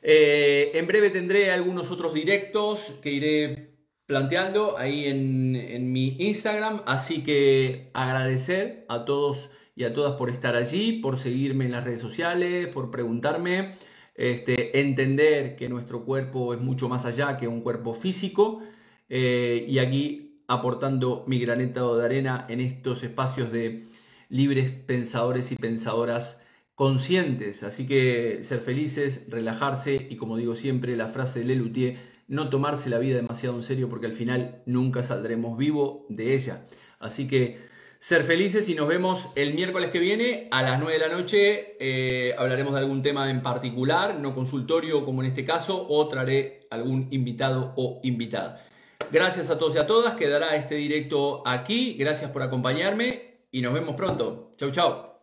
en 0.00 0.86
breve 0.86 1.10
tendré 1.10 1.50
algunos 1.50 1.90
otros 1.90 2.14
directos 2.14 2.98
que 3.02 3.12
iré 3.12 3.77
planteando 4.08 4.78
ahí 4.78 5.04
en, 5.04 5.92
mi 5.92 6.16
Instagram. 6.18 6.80
Así 6.86 7.22
que 7.22 7.90
agradecer 7.92 8.86
a 8.88 9.04
todos 9.04 9.50
y 9.76 9.84
a 9.84 9.92
todas 9.92 10.14
por 10.16 10.30
estar 10.30 10.56
allí, 10.56 10.94
por 11.00 11.18
seguirme 11.18 11.66
en 11.66 11.72
las 11.72 11.84
redes 11.84 12.00
sociales, 12.00 12.68
por 12.68 12.90
preguntarme, 12.90 13.76
este, 14.14 14.80
entender 14.80 15.56
que 15.56 15.68
nuestro 15.68 16.06
cuerpo 16.06 16.54
es 16.54 16.60
mucho 16.60 16.88
más 16.88 17.04
allá 17.04 17.36
que 17.36 17.48
un 17.48 17.60
cuerpo 17.60 17.92
físico 17.92 18.62
eh, 19.10 19.66
y 19.68 19.78
aquí 19.78 20.42
aportando 20.48 21.24
mi 21.26 21.38
granito 21.38 21.98
de 21.98 22.04
arena 22.06 22.46
en 22.48 22.60
estos 22.60 23.02
espacios 23.02 23.52
de 23.52 23.88
libres 24.30 24.70
pensadores 24.70 25.52
y 25.52 25.56
pensadoras 25.56 26.40
conscientes. 26.74 27.62
Así 27.62 27.86
que 27.86 28.38
ser 28.42 28.60
felices, 28.60 29.24
relajarse 29.28 30.08
y 30.08 30.16
como 30.16 30.38
digo 30.38 30.56
siempre, 30.56 30.96
la 30.96 31.08
frase 31.08 31.40
de 31.40 31.44
Lelutier, 31.44 32.07
no 32.28 32.50
tomarse 32.50 32.90
la 32.90 32.98
vida 32.98 33.16
demasiado 33.16 33.56
en 33.56 33.62
serio 33.62 33.88
porque 33.88 34.06
al 34.06 34.12
final 34.12 34.62
nunca 34.66 35.02
saldremos 35.02 35.58
vivo 35.58 36.06
de 36.08 36.34
ella. 36.34 36.66
Así 37.00 37.26
que 37.26 37.58
ser 37.98 38.22
felices 38.22 38.68
y 38.68 38.74
nos 38.74 38.86
vemos 38.86 39.30
el 39.34 39.54
miércoles 39.54 39.90
que 39.90 39.98
viene 39.98 40.48
a 40.50 40.62
las 40.62 40.78
9 40.78 40.92
de 40.92 40.98
la 40.98 41.08
noche. 41.08 41.76
Eh, 41.80 42.34
hablaremos 42.38 42.74
de 42.74 42.80
algún 42.80 43.02
tema 43.02 43.30
en 43.30 43.42
particular, 43.42 44.18
no 44.20 44.34
consultorio 44.34 45.04
como 45.04 45.22
en 45.22 45.28
este 45.28 45.44
caso, 45.44 45.86
o 45.88 46.06
traeré 46.06 46.68
algún 46.70 47.08
invitado 47.10 47.72
o 47.76 48.00
invitada. 48.02 48.64
Gracias 49.10 49.48
a 49.50 49.58
todos 49.58 49.74
y 49.74 49.78
a 49.78 49.86
todas, 49.86 50.14
quedará 50.14 50.54
este 50.56 50.74
directo 50.74 51.42
aquí. 51.46 51.96
Gracias 51.98 52.30
por 52.30 52.42
acompañarme 52.42 53.38
y 53.50 53.62
nos 53.62 53.72
vemos 53.72 53.96
pronto. 53.96 54.52
Chau, 54.56 54.70
chau. 54.70 55.17